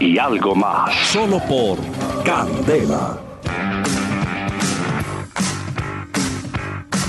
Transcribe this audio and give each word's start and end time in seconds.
y 0.00 0.18
algo 0.18 0.54
más. 0.54 0.94
Solo 1.08 1.40
por 1.48 1.78
Candela. 2.24 3.18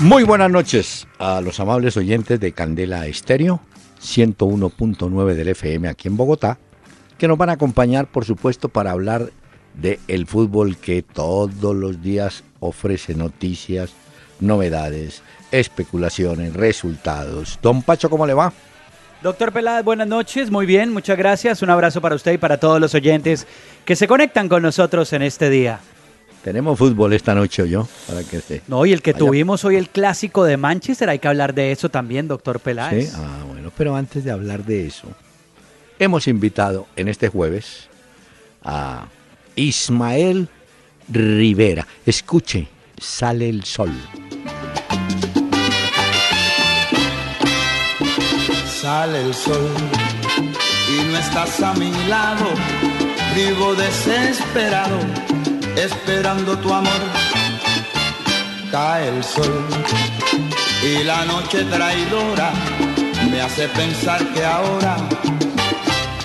Muy 0.00 0.24
buenas 0.24 0.50
noches 0.50 1.06
a 1.18 1.40
los 1.40 1.60
amables 1.60 1.96
oyentes 1.96 2.40
de 2.40 2.52
Candela 2.52 3.06
Estéreo, 3.06 3.60
101.9 4.02 5.34
del 5.34 5.48
FM 5.48 5.88
aquí 5.88 6.08
en 6.08 6.16
Bogotá, 6.16 6.58
que 7.18 7.28
nos 7.28 7.36
van 7.36 7.50
a 7.50 7.52
acompañar, 7.52 8.06
por 8.06 8.24
supuesto, 8.24 8.70
para 8.70 8.92
hablar 8.92 9.30
de 9.74 10.00
el 10.08 10.26
fútbol 10.26 10.78
que 10.78 11.02
todos 11.02 11.76
los 11.76 12.02
días 12.02 12.44
ofrece 12.60 13.14
noticias, 13.14 13.92
novedades, 14.40 15.22
especulaciones, 15.52 16.54
resultados. 16.54 17.58
Don 17.62 17.82
Pacho, 17.82 18.08
¿cómo 18.08 18.26
le 18.26 18.34
va? 18.34 18.52
Doctor 19.22 19.52
Peláez, 19.52 19.84
buenas 19.84 20.08
noches, 20.08 20.50
muy 20.50 20.64
bien, 20.64 20.94
muchas 20.94 21.18
gracias. 21.18 21.60
Un 21.60 21.68
abrazo 21.68 22.00
para 22.00 22.14
usted 22.14 22.32
y 22.32 22.38
para 22.38 22.58
todos 22.58 22.80
los 22.80 22.94
oyentes 22.94 23.46
que 23.84 23.94
se 23.94 24.08
conectan 24.08 24.48
con 24.48 24.62
nosotros 24.62 25.12
en 25.12 25.20
este 25.20 25.50
día. 25.50 25.80
Tenemos 26.42 26.78
fútbol 26.78 27.12
esta 27.12 27.34
noche, 27.34 27.68
yo, 27.68 27.86
para 28.06 28.24
que 28.24 28.40
se. 28.40 28.62
No, 28.66 28.86
y 28.86 28.94
el 28.94 29.02
que 29.02 29.12
tuvimos 29.12 29.62
hoy, 29.66 29.76
el 29.76 29.90
clásico 29.90 30.44
de 30.44 30.56
Manchester, 30.56 31.10
hay 31.10 31.18
que 31.18 31.28
hablar 31.28 31.52
de 31.52 31.70
eso 31.70 31.90
también, 31.90 32.28
doctor 32.28 32.60
Peláez. 32.60 33.10
Sí, 33.10 33.16
ah, 33.18 33.44
bueno, 33.46 33.70
pero 33.76 33.94
antes 33.94 34.24
de 34.24 34.30
hablar 34.30 34.64
de 34.64 34.86
eso, 34.86 35.08
hemos 35.98 36.26
invitado 36.26 36.86
en 36.96 37.08
este 37.08 37.28
jueves 37.28 37.88
a 38.64 39.06
Ismael 39.54 40.48
Rivera. 41.10 41.86
Escuche, 42.06 42.68
sale 42.98 43.50
el 43.50 43.64
sol. 43.64 43.92
Sale 48.80 49.20
el 49.20 49.34
sol 49.34 49.70
y 50.88 51.12
no 51.12 51.18
estás 51.18 51.60
a 51.62 51.74
mi 51.74 51.92
lado, 52.08 52.46
vivo 53.34 53.74
desesperado, 53.74 54.98
esperando 55.76 56.56
tu 56.60 56.72
amor. 56.72 57.02
Cae 58.70 59.08
el 59.08 59.22
sol 59.22 59.66
y 60.82 61.04
la 61.04 61.26
noche 61.26 61.64
traidora 61.64 62.52
me 63.30 63.42
hace 63.42 63.68
pensar 63.68 64.26
que 64.32 64.42
ahora 64.46 64.96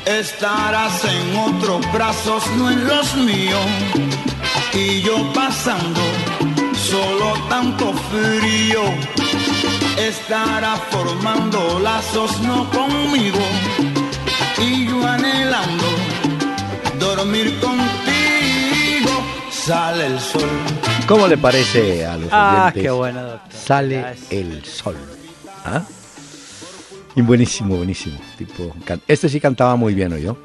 estarás 0.05 1.03
en 1.03 1.37
otros 1.37 1.91
brazos, 1.91 2.41
no 2.57 2.71
en 2.71 2.87
los 2.87 3.15
míos. 3.15 3.65
Y 4.73 5.01
yo 5.01 5.33
pasando 5.33 5.99
solo 6.73 7.33
tanto 7.49 7.93
frío, 8.09 8.81
estará 9.97 10.75
formando 10.89 11.79
lazos 11.79 12.39
no 12.41 12.69
conmigo. 12.69 13.39
Y 14.61 14.88
yo 14.88 15.05
anhelando 15.05 15.83
dormir 16.99 17.53
contigo, 17.59 19.11
sale 19.51 20.07
el 20.07 20.19
sol. 20.19 20.49
¿Cómo 21.07 21.27
le 21.27 21.38
parece 21.38 22.05
a 22.05 22.17
los 22.17 22.29
Ah, 22.31 22.61
oyentes? 22.63 22.83
qué 22.83 22.89
bueno, 22.89 23.21
doctor. 23.23 23.51
Sale 23.53 24.00
Gracias. 24.00 24.31
el 24.31 24.66
sol. 24.66 24.95
¿Ah? 25.66 25.81
Y 27.16 27.22
buenísimo, 27.22 27.77
buenísimo. 27.77 28.17
Tipo, 28.38 28.73
este 29.07 29.29
sí 29.29 29.39
cantaba 29.39 29.75
muy 29.75 29.94
bien, 29.94 30.13
¿o 30.13 30.17
yo? 30.17 30.38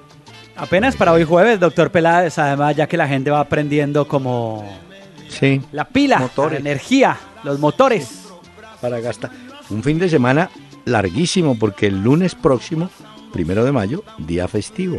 Apenas 0.56 0.94
para 0.96 1.12
hoy 1.12 1.24
jueves, 1.24 1.58
doctor 1.58 1.90
Peláez, 1.90 2.38
además 2.38 2.76
ya 2.76 2.86
que 2.86 2.96
la 2.96 3.08
gente 3.08 3.30
va 3.30 3.40
aprendiendo 3.40 4.06
como 4.06 4.68
Sí. 5.28 5.60
la 5.72 5.84
pila, 5.86 6.18
Motores. 6.18 6.62
la 6.62 6.70
energía, 6.70 7.16
los 7.44 7.58
motores. 7.58 8.19
Para 8.80 9.00
gastar. 9.00 9.30
Un 9.70 9.82
fin 9.82 9.98
de 9.98 10.08
semana 10.08 10.50
larguísimo, 10.84 11.58
porque 11.58 11.86
el 11.86 12.02
lunes 12.02 12.34
próximo, 12.34 12.90
primero 13.32 13.64
de 13.64 13.72
mayo, 13.72 14.02
día 14.18 14.48
festivo. 14.48 14.98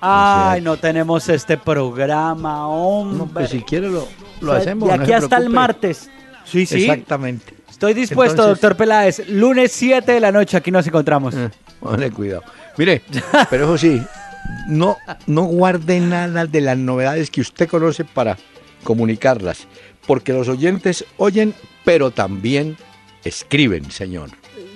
Ay, 0.00 0.62
no 0.62 0.76
tenemos 0.78 1.28
este 1.28 1.58
programa, 1.58 2.66
hombre. 2.68 3.18
No, 3.18 3.26
pues 3.26 3.50
si 3.50 3.60
quiere 3.62 3.88
lo, 3.90 4.06
lo 4.40 4.52
O 4.52 4.54
sea, 4.54 4.60
hacemos. 4.62 4.88
De 4.88 4.96
no 4.96 5.02
aquí 5.02 5.10
se 5.10 5.16
hasta 5.16 5.36
el 5.36 5.50
martes. 5.50 6.10
Sí, 6.44 6.64
sí. 6.64 6.82
Exactamente. 6.84 7.54
Estoy 7.68 7.94
dispuesto, 7.94 8.42
Entonces- 8.42 8.60
doctor 8.60 8.76
Peláez. 8.76 9.28
Lunes 9.28 9.72
7 9.72 10.12
de 10.12 10.20
la 10.20 10.32
noche, 10.32 10.56
aquí 10.56 10.70
nos 10.70 10.86
encontramos. 10.86 11.34
Eh, 11.34 12.10
cuidado. 12.14 12.42
Mire, 12.76 13.02
pero 13.50 13.64
eso 13.64 13.78
sí, 13.78 14.02
no, 14.68 14.96
no 15.26 15.42
guarde 15.44 16.00
nada 16.00 16.46
de 16.46 16.60
las 16.60 16.76
novedades 16.78 17.30
que 17.30 17.40
usted 17.40 17.68
conoce 17.68 18.04
para 18.04 18.36
comunicarlas, 18.84 19.66
porque 20.06 20.32
los 20.32 20.48
oyentes 20.48 21.04
oyen, 21.18 21.54
pero 21.84 22.10
también 22.10 22.76
escriben, 23.24 23.90
señor. 23.90 24.30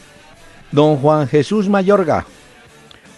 Don 0.72 0.96
Juan 0.96 1.28
Jesús 1.28 1.68
Mayorga. 1.68 2.26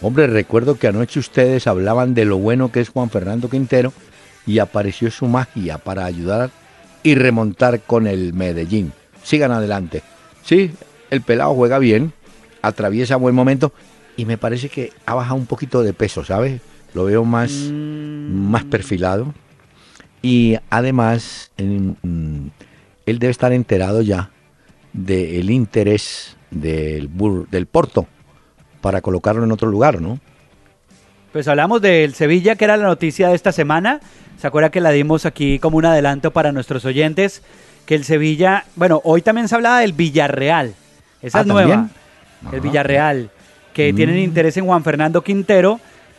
Hombre, 0.03 0.27
recuerdo 0.27 0.79
que 0.79 0.89
anoche 0.89 1.19
ustedes 1.21 1.67
hablaban 1.67 2.13
de 2.15 2.25
lo 2.27 2.37
bueno 2.39 2.71
que 2.71 2.81
es 2.81 2.91
Juan 2.91 3.09
Fernando 3.11 3.49
Quintero 3.49 3.93
y 4.47 4.59
apareció 4.59 5.11
su 5.11 5.27
magia 5.27 5.79
para 5.79 6.05
ayudar 6.05 6.51
y 7.03 7.15
remontar 7.15 7.81
con 7.81 8.07
el 8.07 8.33
Medellín. 8.35 8.93
Sigan 9.23 9.53
adelante. 9.53 10.03
Sí, 10.45 10.71
el 11.11 11.23
pelado 11.23 11.55
juega 11.55 11.79
bien, 11.79 12.13
atraviesa 12.63 13.17
buen 13.17 13.35
momento 13.35 13.73
y 14.17 14.25
me 14.27 14.37
parece 14.39 14.69
que 14.69 14.93
ha 15.07 15.15
bajado 15.15 15.37
un 15.37 15.47
poquito 15.47 15.83
de 15.83 15.93
peso, 15.95 16.25
¿sabes? 16.25 16.61
Lo 16.95 17.05
veo 17.05 17.25
más, 17.25 17.51
Mm. 17.53 18.51
más 18.51 18.65
perfilado. 18.65 19.35
Y 20.27 20.59
además, 20.71 21.53
en- 21.57 21.97
mm, 22.03 22.49
él 23.07 23.19
debe 23.21 23.31
estar 23.31 23.53
enterado 23.53 24.03
ya 24.03 24.31
del 24.93 25.51
interés 25.51 26.37
del, 26.51 27.09
Bur- 27.09 27.47
del 27.49 27.67
Porto 27.67 28.07
para 28.81 29.01
colocarlo 29.03 29.45
en 29.45 29.53
otro 29.53 29.69
lugar, 29.71 30.01
¿no? 30.01 30.19
Pues 31.33 31.47
hablamos 31.49 31.81
del 31.83 32.15
Sevilla, 32.15 32.57
que 32.57 32.65
era 32.65 32.77
la 32.77 32.87
noticia 32.87 33.29
de 33.29 33.35
esta 33.37 33.53
semana. 33.53 34.01
¿Se 34.39 34.47
acuerda 34.47 34.71
que 34.71 34.81
la 34.81 34.91
dimos 34.91 35.27
aquí 35.27 35.59
como 35.59 35.77
un 35.77 35.85
adelanto 35.85 36.31
para 36.33 36.51
nuestros 36.51 36.85
oyentes? 36.85 37.43
Que 37.85 37.95
el 37.95 38.05
Sevilla, 38.05 38.65
bueno, 38.75 39.01
hoy 39.05 39.23
también 39.23 39.47
se 39.49 39.55
hablaba 39.55 39.81
del 39.81 39.93
Villarreal. 39.93 40.75
Esa 41.23 41.39
Ah, 41.39 41.41
es 41.43 41.47
nueva. 41.47 41.71
¿también? 41.75 41.91
El 42.53 42.59
Ah. 42.59 42.63
Villarreal, 42.63 43.31
que 43.75 43.93
Mm. 43.93 43.97
tienen 43.97 44.19
interés 44.19 44.57
en 44.57 44.65
Juan 44.67 44.83
Fernando 44.83 45.23
Quintero. 45.23 45.79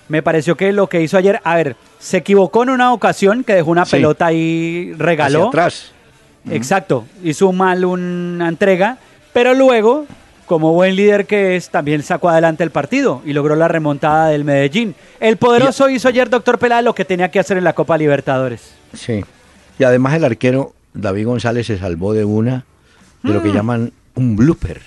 Me 0.09 0.21
pareció 0.23 0.55
que 0.55 0.71
lo 0.71 0.87
que 0.87 1.01
hizo 1.01 1.17
ayer, 1.17 1.41
a 1.43 1.55
ver, 1.55 1.75
se 1.99 2.17
equivocó 2.17 2.63
en 2.63 2.69
una 2.69 2.93
ocasión 2.93 3.43
que 3.43 3.53
dejó 3.53 3.71
una 3.71 3.85
Sí. 3.85 3.91
pelota 3.97 4.27
ahí, 4.27 4.93
regaló. 4.97 5.39
Hacia 5.39 5.47
atrás. 5.49 5.91
Exacto, 6.49 7.05
hizo 7.23 7.51
mal 7.51 7.83
una 7.83 8.47
entrega, 8.47 8.97
pero 9.33 9.53
luego, 9.53 10.05
como 10.45 10.71
buen 10.71 10.95
líder 10.95 11.25
que 11.25 11.57
es, 11.57 11.69
también 11.69 12.03
sacó 12.03 12.29
adelante 12.29 12.63
el 12.63 12.71
partido 12.71 13.21
y 13.25 13.33
logró 13.33 13.55
la 13.57 13.67
remontada 13.67 14.29
del 14.29 14.45
Medellín. 14.45 14.95
El 15.19 15.35
poderoso 15.35 15.89
hizo 15.89 16.07
ayer, 16.07 16.29
doctor 16.29 16.57
Peláez, 16.57 16.85
lo 16.85 16.95
que 16.95 17.03
tenía 17.03 17.29
que 17.29 17.39
hacer 17.39 17.57
en 17.57 17.65
la 17.65 17.73
Copa 17.73 17.97
Libertadores. 17.97 18.71
Sí. 18.93 19.25
Y 19.77 19.83
además 19.83 20.13
el 20.13 20.23
arquero 20.23 20.73
David 20.93 21.25
González 21.25 21.67
se 21.67 21.77
salvó 21.77 22.13
de 22.13 22.23
una, 22.23 22.63
de 23.23 23.33
lo 23.33 23.43
que 23.43 23.51
llaman 23.51 23.91
un 24.15 24.37
blooper. 24.37 24.81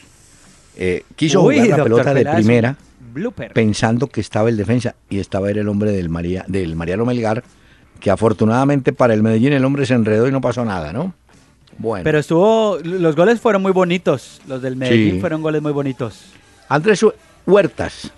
Eh, 0.79 1.05
quiso 1.15 1.43
Mm. 1.43 1.47
Uy, 1.47 1.55
jugar 1.61 1.79
la 1.79 1.85
pelota 1.85 2.15
de 2.15 2.25
primera 2.25 2.77
Blooper. 3.13 3.53
pensando 3.53 4.07
que 4.07 4.21
estaba 4.21 4.49
el 4.49 4.57
defensa 4.57 4.95
y 5.09 5.19
estaba 5.19 5.51
era 5.51 5.61
el 5.61 5.69
hombre 5.69 5.93
del, 5.93 6.09
María, 6.09 6.45
del 6.49 6.77
Mariano 6.77 7.05
Melgar, 7.05 7.43
que 8.01 8.11
afortunadamente 8.11 8.93
para 8.93 9.15
el 9.15 9.23
Medellín 9.23 9.53
el 9.53 9.65
hombre 9.65 9.87
se 9.87 9.95
enredó 9.95 10.27
y 10.29 10.33
no 10.33 10.41
pasó 10.41 10.65
nada, 10.65 10.93
¿no? 10.93 11.15
Bueno. 11.79 12.05
Pero 12.05 12.19
estuvo, 12.19 12.79
los 12.83 13.17
goles 13.17 13.41
fueron 13.41 13.63
muy 13.63 13.73
bonitos, 13.73 14.41
los 14.47 14.61
del 14.63 14.77
Medellín 14.77 15.15
Sí. 15.15 15.21
fueron 15.21 15.43
goles 15.43 15.63
muy 15.63 15.73
bonitos. 15.73 16.25
Andrés 16.69 17.05
Huertas 17.47 18.13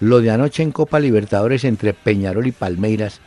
Lo 0.00 0.20
de 0.20 0.30
anoche 0.30 0.62
en 0.64 0.72
Copa 0.72 0.98
Libertadores 0.98 1.64
entre 1.64 1.94
Peñarol 1.94 2.46
y 2.46 2.52
Palmeiras 2.52 3.20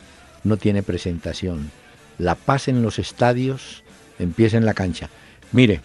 no 0.44 0.56
tiene 0.58 0.82
presentación. 0.82 1.70
La 2.18 2.34
paz 2.34 2.68
en 2.68 2.82
los 2.82 2.98
estadios 2.98 3.82
empieza 4.18 4.56
en 4.58 4.66
la 4.66 4.74
cancha. 4.74 5.08
Mire, 5.52 5.80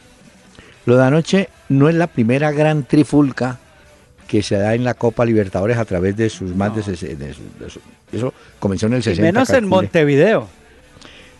lo 0.85 0.97
de 0.97 1.03
anoche 1.05 1.49
no 1.69 1.87
es 1.87 1.95
la 1.95 2.07
primera 2.07 2.51
gran 2.51 2.83
trifulca 2.83 3.57
que 4.31 4.41
se 4.41 4.55
da 4.55 4.75
en 4.75 4.85
la 4.85 4.93
Copa 4.93 5.25
Libertadores 5.25 5.75
a 5.75 5.83
través 5.83 6.15
de 6.15 6.29
sus 6.29 6.55
más 6.55 6.73
de, 6.73 6.83
60. 6.83 7.25
eso 8.13 8.33
comenzó 8.59 8.85
en 8.85 8.93
el 8.93 9.03
60. 9.03 9.21
menos 9.21 9.49
en 9.49 9.67
Montevideo. 9.67 10.47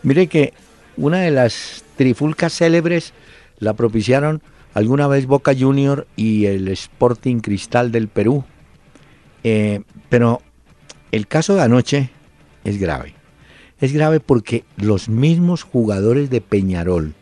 Mire 0.04 0.28
que 0.28 0.52
una 0.98 1.20
de 1.20 1.32
las 1.32 1.86
trifulcas 1.96 2.52
célebres 2.52 3.14
la 3.60 3.76
propiciaron 3.76 4.42
alguna 4.74 5.08
vez 5.08 5.26
Boca 5.26 5.54
Junior 5.58 6.06
y 6.18 6.48
el 6.48 6.68
Sporting 6.68 7.40
Cristal 7.40 7.94
del 7.94 8.10
Perú. 8.10 8.44
Eh, 9.46 9.84
pero 10.10 10.42
el 11.14 11.28
caso 11.28 11.56
de 11.56 11.62
anoche 11.62 12.10
es 12.66 12.78
grave. 12.78 13.14
Es 13.80 13.94
grave 13.94 14.20
porque 14.20 14.66
los 14.76 15.08
mismos 15.08 15.64
jugadores 15.64 16.30
de 16.30 16.42
Peñarol, 16.42 17.14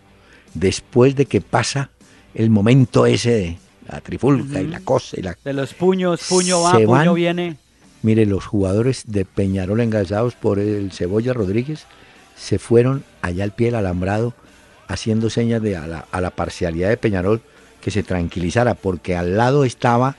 después 0.55 1.15
de 1.15 1.27
que 1.27 1.41
pasa 1.41 1.91
el 2.33 2.49
momento 2.49 3.05
ese 3.05 3.29
de 3.29 3.57
la 3.91 4.01
trifulca 4.01 4.61
y 4.61 4.67
la 4.67 4.79
cosa 4.81 5.19
y 5.19 5.23
la... 5.23 5.37
De 5.43 5.53
los 5.53 5.73
puños, 5.73 6.21
puño 6.27 6.61
va, 6.61 6.73
puño 6.73 7.13
viene. 7.13 7.57
Mire, 8.01 8.25
los 8.25 8.45
jugadores 8.45 9.03
de 9.07 9.25
Peñarol 9.25 9.81
engasados 9.81 10.35
por 10.35 10.59
el 10.59 10.91
Cebolla 10.91 11.33
Rodríguez 11.33 11.85
se 12.35 12.59
fueron 12.59 13.03
allá 13.21 13.43
al 13.43 13.51
pie 13.51 13.67
del 13.67 13.75
alambrado 13.75 14.33
haciendo 14.87 15.29
señas 15.29 15.61
de 15.61 15.75
a 15.75 15.87
la, 15.87 16.29
parcialidad 16.31 16.89
de 16.89 16.97
Peñarol 16.97 17.41
que 17.81 17.91
se 17.91 18.03
tranquilizara, 18.03 18.73
porque 18.73 19.15
al 19.15 19.37
lado 19.37 19.63
estaba 19.63 20.15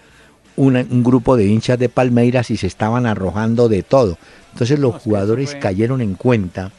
un 0.57 1.03
grupo 1.03 1.37
de 1.37 1.47
hinchas 1.47 1.79
de 1.79 1.89
Palmeiras 1.89 2.51
y 2.51 2.57
se 2.57 2.67
estaban 2.67 3.07
arrojando 3.07 3.69
de 3.69 3.83
todo. 3.83 4.19
Entonces 4.53 4.79
los 4.79 4.97
jugadores 4.97 5.57
cayeron 5.57 6.01
en 6.01 6.15
cuenta 6.15 6.71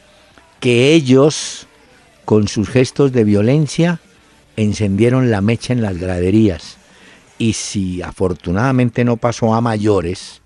que 0.60 0.94
ellos, 0.94 1.66
con 2.24 2.48
sus 2.48 2.68
gestos 2.68 3.12
de 3.12 3.24
violencia, 3.24 4.00
encendieron 4.56 5.30
la 5.30 5.40
mecha 5.40 5.72
en 5.72 5.82
las 5.82 5.98
graderías. 5.98 6.78
Y 7.42 7.54
si 7.54 8.00
afortunadamente 8.02 9.04
no 9.04 9.16
pasó 9.16 9.52
a 9.52 9.60
mayores, 9.60 10.42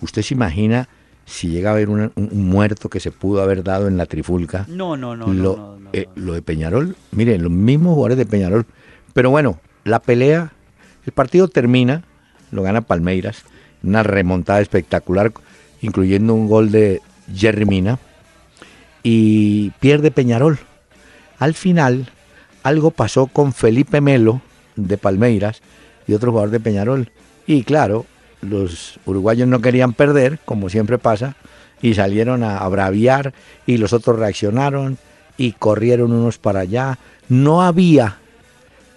usted 0.00 0.22
se 0.22 0.32
imagina 0.32 0.88
si 1.26 1.48
llega 1.48 1.68
a 1.68 1.72
haber 1.74 1.90
un, 1.90 2.12
muerto 2.16 2.88
que 2.88 2.98
se 2.98 3.10
pudo 3.10 3.42
haber 3.42 3.62
dado 3.62 3.88
en 3.88 3.98
la 3.98 4.06
trifulca. 4.06 4.64
No, 4.66 4.96
no, 4.96 5.14
no. 5.14 5.34
Lo, 5.34 5.78
eh, 5.92 6.06
lo 6.14 6.32
de 6.32 6.40
Peñarol, 6.40 6.96
miren, 7.10 7.42
los 7.42 7.52
mismos 7.52 7.92
jugadores 7.92 8.16
de 8.16 8.24
Peñarol. 8.24 8.64
Pero 9.12 9.28
bueno, 9.28 9.60
la 9.84 10.00
pelea, 10.00 10.54
el 11.04 11.12
partido 11.12 11.46
termina, 11.46 12.04
lo 12.52 12.62
gana 12.62 12.80
Palmeiras, 12.80 13.44
una 13.82 14.02
remontada 14.02 14.62
espectacular, 14.62 15.34
incluyendo 15.82 16.32
un 16.32 16.48
gol 16.48 16.70
de 16.70 17.02
Jerry 17.34 17.66
Mina, 17.66 17.98
y 19.02 19.72
pierde 19.78 20.10
Peñarol. 20.10 20.58
Al 21.38 21.52
final, 21.52 22.08
algo 22.62 22.92
pasó 22.92 23.26
con 23.26 23.52
Felipe 23.52 24.00
Melo 24.00 24.40
de 24.76 24.96
Palmeiras 24.96 25.60
y 26.10 26.14
otro 26.14 26.32
jugador 26.32 26.50
de 26.50 26.58
Peñarol. 26.58 27.08
Y 27.46 27.62
claro, 27.62 28.04
los 28.42 28.98
uruguayos 29.06 29.46
no 29.46 29.60
querían 29.60 29.92
perder, 29.92 30.40
como 30.44 30.68
siempre 30.68 30.98
pasa, 30.98 31.36
y 31.80 31.94
salieron 31.94 32.42
a, 32.42 32.66
braviar 32.68 33.32
y 33.64 33.76
los 33.76 33.92
otros 33.92 34.18
reaccionaron 34.18 34.98
y 35.36 35.52
corrieron 35.52 36.12
unos 36.12 36.38
para 36.38 36.60
allá. 36.60 36.98
No 37.28 37.62
había 37.62 38.18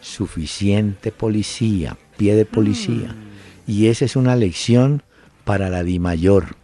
suficiente 0.01 1.11
policía, 1.11 1.97
pie 2.17 2.35
de 2.35 2.45
policía. 2.45 3.09
Mm. 3.09 3.71
Y 3.71 3.87
esa 3.87 4.05
es 4.05 4.15
una 4.15 4.35
lección 4.35 5.03
para 5.43 5.69
la 5.69 5.83
DIMAYOR, 5.83 6.55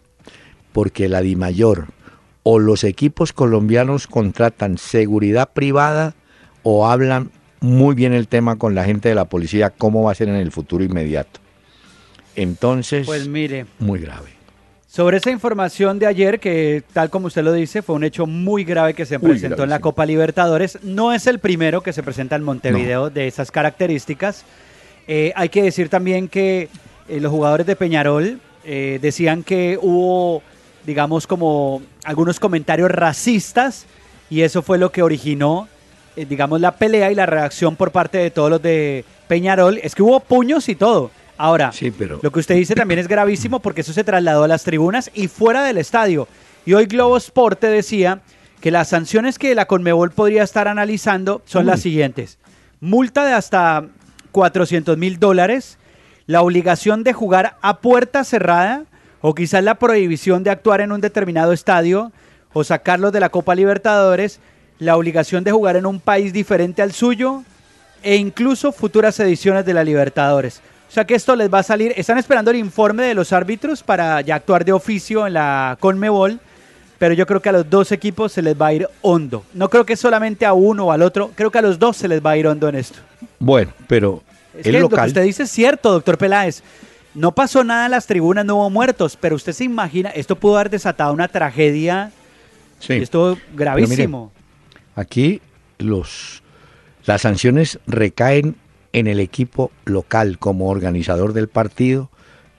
porque 0.72 1.08
la 1.08 1.20
DIMAYOR 1.20 1.86
o 2.42 2.58
los 2.58 2.82
equipos 2.82 3.32
colombianos 3.32 4.08
contratan 4.08 4.78
seguridad 4.78 5.50
privada 5.52 6.14
o 6.64 6.88
hablan 6.88 7.30
muy 7.60 7.94
bien 7.94 8.12
el 8.12 8.28
tema 8.28 8.56
con 8.56 8.74
la 8.74 8.84
gente 8.84 9.08
de 9.08 9.14
la 9.14 9.26
policía, 9.26 9.70
cómo 9.70 10.02
va 10.02 10.12
a 10.12 10.14
ser 10.14 10.28
en 10.28 10.36
el 10.36 10.50
futuro 10.50 10.82
inmediato. 10.82 11.40
Entonces, 12.36 13.06
pues 13.06 13.28
mire, 13.28 13.66
muy 13.78 14.00
grave. 14.00 14.40
Sobre 14.86 15.18
esa 15.18 15.30
información 15.30 16.00
de 16.00 16.06
ayer, 16.06 16.40
que 16.40 16.82
tal 16.92 17.10
como 17.10 17.28
usted 17.28 17.44
lo 17.44 17.52
dice, 17.52 17.80
fue 17.80 17.94
un 17.94 18.02
hecho 18.02 18.26
muy 18.26 18.64
grave 18.64 18.94
que 18.94 19.06
se 19.06 19.20
presentó 19.20 19.62
en 19.62 19.70
la 19.70 19.78
Copa 19.78 20.04
Libertadores, 20.04 20.80
no 20.82 21.12
es 21.12 21.28
el 21.28 21.38
primero 21.38 21.80
que 21.80 21.92
se 21.92 22.02
presenta 22.02 22.34
en 22.34 22.42
Montevideo 22.42 23.08
de 23.08 23.28
esas 23.28 23.52
características. 23.52 24.44
Eh, 25.06 25.32
hay 25.36 25.48
que 25.48 25.62
decir 25.62 25.88
también 25.88 26.26
que 26.26 26.68
eh, 27.08 27.20
los 27.20 27.30
jugadores 27.30 27.66
de 27.68 27.76
Peñarol 27.76 28.40
eh, 28.64 28.98
decían 29.00 29.44
que 29.44 29.78
hubo, 29.80 30.42
digamos, 30.84 31.28
como 31.28 31.82
algunos 32.04 32.40
comentarios 32.40 32.90
racistas 32.90 33.86
y 34.28 34.42
eso 34.42 34.60
fue 34.60 34.76
lo 34.76 34.90
que 34.90 35.02
originó, 35.02 35.68
digamos, 36.16 36.60
la 36.60 36.72
pelea 36.72 37.10
y 37.10 37.14
la 37.14 37.26
reacción 37.26 37.76
por 37.76 37.90
parte 37.90 38.18
de 38.18 38.30
todos 38.30 38.50
los 38.50 38.62
de 38.62 39.04
Peñarol. 39.28 39.78
Es 39.82 39.94
que 39.94 40.02
hubo 40.02 40.20
puños 40.20 40.68
y 40.68 40.74
todo. 40.74 41.10
Ahora, 41.36 41.72
lo 42.22 42.30
que 42.30 42.40
usted 42.40 42.54
dice 42.54 42.74
también 42.74 43.00
es 43.00 43.08
gravísimo 43.08 43.60
porque 43.60 43.80
eso 43.80 43.94
se 43.94 44.04
trasladó 44.04 44.44
a 44.44 44.48
las 44.48 44.62
tribunas 44.62 45.10
y 45.14 45.28
fuera 45.28 45.64
del 45.64 45.78
estadio. 45.78 46.28
Y 46.66 46.74
hoy 46.74 46.84
Globo 46.84 47.16
Sport 47.16 47.62
decía 47.62 48.20
que 48.60 48.70
las 48.70 48.88
sanciones 48.88 49.38
que 49.38 49.54
la 49.54 49.64
Conmebol 49.64 50.10
podría 50.10 50.42
estar 50.42 50.68
analizando 50.68 51.40
son 51.46 51.64
las 51.64 51.80
siguientes. 51.80 52.38
Multa 52.80 53.24
de 53.24 53.32
hasta 53.32 53.86
400 54.32 54.98
mil 54.98 55.18
dólares, 55.18 55.78
la 56.26 56.42
obligación 56.42 57.04
de 57.04 57.14
jugar 57.14 57.56
a 57.62 57.78
puerta 57.78 58.22
cerrada 58.24 58.84
o 59.22 59.34
quizás 59.34 59.64
la 59.64 59.76
prohibición 59.76 60.44
de 60.44 60.50
actuar 60.50 60.82
en 60.82 60.92
un 60.92 61.00
determinado 61.00 61.52
estadio 61.52 62.12
o 62.52 62.64
sacarlos 62.64 63.12
de 63.12 63.20
la 63.20 63.30
Copa 63.30 63.54
Libertadores, 63.54 64.40
la 64.80 64.96
obligación 64.96 65.44
de 65.44 65.52
jugar 65.52 65.76
en 65.76 65.86
un 65.86 66.00
país 66.00 66.32
diferente 66.32 66.82
al 66.82 66.92
suyo 66.92 67.44
e 68.02 68.16
incluso 68.16 68.72
futuras 68.72 69.20
ediciones 69.20 69.64
de 69.64 69.74
la 69.74 69.84
Libertadores. 69.84 70.60
O 70.88 70.92
sea 70.92 71.04
que 71.04 71.14
esto 71.14 71.36
les 71.36 71.52
va 71.52 71.60
a 71.60 71.62
salir. 71.62 71.92
Están 71.96 72.18
esperando 72.18 72.50
el 72.50 72.56
informe 72.56 73.04
de 73.04 73.14
los 73.14 73.32
árbitros 73.32 73.82
para 73.82 74.20
ya 74.22 74.34
actuar 74.34 74.64
de 74.64 74.72
oficio 74.72 75.26
en 75.26 75.34
la 75.34 75.76
Conmebol. 75.78 76.40
Pero 76.98 77.14
yo 77.14 77.26
creo 77.26 77.40
que 77.40 77.48
a 77.48 77.52
los 77.52 77.70
dos 77.70 77.92
equipos 77.92 78.32
se 78.32 78.42
les 78.42 78.60
va 78.60 78.66
a 78.66 78.72
ir 78.72 78.88
hondo. 79.00 79.44
No 79.54 79.70
creo 79.70 79.86
que 79.86 79.96
solamente 79.96 80.44
a 80.44 80.52
uno 80.52 80.86
o 80.86 80.92
al 80.92 81.02
otro. 81.02 81.30
Creo 81.34 81.50
que 81.50 81.58
a 81.58 81.62
los 81.62 81.78
dos 81.78 81.96
se 81.96 82.08
les 82.08 82.24
va 82.24 82.32
a 82.32 82.36
ir 82.36 82.46
hondo 82.46 82.68
en 82.68 82.74
esto. 82.74 82.98
Bueno, 83.38 83.72
pero 83.86 84.22
es 84.52 84.66
el 84.66 84.72
que 84.72 84.80
local... 84.80 84.96
lo 84.96 85.02
que 85.04 85.08
usted 85.08 85.22
dice 85.22 85.42
es 85.44 85.50
cierto, 85.50 85.92
doctor 85.92 86.18
Peláez. 86.18 86.62
No 87.14 87.32
pasó 87.32 87.64
nada 87.64 87.84
en 87.84 87.92
las 87.92 88.06
tribunas, 88.06 88.44
no 88.44 88.56
hubo 88.56 88.70
muertos. 88.70 89.16
Pero 89.18 89.36
usted 89.36 89.52
se 89.52 89.64
imagina, 89.64 90.10
esto 90.10 90.36
pudo 90.36 90.56
haber 90.56 90.70
desatado 90.70 91.12
una 91.12 91.28
tragedia. 91.28 92.10
Sí. 92.80 92.94
Esto 92.94 93.38
gravísimo. 93.54 94.32
Aquí 95.00 95.40
los, 95.78 96.42
las 97.06 97.22
sanciones 97.22 97.78
recaen 97.86 98.56
en 98.92 99.06
el 99.06 99.20
equipo 99.20 99.70
local 99.84 100.38
como 100.38 100.68
organizador 100.68 101.32
del 101.32 101.48
partido. 101.48 102.10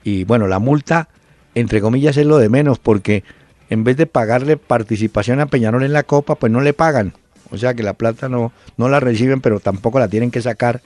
Y 0.04 0.24
bueno, 0.24 0.48
la 0.48 0.58
multa, 0.58 1.08
entre 1.54 1.80
comillas, 1.80 2.16
es 2.16 2.26
lo 2.26 2.38
de 2.38 2.48
menos 2.48 2.78
porque 2.78 3.24
en 3.70 3.84
vez 3.84 3.96
de 3.96 4.06
pagarle 4.06 4.56
participación 4.56 5.40
a 5.40 5.46
Peñarol 5.46 5.82
en 5.82 5.92
la 5.92 6.02
Copa, 6.02 6.34
pues 6.34 6.52
no 6.52 6.60
le 6.60 6.74
pagan. 6.74 7.14
O 7.50 7.58
sea 7.58 7.74
que 7.74 7.82
la 7.82 7.94
plata 7.94 8.28
no, 8.28 8.52
no 8.76 8.88
la 8.88 9.00
reciben, 9.00 9.40
pero 9.40 9.60
tampoco 9.60 9.98
la 9.98 10.08
tienen 10.08 10.30
que 10.30 10.42
sacar 10.42 10.80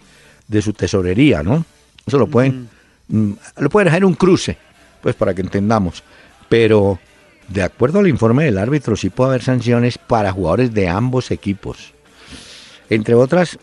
de 0.48 0.62
su 0.62 0.72
tesorería, 0.72 1.42
¿no? 1.42 1.64
Eso 2.06 2.18
lo 2.18 2.28
pueden, 2.28 2.68
mm, 3.08 3.32
lo 3.58 3.70
pueden 3.70 3.86
dejar 3.86 3.98
en 3.98 4.04
un 4.04 4.14
cruce, 4.14 4.56
pues 5.00 5.14
para 5.14 5.34
que 5.34 5.42
entendamos. 5.42 6.02
Pero 6.48 6.98
de 7.48 7.62
acuerdo 7.62 8.00
al 8.00 8.08
informe 8.08 8.44
del 8.44 8.58
árbitro, 8.58 8.96
sí 8.96 9.10
puede 9.10 9.30
haber 9.30 9.42
sanciones 9.42 9.98
para 9.98 10.32
jugadores 10.32 10.72
de 10.74 10.88
ambos 10.88 11.30
equipos. 11.30 11.92
Entre 12.90 13.14
otras, 13.14 13.58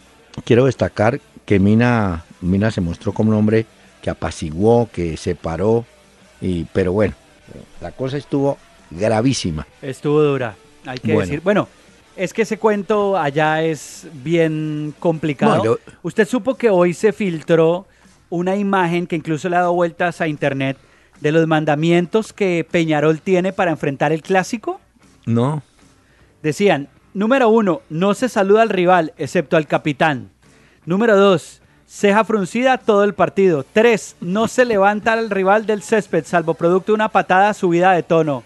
quiero 0.45 0.65
destacar 0.65 1.19
que 1.45 1.59
Mina, 1.59 2.25
Mina 2.41 2.71
se 2.71 2.81
mostró 2.81 3.13
como 3.13 3.31
un 3.31 3.37
hombre 3.37 3.65
que 4.01 4.09
apaciguó, 4.09 4.89
que 4.91 5.17
separó, 5.17 5.85
y, 6.41 6.65
pero 6.65 6.91
bueno, 6.93 7.13
la 7.81 7.91
cosa 7.91 8.17
estuvo 8.17 8.57
gravísima. 8.89 9.65
Estuvo 9.81 10.21
dura, 10.21 10.55
hay 10.85 10.97
que 10.99 11.17
decir. 11.17 11.41
Bueno, 11.41 11.67
es 12.15 12.33
que 12.33 12.43
ese 12.43 12.57
cuento 12.57 13.17
allá 13.17 13.63
es 13.63 14.07
bien 14.13 14.93
complicado. 14.99 15.79
Usted 16.01 16.27
supo 16.27 16.55
que 16.55 16.69
hoy 16.69 16.93
se 16.93 17.13
filtró 17.13 17.87
una 18.29 18.55
imagen 18.55 19.07
que 19.07 19.15
incluso 19.15 19.49
le 19.49 19.55
ha 19.55 19.59
dado 19.59 19.73
vueltas 19.73 20.19
a 20.21 20.27
internet 20.27 20.77
de 21.19 21.31
los 21.31 21.47
mandamientos 21.47 22.33
que 22.33 22.67
Peñarol 22.69 23.21
tiene 23.21 23.53
para 23.53 23.71
enfrentar 23.71 24.11
el 24.11 24.21
clásico. 24.21 24.81
No. 25.25 25.63
Decían, 26.41 26.89
número 27.13 27.49
uno, 27.49 27.81
no 27.89 28.13
se 28.13 28.29
saluda 28.29 28.61
al 28.61 28.69
rival, 28.69 29.13
excepto 29.17 29.57
al 29.57 29.67
capitán. 29.67 30.29
Número 30.85 31.15
2. 31.15 31.61
Ceja 31.87 32.25
fruncida 32.25 32.77
todo 32.77 33.03
el 33.03 33.13
partido. 33.13 33.65
3. 33.71 34.17
No 34.19 34.47
se 34.47 34.65
levanta 34.65 35.13
al 35.13 35.29
rival 35.29 35.65
del 35.65 35.83
césped, 35.83 36.25
salvo 36.25 36.55
producto 36.55 36.91
de 36.91 36.95
una 36.95 37.09
patada 37.09 37.53
subida 37.53 37.91
de 37.93 38.03
tono. 38.03 38.43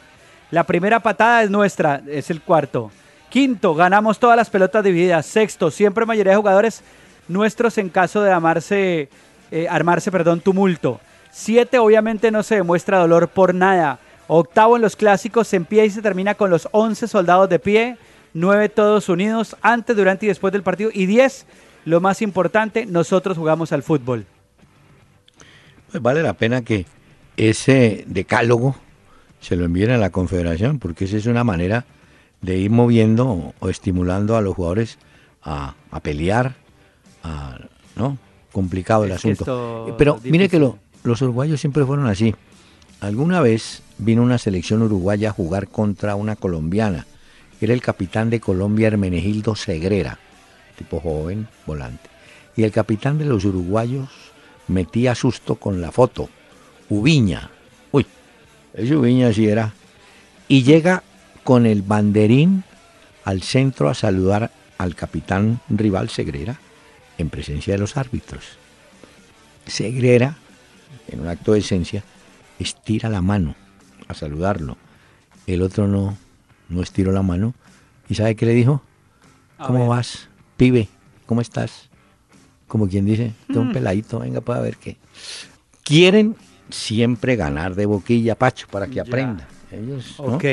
La 0.51 0.65
primera 0.65 1.00
patada 1.00 1.43
es 1.43 1.50
nuestra, 1.50 2.01
es 2.07 2.29
el 2.29 2.41
cuarto. 2.41 2.91
Quinto, 3.29 3.74
ganamos 3.74 4.19
todas 4.19 4.38
las 4.38 4.50
pelotas 4.50 4.83
divididas. 4.83 5.25
Sexto, 5.25 5.71
siempre 5.71 6.05
mayoría 6.05 6.33
de 6.33 6.38
jugadores 6.38 6.83
nuestros 7.27 7.77
en 7.77 7.89
caso 7.89 8.21
de 8.21 8.31
amarse, 8.31 9.09
eh, 9.51 9.67
armarse 9.69 10.12
perdón, 10.12 10.39
tumulto. 10.39 11.00
Siete, 11.31 11.79
obviamente 11.79 12.31
no 12.31 12.43
se 12.43 12.55
demuestra 12.55 13.00
dolor 13.00 13.27
por 13.29 13.53
nada. 13.53 14.00
Octavo 14.27 14.75
en 14.75 14.81
los 14.81 14.96
clásicos, 14.96 15.48
se 15.48 15.55
empieza 15.55 15.86
y 15.86 15.89
se 15.91 16.01
termina 16.01 16.36
con 16.36 16.50
los 16.50 16.67
11 16.72 17.07
soldados 17.07 17.50
de 17.50 17.60
pie. 17.60 17.98
Nueve 18.34 18.69
todos 18.69 19.10
unidos 19.10 19.55
antes, 19.62 19.96
durante 19.96 20.25
y 20.25 20.29
después 20.29 20.51
del 20.51 20.63
partido. 20.63 20.89
Y 20.93 21.05
diez, 21.05 21.46
lo 21.86 22.01
más 22.01 22.22
importante, 22.22 22.86
nosotros 22.86 23.38
jugamos 23.38 23.72
al 23.72 23.84
fútbol. 23.84 24.25
Pues 25.91 26.03
vale 26.03 26.22
la 26.22 26.34
pena 26.34 26.62
que 26.62 26.86
ese 27.38 28.03
decálogo 28.07 28.75
se 29.39 29.55
lo 29.55 29.65
envíen 29.65 29.91
a 29.91 29.98
la 29.98 30.10
Confederación, 30.10 30.79
porque 30.79 31.05
esa 31.05 31.17
es 31.17 31.25
una 31.25 31.43
manera 31.43 31.86
de 32.41 32.57
ir 32.57 32.69
moviendo 32.69 33.53
o 33.60 33.69
estimulando 33.69 34.36
a 34.36 34.41
los 34.41 34.55
jugadores 34.55 34.98
a, 35.41 35.75
pelear, 36.03 36.55
¿no? 37.96 38.17
Complicado 38.51 39.05
el 39.05 39.13
asunto. 39.13 39.96
Pero 39.98 40.19
mire 40.24 40.50
que 40.50 40.60
los 41.03 41.21
uruguayos 41.21 41.59
siempre 41.59 41.85
fueron 41.85 42.07
así. 42.07 42.35
Alguna 42.99 43.41
vez 43.41 43.83
vino 43.97 44.23
una 44.23 44.37
selección 44.37 44.81
uruguaya 44.81 45.29
a 45.29 45.33
jugar 45.33 45.67
contra 45.67 46.15
una 46.15 46.35
colombiana. 46.35 47.05
Era 47.61 47.73
el 47.73 47.81
capitán 47.81 48.29
de 48.29 48.39
Colombia, 48.39 48.87
Hermenegildo 48.87 49.55
Segrera, 49.55 50.19
tipo 50.77 50.99
joven, 50.99 51.47
volante. 51.65 52.09
Y 52.55 52.63
el 52.63 52.71
capitán 52.71 53.17
de 53.17 53.25
los 53.25 53.45
uruguayos 53.45 54.09
metía 54.67 55.15
susto 55.15 55.55
con 55.55 55.81
la 55.81 55.91
foto. 55.91 56.29
Ubiña. 56.89 57.49
Uy, 57.91 58.05
ese 58.73 58.95
Ubiña 58.95 59.33
sí 59.33 59.47
era. 59.47 59.73
Y 60.47 60.63
llega 60.63 61.03
con 61.43 61.65
el 61.65 61.81
banderín 61.81 62.63
al 63.23 63.41
centro 63.41 63.89
a 63.89 63.93
saludar 63.93 64.51
al 64.77 64.95
capitán 64.95 65.59
rival 65.69 66.09
Segrera 66.09 66.59
en 67.17 67.29
presencia 67.29 67.73
de 67.73 67.79
los 67.79 67.97
árbitros. 67.97 68.43
Segrera, 69.65 70.37
en 71.07 71.21
un 71.21 71.27
acto 71.27 71.53
de 71.53 71.59
esencia, 71.59 72.03
estira 72.59 73.09
la 73.09 73.21
mano 73.21 73.55
a 74.07 74.13
saludarlo. 74.13 74.77
El 75.45 75.61
otro 75.61 75.87
no, 75.87 76.17
no 76.69 76.81
estiró 76.81 77.11
la 77.11 77.21
mano. 77.21 77.53
¿Y 78.09 78.15
sabe 78.15 78.35
qué 78.35 78.45
le 78.45 78.53
dijo? 78.53 78.81
¿Cómo 79.57 79.87
vas? 79.87 80.29
Pibe, 80.55 80.87
¿cómo 81.25 81.41
estás? 81.41 81.89
Como 82.67 82.87
quien 82.87 83.05
dice, 83.05 83.33
tengo 83.47 83.61
un 83.61 83.69
mm. 83.69 83.73
peladito, 83.73 84.19
venga 84.19 84.41
para 84.41 84.61
ver 84.61 84.77
qué. 84.77 84.97
Quieren 85.83 86.35
siempre 86.69 87.35
ganar 87.35 87.75
de 87.75 87.85
boquilla, 87.85 88.35
Pacho, 88.35 88.67
para 88.69 88.87
que 88.87 88.99
aprenda. 88.99 89.47
Ellos, 89.71 90.15
Ok. 90.17 90.43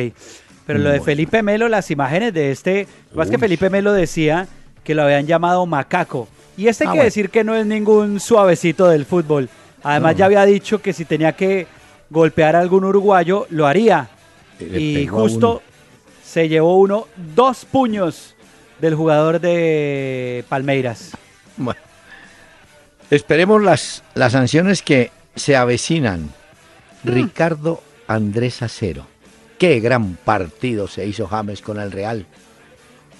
Pero 0.67 0.79
lo 0.79 0.89
de 0.89 1.01
Felipe 1.01 1.43
Melo, 1.43 1.69
las 1.69 1.91
imágenes 1.91 2.33
de 2.33 2.51
este, 2.51 2.89
más 3.15 3.29
que 3.29 3.37
Felipe 3.37 3.69
Melo 3.69 3.93
decía 3.93 4.49
que 4.83 4.95
lo 4.95 5.03
habían 5.03 5.27
llamado 5.27 5.67
macaco. 5.67 6.27
Y 6.57 6.69
este 6.69 6.85
hay 6.85 6.91
ah, 6.91 6.93
que 6.95 7.05
decir 7.05 7.31
que 7.31 7.45
no 7.45 7.55
es 7.55 7.67
ningún 7.67 8.19
suavecito 8.21 8.89
del 8.89 9.05
fútbol. 9.05 9.51
Además 9.85 10.17
ya 10.17 10.25
había 10.25 10.45
dicho 10.45 10.81
que 10.81 10.93
si 10.93 11.05
tenía 11.05 11.33
que 11.33 11.67
golpear 12.11 12.57
a 12.57 12.61
algún 12.61 12.85
uruguayo, 12.85 13.47
lo 13.51 13.67
haría. 13.67 14.09
y 14.59 15.07
justo 15.07 15.63
se 16.25 16.49
llevó 16.49 16.79
uno, 16.79 17.07
dos 17.35 17.65
puños 17.65 18.35
del 18.81 18.95
jugador 18.95 19.41
de 19.41 20.45
Palmeiras. 20.49 21.13
Bueno, 21.57 21.81
esperemos 23.11 23.63
las, 23.63 24.03
las 24.15 24.33
sanciones 24.33 24.83
que 24.83 25.11
se 25.37 25.55
avecinan. 25.55 26.31
Mm. 27.05 27.09
Ricardo 27.09 27.83
Andrés 28.07 28.63
Acero. 28.63 29.07
Qué 29.59 29.81
gran 29.81 30.17
partido 30.17 30.89
se 30.89 31.07
hizo 31.07 31.27
James 31.27 31.61
con 31.61 31.79
el 31.79 31.93
Real. 31.93 32.27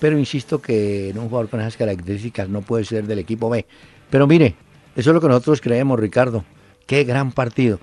Pero 0.01 0.19
insisto 0.19 0.61
que 0.61 1.11
en 1.11 1.19
un 1.19 1.29
jugador 1.29 1.49
con 1.49 1.61
esas 1.61 1.77
características 1.77 2.49
no 2.49 2.63
puede 2.63 2.85
ser 2.85 3.07
del 3.07 3.19
equipo 3.19 3.49
B. 3.49 3.65
Pero 4.11 4.27
mire, 4.27 4.55
eso 4.97 5.11
es 5.11 5.15
lo 5.15 5.21
que 5.21 5.29
nosotros 5.29 5.61
creemos, 5.61 5.99
Ricardo. 5.99 6.45
Qué 6.87 7.05
gran 7.05 7.33
partido. 7.33 7.79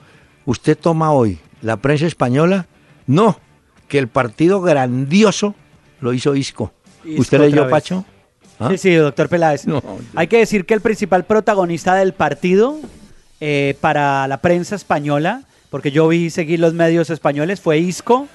¿Usted 0.46 0.78
toma 0.78 1.12
hoy 1.12 1.40
la 1.62 1.78
prensa 1.78 2.06
española? 2.06 2.68
No, 3.08 3.40
que 3.88 4.00
el 4.00 4.08
partido 4.08 4.62
grandioso 4.62 5.56
lo 6.00 6.14
hizo 6.14 6.36
Isco. 6.36 6.72
¿Usted 7.18 7.40
leyó, 7.40 7.70
Pacho? 7.70 8.06
¿Ah? 8.60 8.70
Sí, 8.72 8.78
sí, 8.78 8.94
doctor 8.94 9.28
Peláez. 9.28 9.66
Hay 10.16 10.28
que 10.28 10.38
decir 10.38 10.66
que 10.66 10.74
el 10.74 10.82
principal 10.82 11.26
protagonista 11.26 11.96
del 11.96 12.14
partido 12.14 12.80
eh, 13.40 13.76
para 13.82 14.28
la 14.28 14.38
prensa 14.38 14.76
española, 14.76 15.44
porque 15.72 15.92
yo 15.92 16.08
vi 16.08 16.30
seguir 16.30 16.60
los 16.60 16.74
medios 16.74 17.10
españoles, 17.10 17.60
fue 17.60 17.80
Isco. 17.80 18.28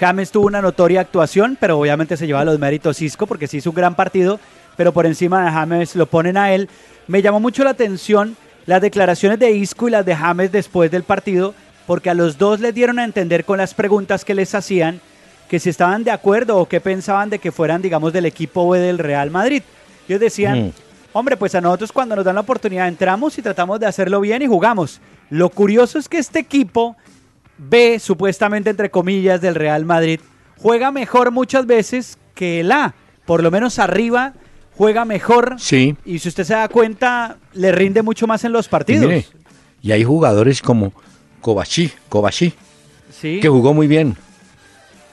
James 0.00 0.30
tuvo 0.30 0.46
una 0.46 0.62
notoria 0.62 1.02
actuación, 1.02 1.56
pero 1.60 1.78
obviamente 1.78 2.16
se 2.16 2.26
lleva 2.26 2.44
los 2.44 2.58
méritos 2.58 3.02
Isco 3.02 3.26
porque 3.26 3.48
sí 3.48 3.58
hizo 3.58 3.70
un 3.70 3.76
gran 3.76 3.94
partido, 3.94 4.40
pero 4.76 4.92
por 4.92 5.04
encima 5.04 5.44
de 5.44 5.50
James 5.50 5.94
lo 5.94 6.06
ponen 6.06 6.36
a 6.36 6.54
él. 6.54 6.68
Me 7.06 7.22
llamó 7.22 7.38
mucho 7.40 7.64
la 7.64 7.70
atención 7.70 8.36
las 8.66 8.82
declaraciones 8.82 9.38
de 9.38 9.52
Isco 9.52 9.88
y 9.88 9.92
las 9.92 10.04
de 10.04 10.14
James 10.14 10.52
después 10.52 10.90
del 10.90 11.04
partido, 11.04 11.54
porque 11.86 12.10
a 12.10 12.14
los 12.14 12.36
dos 12.36 12.60
les 12.60 12.74
dieron 12.74 12.98
a 12.98 13.04
entender 13.04 13.44
con 13.44 13.58
las 13.58 13.74
preguntas 13.74 14.24
que 14.24 14.34
les 14.34 14.54
hacían 14.54 15.00
que 15.48 15.60
si 15.60 15.70
estaban 15.70 16.02
de 16.02 16.10
acuerdo 16.10 16.58
o 16.58 16.66
qué 16.66 16.80
pensaban 16.80 17.30
de 17.30 17.38
que 17.38 17.52
fueran, 17.52 17.80
digamos, 17.80 18.12
del 18.12 18.26
equipo 18.26 18.68
B 18.68 18.80
del 18.80 18.98
Real 18.98 19.30
Madrid. 19.30 19.62
Ellos 20.08 20.20
decían, 20.20 20.72
hombre, 21.12 21.36
pues 21.36 21.54
a 21.54 21.60
nosotros 21.60 21.92
cuando 21.92 22.16
nos 22.16 22.24
dan 22.24 22.34
la 22.34 22.40
oportunidad 22.40 22.88
entramos 22.88 23.38
y 23.38 23.42
tratamos 23.42 23.78
de 23.78 23.86
hacerlo 23.86 24.20
bien 24.20 24.42
y 24.42 24.48
jugamos. 24.48 25.00
Lo 25.30 25.48
curioso 25.50 25.98
es 25.98 26.08
que 26.08 26.18
este 26.18 26.40
equipo 26.40 26.96
B, 27.58 27.98
supuestamente 28.00 28.70
entre 28.70 28.90
comillas, 28.90 29.40
del 29.40 29.54
Real 29.54 29.84
Madrid, 29.84 30.20
juega 30.58 30.90
mejor 30.90 31.30
muchas 31.30 31.66
veces 31.66 32.18
que 32.34 32.60
el 32.60 32.72
A, 32.72 32.94
por 33.24 33.42
lo 33.42 33.50
menos 33.50 33.78
arriba 33.78 34.34
juega 34.76 35.04
mejor. 35.04 35.56
Sí. 35.58 35.96
Y 36.04 36.18
si 36.18 36.28
usted 36.28 36.44
se 36.44 36.54
da 36.54 36.68
cuenta, 36.68 37.38
le 37.54 37.72
rinde 37.72 38.02
mucho 38.02 38.26
más 38.26 38.44
en 38.44 38.52
los 38.52 38.68
partidos. 38.68 39.24
Y, 39.82 39.92
hay 39.92 40.04
jugadores 40.04 40.62
como 40.62 40.92
Kovacic, 41.40 41.96
Kovacic 42.08 42.54
sí. 43.10 43.40
que 43.40 43.48
jugó 43.48 43.74
muy 43.74 43.86
bien. 43.86 44.16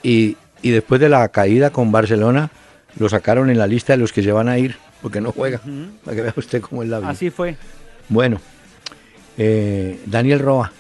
Y, 0.02 0.38
después 0.62 1.00
de 1.00 1.10
la 1.10 1.28
caída 1.30 1.70
con 1.70 1.92
Barcelona, 1.92 2.50
lo 2.98 3.10
sacaron 3.10 3.50
en 3.50 3.58
la 3.58 3.68
lista 3.68 3.94
de 3.94 3.98
los 3.98 4.12
que 4.12 4.24
se 4.24 4.32
van 4.32 4.50
a 4.50 4.58
ir, 4.58 4.78
porque 5.02 5.22
no 5.22 5.32
juega. 5.32 5.62
Para 6.04 6.16
que 6.16 6.22
vea 6.22 6.34
usted 6.36 6.62
cómo 6.62 6.84
es 6.84 6.90
la 6.90 7.00
vida. 7.00 7.10
Así 7.10 7.30
fue. 7.30 7.56
Bueno, 8.10 8.40
eh, 9.38 10.00
Daniel 10.06 10.40
Roa, 10.40 10.72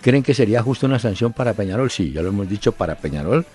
¿creen 0.00 0.22
que 0.22 0.34
sería 0.34 0.62
justo 0.62 0.86
una 0.86 0.98
sanción 0.98 1.32
para 1.32 1.52
Peñarol? 1.52 1.90
Sí, 1.90 2.12
ya 2.12 2.22
lo 2.22 2.28
hemos 2.28 2.48
dicho, 2.48 2.72
para 2.72 2.94
Peñarol 2.96 3.46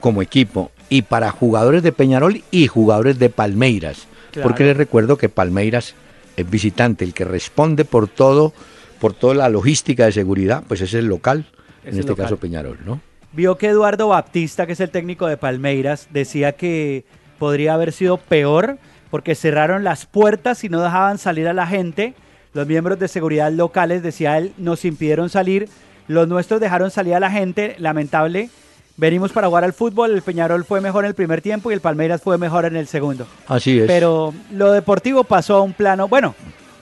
como 0.00 0.22
equipo 0.22 0.70
y 0.88 1.02
para 1.02 1.30
jugadores 1.30 1.82
de 1.82 1.92
Peñarol 1.92 2.42
y 2.50 2.66
jugadores 2.66 3.18
de 3.18 3.30
Palmeiras. 3.30 4.06
Porque 4.42 4.64
les 4.64 4.76
recuerdo 4.76 5.16
que 5.16 5.28
Palmeiras 5.28 5.94
es 6.36 6.48
visitante, 6.50 7.04
el 7.04 7.14
que 7.14 7.24
responde 7.24 7.84
por 7.84 8.08
todo, 8.08 8.52
por 9.00 9.14
toda 9.14 9.34
la 9.34 9.48
logística 9.48 10.06
de 10.06 10.12
seguridad, 10.12 10.64
pues 10.66 10.80
es 10.80 10.94
el 10.94 11.06
local, 11.06 11.46
en 11.84 11.98
este 11.98 12.14
caso 12.14 12.36
Peñarol, 12.36 12.78
¿no? 12.84 13.00
Vio 13.32 13.58
que 13.58 13.68
Eduardo 13.68 14.08
Baptista, 14.08 14.66
que 14.66 14.72
es 14.72 14.80
el 14.80 14.90
técnico 14.90 15.26
de 15.26 15.36
Palmeiras, 15.36 16.08
decía 16.10 16.52
que 16.52 17.04
podría 17.38 17.74
haber 17.74 17.92
sido 17.92 18.16
peor 18.16 18.78
porque 19.10 19.34
cerraron 19.34 19.84
las 19.84 20.06
puertas 20.06 20.64
y 20.64 20.68
no 20.68 20.80
dejaban 20.80 21.18
salir 21.18 21.48
a 21.48 21.52
la 21.52 21.66
gente. 21.66 22.14
Los 22.52 22.66
miembros 22.66 22.98
de 22.98 23.08
seguridad 23.08 23.50
locales, 23.52 24.02
decía 24.02 24.38
él, 24.38 24.52
nos 24.56 24.84
impidieron 24.84 25.30
salir. 25.30 25.68
Los 26.06 26.28
nuestros 26.28 26.60
dejaron 26.60 26.90
salir 26.90 27.14
a 27.14 27.20
la 27.20 27.30
gente, 27.30 27.74
lamentable 27.78 28.50
venimos 28.96 29.32
para 29.32 29.48
jugar 29.48 29.64
al 29.64 29.72
fútbol, 29.72 30.12
el 30.12 30.22
Peñarol 30.22 30.64
fue 30.64 30.80
mejor 30.80 31.04
en 31.04 31.08
el 31.08 31.14
primer 31.14 31.40
tiempo 31.40 31.70
y 31.70 31.74
el 31.74 31.80
Palmeiras 31.80 32.22
fue 32.22 32.38
mejor 32.38 32.64
en 32.64 32.76
el 32.76 32.86
segundo. 32.86 33.26
Así 33.46 33.78
es. 33.78 33.86
Pero 33.86 34.32
lo 34.52 34.72
deportivo 34.72 35.24
pasó 35.24 35.56
a 35.56 35.62
un 35.62 35.72
plano, 35.72 36.08
bueno, 36.08 36.34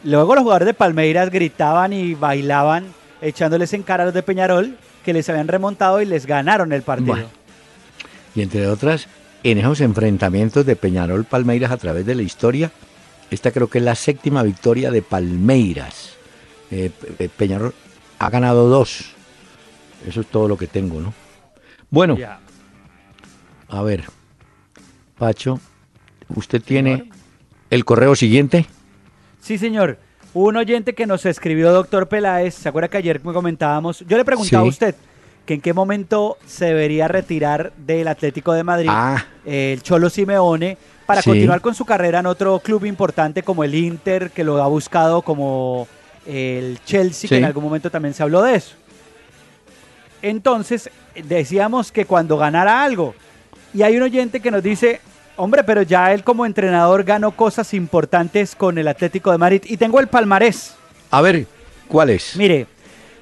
luego 0.04 0.34
los 0.34 0.42
jugadores 0.42 0.66
de 0.66 0.74
Palmeiras 0.74 1.30
gritaban 1.30 1.92
y 1.92 2.14
bailaban 2.14 2.86
echándoles 3.20 3.72
en 3.72 3.82
cara 3.82 4.02
a 4.02 4.06
los 4.06 4.14
de 4.14 4.22
Peñarol 4.22 4.76
que 5.04 5.12
les 5.12 5.28
habían 5.28 5.48
remontado 5.48 6.00
y 6.00 6.06
les 6.06 6.26
ganaron 6.26 6.72
el 6.72 6.82
partido. 6.82 7.28
Y 8.34 8.42
entre 8.42 8.66
otras, 8.68 9.08
en 9.42 9.58
esos 9.58 9.80
enfrentamientos 9.80 10.64
de 10.64 10.76
Peñarol-Palmeiras 10.76 11.70
a 11.70 11.76
través 11.76 12.06
de 12.06 12.14
la 12.14 12.22
historia, 12.22 12.70
esta 13.30 13.50
creo 13.50 13.68
que 13.68 13.78
es 13.78 13.84
la 13.84 13.94
séptima 13.94 14.42
victoria 14.42 14.90
de 14.90 15.02
Palmeiras. 15.02 16.14
Eh, 16.70 16.90
Peñarol 17.36 17.74
ha 18.18 18.30
ganado 18.30 18.68
dos. 18.68 19.12
Eso 20.06 20.20
es 20.20 20.26
todo 20.26 20.48
lo 20.48 20.56
que 20.56 20.66
tengo, 20.66 21.00
¿no? 21.00 21.12
Bueno, 21.92 22.16
a 23.68 23.82
ver, 23.82 24.04
Pacho, 25.18 25.60
¿usted 26.34 26.62
tiene 26.62 27.10
el 27.68 27.84
correo 27.84 28.16
siguiente? 28.16 28.64
Sí, 29.42 29.58
señor. 29.58 29.98
Un 30.32 30.56
oyente 30.56 30.94
que 30.94 31.06
nos 31.06 31.26
escribió, 31.26 31.70
doctor 31.70 32.08
Peláez, 32.08 32.54
¿se 32.54 32.70
acuerda 32.70 32.88
que 32.88 32.96
ayer 32.96 33.22
me 33.22 33.34
comentábamos? 33.34 34.02
Yo 34.08 34.16
le 34.16 34.24
preguntaba 34.24 34.62
a 34.62 34.68
usted 34.68 34.94
que 35.44 35.52
en 35.52 35.60
qué 35.60 35.74
momento 35.74 36.38
se 36.46 36.64
debería 36.64 37.08
retirar 37.08 37.74
del 37.76 38.08
Atlético 38.08 38.54
de 38.54 38.64
Madrid 38.64 38.88
ah. 38.90 39.26
el 39.44 39.82
Cholo 39.82 40.08
Simeone 40.08 40.78
para 41.04 41.22
continuar 41.22 41.60
con 41.60 41.74
su 41.74 41.84
carrera 41.84 42.20
en 42.20 42.26
otro 42.26 42.58
club 42.60 42.86
importante 42.86 43.42
como 43.42 43.64
el 43.64 43.74
Inter, 43.74 44.30
que 44.30 44.44
lo 44.44 44.62
ha 44.62 44.68
buscado 44.68 45.20
como 45.20 45.86
el 46.24 46.78
Chelsea, 46.86 47.28
que 47.28 47.36
en 47.36 47.44
algún 47.44 47.64
momento 47.64 47.90
también 47.90 48.14
se 48.14 48.22
habló 48.22 48.40
de 48.40 48.54
eso. 48.54 48.76
Entonces, 50.22 50.88
decíamos 51.14 51.92
que 51.92 52.06
cuando 52.06 52.38
ganara 52.38 52.82
algo, 52.82 53.14
y 53.74 53.82
hay 53.82 53.96
un 53.96 54.02
oyente 54.02 54.40
que 54.40 54.50
nos 54.50 54.62
dice, 54.62 55.00
hombre, 55.36 55.64
pero 55.64 55.82
ya 55.82 56.12
él 56.12 56.24
como 56.24 56.46
entrenador 56.46 57.04
ganó 57.04 57.32
cosas 57.32 57.74
importantes 57.74 58.54
con 58.54 58.78
el 58.78 58.88
Atlético 58.88 59.32
de 59.32 59.38
Madrid 59.38 59.62
y 59.66 59.76
tengo 59.76 59.98
el 59.98 60.06
palmarés. 60.06 60.74
A 61.10 61.20
ver, 61.20 61.46
¿cuál 61.88 62.10
es? 62.10 62.36
Mire, 62.36 62.66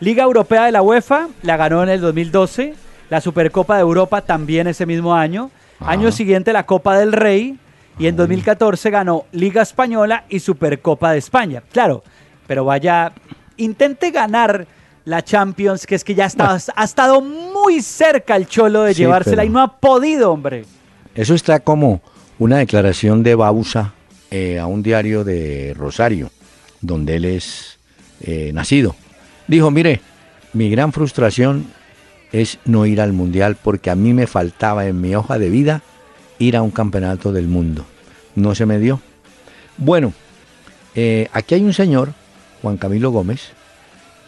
Liga 0.01 0.25
Europea 0.25 0.65
de 0.65 0.73
la 0.73 0.83
UEFA 0.83 1.29
la 1.43 1.57
ganó 1.57 1.83
en 1.83 1.89
el 1.89 2.01
2012, 2.01 2.75
la 3.09 3.21
Supercopa 3.21 3.77
de 3.77 3.83
Europa 3.83 4.23
también 4.23 4.67
ese 4.67 4.87
mismo 4.87 5.15
año, 5.15 5.51
año 5.81 6.13
siguiente 6.13 6.53
la 6.53 6.67
Copa 6.67 6.99
del 6.99 7.13
Rey 7.13 7.59
y 7.99 8.07
en 8.07 8.17
2014 8.17 8.91
ganó 8.91 9.25
Liga 9.33 9.63
Española 9.63 10.25
y 10.29 10.41
Supercopa 10.41 11.13
de 11.13 11.19
España. 11.19 11.63
Claro, 11.73 12.03
pero 12.47 12.65
vaya, 12.65 13.13
intente 13.57 14.11
ganar 14.11 14.67
la 15.05 15.23
Champions, 15.23 15.87
que 15.87 15.95
es 15.95 16.05
que 16.05 16.15
ya 16.15 16.27
está, 16.27 16.59
ha 16.75 16.85
estado 16.85 17.21
muy 17.21 17.83
cerca 17.83 18.37
el 18.37 18.47
Cholo 18.47 18.83
de 18.83 18.95
llevársela 18.95 19.45
y 19.45 19.49
no 19.49 19.61
ha 19.61 19.79
podido, 19.79 20.33
hombre. 20.33 20.65
Eso 21.15 21.35
está 21.35 21.61
como 21.61 22.03
una 22.39 22.59
declaración 22.59 23.23
de 23.23 23.35
Bausa 23.35 23.95
eh, 24.31 24.59
a 24.59 24.67
un 24.67 24.83
diario 24.83 25.25
de 25.25 25.75
Rosario, 25.77 26.31
donde 26.81 27.17
él 27.17 27.25
es 27.25 27.79
eh, 28.21 28.53
nacido. 28.53 28.95
Dijo, 29.47 29.71
mire, 29.71 30.01
mi 30.53 30.71
gran 30.71 30.93
frustración 30.93 31.67
es 32.33 32.59
no 32.65 32.87
ir 32.87 33.01
al 33.01 33.13
Mundial 33.13 33.57
porque 33.61 33.91
a 33.91 33.95
mí 33.95 34.15
me 34.15 34.27
faltaba 34.27 34.87
en 34.87 35.01
mi 35.01 35.15
hoja 35.15 35.39
de 35.39 35.51
vida 35.51 35.83
ir 36.39 36.57
a 36.57 36.63
un 36.63 36.71
campeonato 36.71 37.33
del 37.33 37.49
mundo. 37.49 37.85
No 38.35 38.55
se 38.55 38.67
me 38.67 38.79
dio. 38.79 39.01
Bueno, 39.77 40.13
eh, 40.95 41.29
aquí 41.33 41.55
hay 41.55 41.65
un 41.65 41.73
señor, 41.73 42.13
Juan 42.63 42.77
Camilo 42.77 43.11
Gómez, 43.11 43.51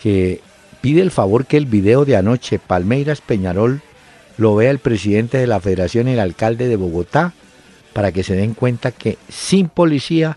que 0.02 0.40
pide 0.82 1.00
el 1.00 1.10
favor 1.10 1.46
que 1.46 1.56
el 1.56 1.64
video 1.64 2.04
de 2.04 2.16
anoche, 2.16 2.58
Palmeiras 2.58 3.22
Peñarol, 3.22 3.80
lo 4.36 4.54
vea 4.56 4.70
el 4.70 4.80
presidente 4.80 5.38
de 5.38 5.46
la 5.46 5.60
federación 5.60 6.08
y 6.08 6.12
el 6.12 6.20
alcalde 6.20 6.68
de 6.68 6.76
Bogotá, 6.76 7.32
para 7.94 8.12
que 8.12 8.22
se 8.22 8.34
den 8.34 8.52
cuenta 8.52 8.90
que 8.90 9.16
sin 9.28 9.68
policía 9.68 10.36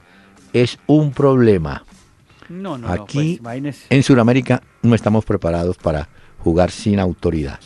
es 0.54 0.78
un 0.88 1.12
problema. 1.12 1.84
No, 2.48 2.78
no, 2.78 2.88
Aquí 2.88 3.40
pues, 3.42 3.86
en 3.90 4.04
Sudamérica 4.04 4.62
no 4.84 4.94
estamos 4.94 5.26
preparados 5.26 5.78
para 5.78 6.08
jugar 6.40 6.70
sin 6.70 7.00
autoridad. 7.00 7.60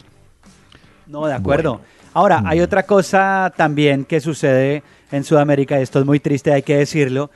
No, 1.05 1.27
de 1.27 1.33
acuerdo. 1.33 1.81
Ahora, 2.13 2.43
hay 2.45 2.59
mm. 2.59 2.63
otra 2.63 2.83
cosa 2.83 3.51
también 3.57 4.05
que 4.05 4.21
sucede 4.21 4.83
en 5.12 5.24
Sudamérica, 5.24 5.79
y 5.79 5.83
esto 5.83 6.00
es 6.00 6.05
muy 6.05 6.19
triste, 6.19 6.53
hay 6.53 6.63
que 6.63 6.77
decirlo, 6.77 7.29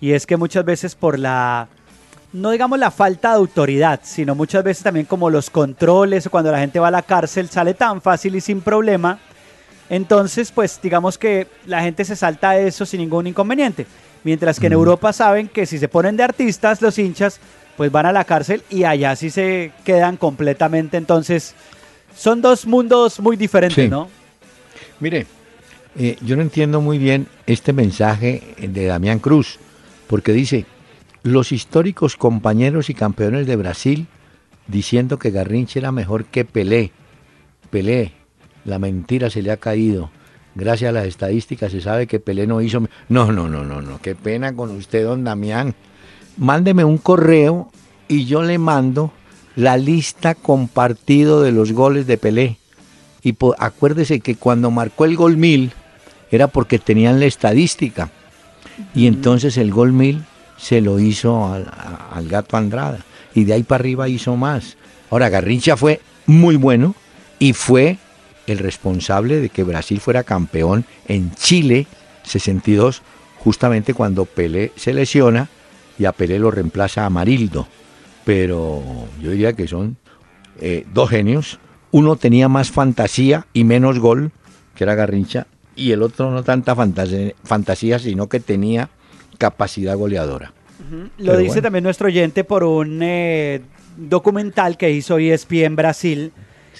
y 0.00 0.12
es 0.12 0.26
que 0.26 0.36
muchas 0.36 0.64
veces 0.64 0.94
por 0.96 1.18
la, 1.18 1.68
no 2.32 2.50
digamos 2.50 2.78
la 2.78 2.90
falta 2.90 3.30
de 3.30 3.36
autoridad, 3.36 4.00
sino 4.02 4.34
muchas 4.34 4.64
veces 4.64 4.82
también 4.82 5.06
como 5.06 5.28
los 5.28 5.50
controles 5.50 6.26
o 6.26 6.30
cuando 6.30 6.50
la 6.50 6.58
gente 6.58 6.78
va 6.78 6.88
a 6.88 6.92
la 6.92 7.02
cárcel 7.02 7.48
sale 7.48 7.74
tan 7.74 8.00
fácil 8.00 8.34
y 8.36 8.40
sin 8.40 8.60
problema, 8.60 9.18
entonces 9.90 10.50
pues 10.50 10.80
digamos 10.82 11.18
que 11.18 11.46
la 11.66 11.82
gente 11.82 12.04
se 12.04 12.16
salta 12.16 12.58
eso 12.58 12.86
sin 12.86 13.00
ningún 13.00 13.26
inconveniente. 13.26 13.86
Mientras 14.24 14.60
que 14.60 14.68
en 14.68 14.72
Europa 14.72 15.12
saben 15.12 15.48
que 15.48 15.66
si 15.66 15.78
se 15.78 15.88
ponen 15.88 16.16
de 16.16 16.22
artistas 16.22 16.80
los 16.80 16.96
hinchas, 16.98 17.40
pues 17.76 17.90
van 17.90 18.06
a 18.06 18.12
la 18.12 18.24
cárcel 18.24 18.62
y 18.70 18.84
allá 18.84 19.16
sí 19.16 19.30
se 19.30 19.72
quedan 19.84 20.16
completamente. 20.16 20.96
Entonces, 20.96 21.54
son 22.16 22.40
dos 22.40 22.64
mundos 22.64 23.18
muy 23.18 23.36
diferentes, 23.36 23.90
¿no? 23.90 24.08
Mire, 25.00 25.26
eh, 25.98 26.16
yo 26.20 26.36
no 26.36 26.42
entiendo 26.42 26.80
muy 26.80 26.98
bien 26.98 27.26
este 27.46 27.72
mensaje 27.72 28.54
de 28.58 28.86
Damián 28.86 29.18
Cruz, 29.18 29.58
porque 30.06 30.32
dice, 30.32 30.66
los 31.22 31.52
históricos 31.52 32.16
compañeros 32.16 32.90
y 32.90 32.94
campeones 32.94 33.46
de 33.46 33.56
Brasil 33.56 34.06
diciendo 34.66 35.18
que 35.18 35.30
Garrincha 35.30 35.78
era 35.78 35.92
mejor 35.92 36.24
que 36.24 36.44
Pelé. 36.44 36.92
Pelé, 37.70 38.12
la 38.64 38.78
mentira 38.78 39.30
se 39.30 39.42
le 39.42 39.50
ha 39.50 39.56
caído. 39.56 40.10
Gracias 40.54 40.90
a 40.90 40.92
las 40.92 41.06
estadísticas 41.06 41.72
se 41.72 41.80
sabe 41.80 42.06
que 42.06 42.20
Pelé 42.20 42.46
no 42.46 42.60
hizo... 42.60 42.86
No, 43.08 43.32
no, 43.32 43.48
no, 43.48 43.64
no, 43.64 43.80
no. 43.80 44.00
Qué 44.02 44.14
pena 44.14 44.54
con 44.54 44.70
usted, 44.70 45.04
don 45.04 45.24
Damián. 45.24 45.74
Mándeme 46.36 46.84
un 46.84 46.98
correo 46.98 47.70
y 48.08 48.26
yo 48.26 48.42
le 48.42 48.58
mando 48.58 49.12
la 49.56 49.76
lista 49.76 50.34
compartido 50.34 51.42
de 51.42 51.52
los 51.52 51.72
goles 51.72 52.06
de 52.06 52.18
Pelé. 52.18 52.58
Y 53.22 53.34
acuérdese 53.58 54.20
que 54.20 54.36
cuando 54.36 54.70
marcó 54.70 55.04
el 55.04 55.16
gol 55.16 55.36
mil 55.36 55.72
era 56.30 56.48
porque 56.48 56.78
tenían 56.78 57.20
la 57.20 57.26
estadística. 57.26 58.10
Y 58.94 59.06
entonces 59.06 59.56
el 59.56 59.70
gol 59.70 59.92
mil 59.92 60.24
se 60.62 60.80
lo 60.80 61.00
hizo 61.00 61.52
al, 61.52 62.28
gato 62.28 62.56
Andrada. 62.56 63.00
Y 63.34 63.44
de 63.44 63.54
ahí 63.54 63.62
para 63.64 63.82
arriba 63.82 64.08
hizo 64.08 64.36
más. 64.36 64.76
Ahora, 65.10 65.28
Garrincha 65.28 65.76
fue 65.76 66.00
muy 66.26 66.54
bueno 66.54 66.94
y 67.40 67.52
fue 67.52 67.98
el 68.46 68.58
responsable 68.58 69.40
de 69.40 69.48
que 69.48 69.64
Brasil 69.64 69.98
fuera 70.00 70.22
campeón 70.22 70.84
en 71.08 71.34
Chile 71.34 71.86
62, 72.22 73.02
justamente 73.38 73.92
cuando 73.92 74.24
Pelé 74.24 74.72
se 74.76 74.94
lesiona 74.94 75.48
y 75.98 76.04
a 76.04 76.12
Pelé 76.12 76.38
lo 76.38 76.52
reemplaza 76.52 77.06
Amarildo. 77.06 77.66
Pero 78.24 78.82
yo 79.20 79.32
diría 79.32 79.54
que 79.54 79.66
son 79.66 79.96
eh, 80.60 80.86
dos 80.94 81.10
genios. 81.10 81.58
Uno 81.90 82.14
tenía 82.14 82.48
más 82.48 82.70
fantasía 82.70 83.46
y 83.52 83.64
menos 83.64 83.98
gol, 83.98 84.30
que 84.76 84.84
era 84.84 84.94
Garrincha, 84.94 85.48
y 85.74 85.90
el 85.90 86.02
otro 86.02 86.30
no 86.30 86.44
tanta 86.44 86.76
fantasía, 86.76 87.98
sino 87.98 88.28
que 88.28 88.38
tenía 88.38 88.90
capacidad 89.42 89.96
goleadora. 89.96 90.52
Lo 91.18 91.36
dice 91.36 91.60
también 91.60 91.82
nuestro 91.82 92.06
oyente 92.06 92.44
por 92.44 92.62
un 92.62 93.00
eh, 93.02 93.60
documental 93.96 94.76
que 94.76 94.92
hizo 94.92 95.18
ESPN 95.18 95.74
Brasil. 95.74 96.30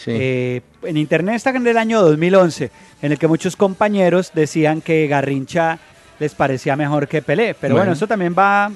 Eh, 0.07 0.61
en 0.85 0.96
internet 0.96 1.35
está 1.35 1.51
en 1.51 1.66
el 1.66 1.77
año 1.77 2.01
2011, 2.03 2.70
en 3.03 3.12
el 3.12 3.18
que 3.18 3.27
muchos 3.27 3.57
compañeros 3.57 4.31
decían 4.33 4.81
que 4.81 5.09
Garrincha 5.09 5.81
les 6.20 6.37
parecía 6.37 6.77
mejor 6.77 7.09
que 7.09 7.20
Pelé. 7.20 7.55
Pero 7.61 7.75
bueno, 7.75 7.92
eso 7.92 8.07
también 8.07 8.33
va 8.38 8.70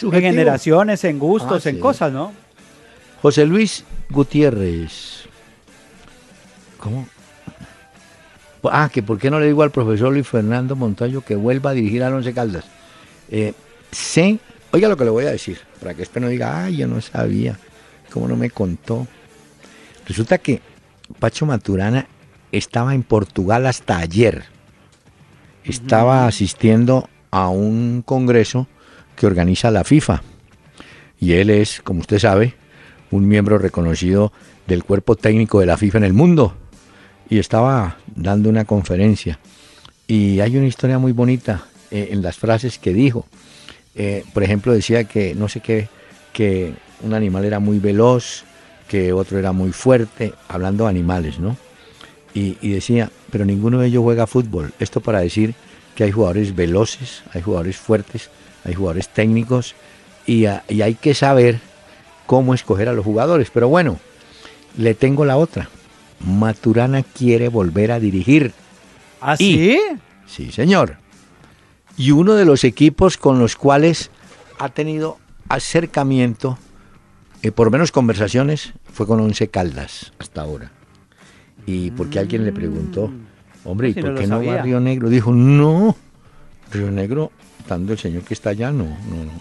en 0.00 0.12
generaciones, 0.12 1.02
en 1.02 1.18
gustos, 1.18 1.66
ah, 1.66 1.70
en 1.70 1.80
cosas, 1.80 2.12
¿no? 2.12 2.32
José 3.22 3.44
Luis 3.44 3.84
Gutiérrez. 4.08 5.24
¿Cómo? 6.78 7.08
Ah, 8.70 8.88
que 8.92 9.02
por 9.02 9.18
qué 9.18 9.30
no 9.32 9.40
le 9.40 9.46
digo 9.46 9.64
al 9.64 9.72
profesor 9.72 10.12
Luis 10.12 10.28
Fernando 10.28 10.76
Montaño 10.76 11.22
que 11.22 11.34
vuelva 11.34 11.70
a 11.70 11.72
dirigir 11.72 12.04
al 12.04 12.14
Once 12.14 12.32
Caldas. 12.32 12.66
Eh, 13.34 13.54
sé, 13.90 14.38
oiga 14.72 14.90
lo 14.90 14.96
que 14.98 15.04
le 15.04 15.10
voy 15.10 15.24
a 15.24 15.30
decir, 15.30 15.58
para 15.80 15.94
que 15.94 16.00
después 16.00 16.22
no 16.22 16.28
diga, 16.28 16.64
ay, 16.64 16.76
yo 16.76 16.86
no 16.86 17.00
sabía, 17.00 17.58
cómo 18.12 18.28
no 18.28 18.36
me 18.36 18.50
contó. 18.50 19.08
Resulta 20.06 20.36
que 20.36 20.60
Pacho 21.18 21.46
Maturana 21.46 22.06
estaba 22.52 22.94
en 22.94 23.02
Portugal 23.02 23.64
hasta 23.66 23.96
ayer. 23.96 24.44
Estaba 25.64 26.26
asistiendo 26.26 27.08
a 27.30 27.48
un 27.48 28.02
congreso 28.04 28.68
que 29.16 29.26
organiza 29.26 29.70
la 29.70 29.84
FIFA. 29.84 30.22
Y 31.18 31.32
él 31.32 31.48
es, 31.48 31.80
como 31.80 32.00
usted 32.00 32.18
sabe, 32.18 32.54
un 33.10 33.26
miembro 33.26 33.56
reconocido 33.56 34.30
del 34.66 34.84
cuerpo 34.84 35.16
técnico 35.16 35.58
de 35.60 35.66
la 35.66 35.78
FIFA 35.78 35.98
en 35.98 36.04
el 36.04 36.12
mundo. 36.12 36.54
Y 37.30 37.38
estaba 37.38 37.96
dando 38.14 38.50
una 38.50 38.66
conferencia. 38.66 39.38
Y 40.06 40.40
hay 40.40 40.58
una 40.58 40.66
historia 40.66 40.98
muy 40.98 41.12
bonita 41.12 41.64
eh, 41.92 42.08
en 42.10 42.22
las 42.22 42.36
frases 42.36 42.78
que 42.78 42.92
dijo. 42.92 43.26
Eh, 43.94 44.24
por 44.32 44.42
ejemplo, 44.42 44.72
decía 44.72 45.04
que 45.04 45.34
no 45.34 45.48
sé 45.48 45.60
qué, 45.60 45.88
que 46.32 46.72
un 47.02 47.14
animal 47.14 47.44
era 47.44 47.60
muy 47.60 47.78
veloz, 47.78 48.44
que 48.88 49.12
otro 49.12 49.38
era 49.38 49.52
muy 49.52 49.72
fuerte, 49.72 50.34
hablando 50.48 50.84
de 50.84 50.90
animales, 50.90 51.38
¿no? 51.38 51.56
Y, 52.34 52.56
y 52.60 52.70
decía, 52.70 53.10
pero 53.30 53.44
ninguno 53.44 53.78
de 53.78 53.88
ellos 53.88 54.02
juega 54.02 54.26
fútbol. 54.26 54.72
Esto 54.80 55.00
para 55.00 55.20
decir 55.20 55.54
que 55.94 56.04
hay 56.04 56.10
jugadores 56.10 56.54
veloces, 56.54 57.22
hay 57.32 57.42
jugadores 57.42 57.76
fuertes, 57.76 58.30
hay 58.64 58.74
jugadores 58.74 59.08
técnicos 59.08 59.74
y, 60.26 60.46
hay 60.46 60.94
que 60.94 61.14
saber 61.14 61.60
cómo 62.26 62.54
escoger 62.54 62.88
a 62.88 62.92
los 62.92 63.04
jugadores. 63.04 63.50
Pero 63.52 63.68
bueno, 63.68 63.98
le 64.76 64.94
tengo 64.94 65.24
la 65.24 65.36
otra. 65.36 65.68
Maturana 66.20 67.02
quiere 67.02 67.48
volver 67.48 67.92
a 67.92 68.00
dirigir. 68.00 68.52
¿Ah, 69.20 69.36
sí? 69.36 69.78
Sí, 70.26 70.52
señor. 70.52 70.96
Y 71.96 72.10
uno 72.10 72.34
de 72.34 72.44
los 72.44 72.64
equipos 72.64 73.16
con 73.16 73.38
los 73.38 73.56
cuales 73.56 74.10
ha 74.58 74.68
tenido 74.68 75.18
acercamiento, 75.48 76.58
y 77.42 77.48
eh, 77.48 77.52
por 77.52 77.70
menos 77.70 77.92
conversaciones, 77.92 78.72
fue 78.92 79.06
con 79.06 79.20
Once 79.20 79.48
Caldas 79.48 80.12
hasta 80.18 80.42
ahora. 80.42 80.72
Y 81.66 81.90
porque 81.92 82.18
alguien 82.18 82.44
le 82.44 82.52
preguntó, 82.52 83.08
mm. 83.08 83.68
hombre, 83.68 83.90
¿y 83.90 83.94
por 83.94 84.14
qué 84.14 84.26
no 84.26 84.44
va 84.44 84.54
a 84.54 84.62
Río 84.62 84.80
Negro? 84.80 85.08
Dijo, 85.08 85.32
no, 85.32 85.96
Río 86.70 86.90
Negro 86.90 87.30
el 87.76 87.98
señor 87.98 88.22
que 88.22 88.34
está 88.34 88.50
allá, 88.50 88.70
no, 88.70 88.84
no, 88.84 89.24
no. 89.24 89.40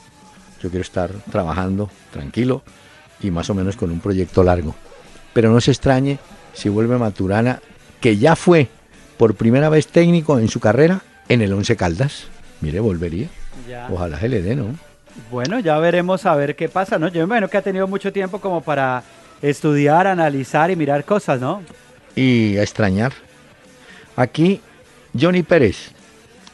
Yo 0.62 0.70
quiero 0.70 0.82
estar 0.82 1.12
trabajando 1.32 1.90
tranquilo 2.12 2.64
y 3.22 3.32
más 3.32 3.50
o 3.50 3.54
menos 3.54 3.76
con 3.76 3.92
un 3.92 4.00
proyecto 4.00 4.44
largo. 4.44 4.76
Pero 5.34 5.52
no 5.52 5.60
se 5.60 5.72
extrañe 5.72 6.20
si 6.54 6.70
vuelve 6.70 6.98
Maturana, 6.98 7.62
que 8.00 8.18
ya 8.18 8.36
fue 8.36 8.70
por 9.18 9.36
primera 9.36 9.70
vez 9.70 9.88
técnico 9.88 10.40
en 10.40 10.48
su 10.50 10.60
carrera 10.60 11.02
en 11.30 11.42
el 11.42 11.54
Once 11.54 11.76
Caldas. 11.76 12.26
Mire, 12.62 12.80
volvería. 12.80 13.28
Ojalá 13.90 14.20
se 14.20 14.30
le 14.30 14.42
dé, 14.42 14.56
¿no? 14.56 14.76
Bueno, 15.30 15.60
ya 15.60 15.78
veremos 15.80 16.26
a 16.26 16.36
ver 16.36 16.56
qué 16.56 16.70
pasa, 16.70 16.98
¿no? 16.98 17.08
Yo 17.10 17.28
me 17.28 17.50
que 17.50 17.58
ha 17.58 17.62
tenido 17.62 17.88
mucho 17.88 18.14
tiempo 18.14 18.40
como 18.40 18.62
para 18.62 19.04
estudiar, 19.42 20.08
analizar 20.08 20.72
y 20.72 20.76
mirar 20.76 21.04
cosas, 21.04 21.42
¿no? 21.42 21.64
Y 22.16 22.58
a 22.58 22.62
extrañar. 22.62 23.12
Aquí, 24.16 24.62
Johnny 25.20 25.44
Pérez, 25.44 25.92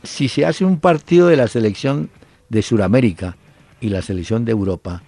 si 0.04 0.30
se 0.30 0.46
hace 0.46 0.63
un 0.63 0.80
partido 0.80 1.28
de 1.28 1.36
la 1.36 1.48
selección 1.48 2.10
de 2.50 2.62
Sudamérica 2.62 3.36
y 3.82 3.89
la 3.89 4.02
selección 4.02 4.46
de 4.46 4.54
Europa, 4.54 5.04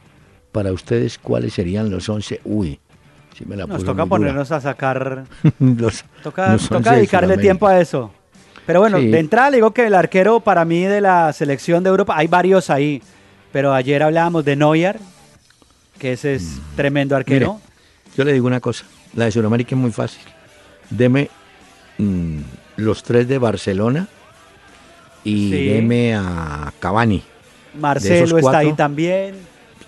para 0.51 0.73
ustedes, 0.73 1.17
¿cuáles 1.17 1.53
serían 1.53 1.89
los 1.89 2.09
11? 2.09 2.41
Uy, 2.43 2.79
si 3.37 3.45
me 3.45 3.55
la 3.55 3.65
Nos 3.65 3.85
toca 3.85 4.05
ponernos 4.05 4.51
a 4.51 4.59
sacar... 4.59 5.25
los, 5.59 6.03
toca, 6.23 6.57
toca 6.57 6.93
dedicarle 6.93 7.37
tiempo 7.37 7.67
a 7.67 7.79
eso. 7.79 8.11
Pero 8.69 8.81
bueno, 8.81 8.99
de 8.99 9.17
entrada 9.17 9.49
le 9.49 9.57
digo 9.57 9.71
que 9.71 9.87
el 9.87 9.95
arquero 9.95 10.41
para 10.41 10.63
mí 10.63 10.83
de 10.83 11.01
la 11.01 11.33
selección 11.33 11.83
de 11.83 11.89
Europa, 11.89 12.13
hay 12.15 12.27
varios 12.27 12.69
ahí, 12.69 13.01
pero 13.51 13.73
ayer 13.73 14.03
hablábamos 14.03 14.45
de 14.45 14.55
Neuer, 14.55 14.99
que 15.97 16.13
ese 16.13 16.35
es 16.35 16.43
mm. 16.43 16.75
tremendo 16.75 17.15
arquero. 17.15 17.59
yo 18.15 18.23
le 18.23 18.31
digo 18.31 18.45
una 18.45 18.59
cosa, 18.59 18.85
la 19.15 19.25
de 19.25 19.31
Sudamérica 19.31 19.73
es 19.73 19.81
muy 19.81 19.91
fácil. 19.91 20.21
Deme 20.91 21.31
mm, 21.97 22.41
los 22.75 23.01
tres 23.01 23.27
de 23.27 23.39
Barcelona 23.39 24.07
y 25.23 25.49
deme 25.49 26.13
a 26.13 26.71
Cavani. 26.79 27.23
Marcelo 27.73 28.37
está 28.37 28.59
ahí 28.59 28.73
también. 28.73 29.33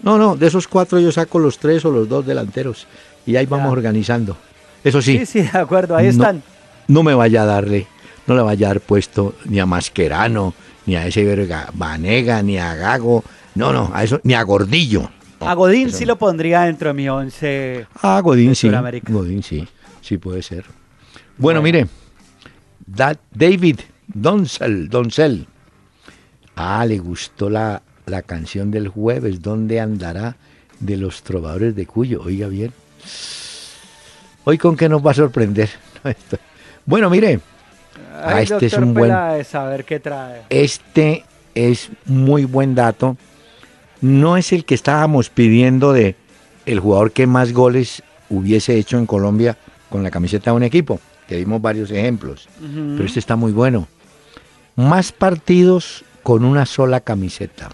No, 0.01 0.17
no, 0.17 0.35
de 0.35 0.47
esos 0.47 0.67
cuatro 0.67 0.99
yo 0.99 1.11
saco 1.11 1.37
los 1.37 1.59
tres 1.59 1.85
o 1.85 1.91
los 1.91 2.09
dos 2.09 2.25
delanteros 2.25 2.87
y 3.27 3.35
ahí 3.35 3.45
vamos 3.45 3.71
organizando. 3.71 4.37
Eso 4.83 5.03
sí. 5.03 5.19
Sí, 5.19 5.25
sí, 5.27 5.41
de 5.43 5.59
acuerdo, 5.59 5.95
ahí 5.95 6.07
están. 6.07 6.41
No 6.87 7.03
me 7.03 7.13
vaya 7.13 7.43
a 7.43 7.45
darle, 7.45 7.85
no 8.27 8.35
le 8.35 8.41
vaya 8.41 8.67
a 8.67 8.69
dar 8.69 8.81
puesto 8.81 9.35
ni 9.45 9.59
a 9.59 9.65
Masquerano, 9.65 10.53
ni 10.85 10.95
a 10.95 11.07
ese 11.07 11.23
verga 11.23 11.69
Vanega, 11.73 12.41
ni 12.41 12.57
a 12.57 12.75
Gago, 12.75 13.23
no, 13.55 13.73
no, 13.73 13.91
a 13.93 14.03
eso, 14.03 14.19
ni 14.23 14.33
a 14.33 14.43
Gordillo. 14.43 15.09
a 15.39 15.53
Godín 15.53 15.91
sí 15.91 16.05
lo 16.05 16.17
pondría 16.17 16.61
dentro 16.61 16.89
de 16.89 16.93
mi 16.93 17.09
once. 17.09 17.87
Ah, 18.01 18.21
Godín 18.21 18.55
sí. 18.55 18.69
Godín 19.07 19.43
sí, 19.43 19.67
sí 20.01 20.17
puede 20.17 20.41
ser. 20.41 20.65
Bueno, 21.37 21.61
mire, 21.61 21.87
David 22.85 23.79
Doncel, 24.07 24.89
Doncel. 24.89 25.47
Ah, 26.55 26.85
le 26.85 26.99
gustó 26.99 27.49
la, 27.49 27.81
la 28.05 28.21
canción 28.21 28.71
del 28.71 28.87
jueves, 28.89 29.41
¿Dónde 29.41 29.79
andará? 29.79 30.35
De 30.79 30.97
los 30.97 31.23
trovadores 31.23 31.75
de 31.75 31.85
Cuyo. 31.85 32.21
Oiga 32.23 32.47
bien. 32.47 32.73
Hoy 34.43 34.57
con 34.57 34.75
qué 34.75 34.89
nos 34.89 35.05
va 35.05 35.11
a 35.11 35.15
sorprender. 35.15 35.69
bueno, 36.85 37.09
mire. 37.09 37.39
Ah, 38.13 38.41
este 38.41 38.65
es 38.65 38.73
un 38.73 38.93
buen. 38.93 39.11
Saber 39.45 39.85
qué 39.85 39.99
trae. 39.99 40.43
Este 40.49 41.25
es 41.55 41.89
muy 42.05 42.45
buen 42.45 42.75
dato. 42.75 43.17
No 44.01 44.37
es 44.37 44.51
el 44.51 44.65
que 44.65 44.75
estábamos 44.75 45.29
pidiendo 45.29 45.93
de 45.93 46.15
el 46.65 46.79
jugador 46.79 47.11
que 47.11 47.27
más 47.27 47.53
goles 47.53 48.03
hubiese 48.29 48.77
hecho 48.77 48.97
en 48.97 49.05
Colombia 49.05 49.57
con 49.89 50.03
la 50.03 50.11
camiseta 50.11 50.51
de 50.51 50.57
un 50.57 50.63
equipo, 50.63 50.99
que 51.27 51.35
dimos 51.35 51.61
varios 51.61 51.91
ejemplos, 51.91 52.47
pero 52.59 53.03
este 53.03 53.19
está 53.19 53.35
muy 53.35 53.51
bueno. 53.51 53.87
Más 54.75 55.11
partidos 55.11 56.03
con 56.23 56.45
una 56.45 56.65
sola 56.65 57.01
camiseta. 57.01 57.69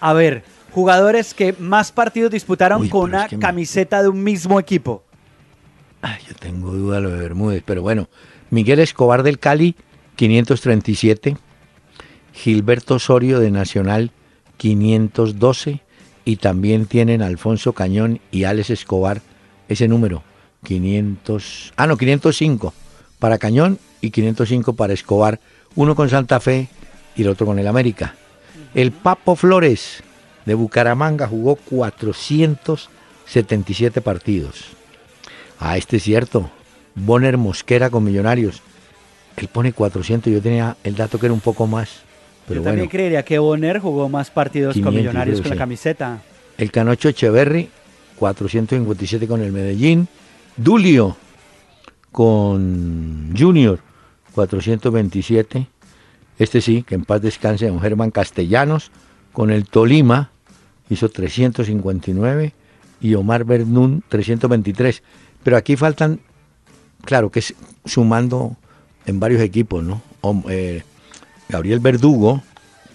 A 0.00 0.12
ver, 0.14 0.44
jugadores 0.72 1.34
que 1.34 1.54
más 1.58 1.92
partidos 1.92 2.30
disputaron 2.30 2.88
con 2.88 3.10
una 3.10 3.28
camiseta 3.28 4.02
de 4.02 4.08
un 4.08 4.24
mismo 4.24 4.58
equipo. 4.58 5.04
Ay, 6.00 6.20
yo 6.28 6.34
tengo 6.36 6.72
duda 6.72 6.96
de 6.96 7.02
lo 7.02 7.10
de 7.10 7.20
Bermúdez, 7.20 7.62
pero 7.64 7.82
bueno, 7.82 8.08
Miguel 8.50 8.80
Escobar 8.80 9.22
del 9.22 9.38
Cali, 9.38 9.76
537. 10.16 11.36
Gilberto 12.32 12.96
Osorio 12.96 13.40
de 13.40 13.50
Nacional, 13.50 14.12
512. 14.56 15.80
Y 16.24 16.36
también 16.36 16.86
tienen 16.86 17.22
Alfonso 17.22 17.72
Cañón 17.72 18.20
y 18.30 18.44
Alex 18.44 18.70
Escobar, 18.70 19.22
ese 19.68 19.88
número, 19.88 20.22
500. 20.64 21.72
Ah, 21.76 21.86
no, 21.86 21.96
505 21.96 22.74
para 23.18 23.38
Cañón 23.38 23.78
y 24.00 24.10
505 24.10 24.74
para 24.74 24.92
Escobar. 24.92 25.40
Uno 25.74 25.94
con 25.94 26.10
Santa 26.10 26.40
Fe 26.40 26.68
y 27.16 27.22
el 27.22 27.28
otro 27.28 27.46
con 27.46 27.58
el 27.58 27.66
América. 27.66 28.14
El 28.74 28.92
Papo 28.92 29.36
Flores 29.36 30.02
de 30.44 30.52
Bucaramanga 30.54 31.26
jugó 31.26 31.56
477 31.56 34.00
partidos. 34.00 34.66
Ah, 35.58 35.76
este 35.76 35.96
es 35.96 36.02
cierto. 36.02 36.50
Bonner 37.04 37.36
Mosquera 37.38 37.90
con 37.90 38.04
Millonarios. 38.04 38.62
Él 39.36 39.48
pone 39.48 39.72
400, 39.72 40.32
yo 40.32 40.42
tenía 40.42 40.76
el 40.84 40.96
dato 40.96 41.18
que 41.18 41.26
era 41.26 41.32
un 41.32 41.40
poco 41.40 41.66
más. 41.66 42.02
Pero 42.46 42.60
yo 42.60 42.64
también 42.64 42.88
creería 42.88 43.24
que 43.24 43.38
Bonner 43.38 43.78
jugó 43.78 44.08
más 44.08 44.30
partidos 44.30 44.76
con 44.80 44.94
Millonarios 44.94 45.40
con 45.40 45.50
la 45.50 45.56
camiseta. 45.56 46.22
El 46.56 46.70
Canocho 46.72 47.08
Echeverry, 47.08 47.68
457 48.18 49.26
con 49.28 49.42
el 49.42 49.52
Medellín. 49.52 50.08
Dulio 50.56 51.16
con 52.10 53.32
Junior, 53.38 53.78
427. 54.34 55.68
Este 56.38 56.60
sí, 56.60 56.82
que 56.82 56.94
en 56.94 57.04
paz 57.04 57.20
descanse, 57.20 57.68
don 57.68 57.80
Germán 57.80 58.10
Castellanos, 58.10 58.90
con 59.32 59.50
el 59.50 59.68
Tolima, 59.68 60.30
hizo 60.88 61.08
359 61.08 62.54
y 63.00 63.14
Omar 63.14 63.44
Bernún 63.44 64.02
323. 64.08 65.02
Pero 65.42 65.56
aquí 65.56 65.76
faltan, 65.76 66.20
claro 67.08 67.30
que 67.30 67.38
es 67.38 67.54
sumando 67.86 68.54
en 69.06 69.18
varios 69.18 69.40
equipos, 69.40 69.82
¿no? 69.82 70.02
Eh, 70.50 70.82
Gabriel 71.48 71.80
Verdugo 71.80 72.42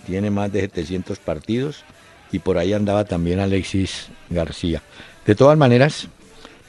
tiene 0.06 0.30
más 0.30 0.54
de 0.54 0.62
700 0.62 1.18
partidos 1.18 1.84
y 2.32 2.38
por 2.38 2.60
ahí 2.60 2.74
andaba 2.74 3.06
también 3.06 3.40
Alexis 3.40 4.10
García. 4.30 4.84
De 5.26 5.34
todas 5.34 5.58
maneras, 5.58 6.10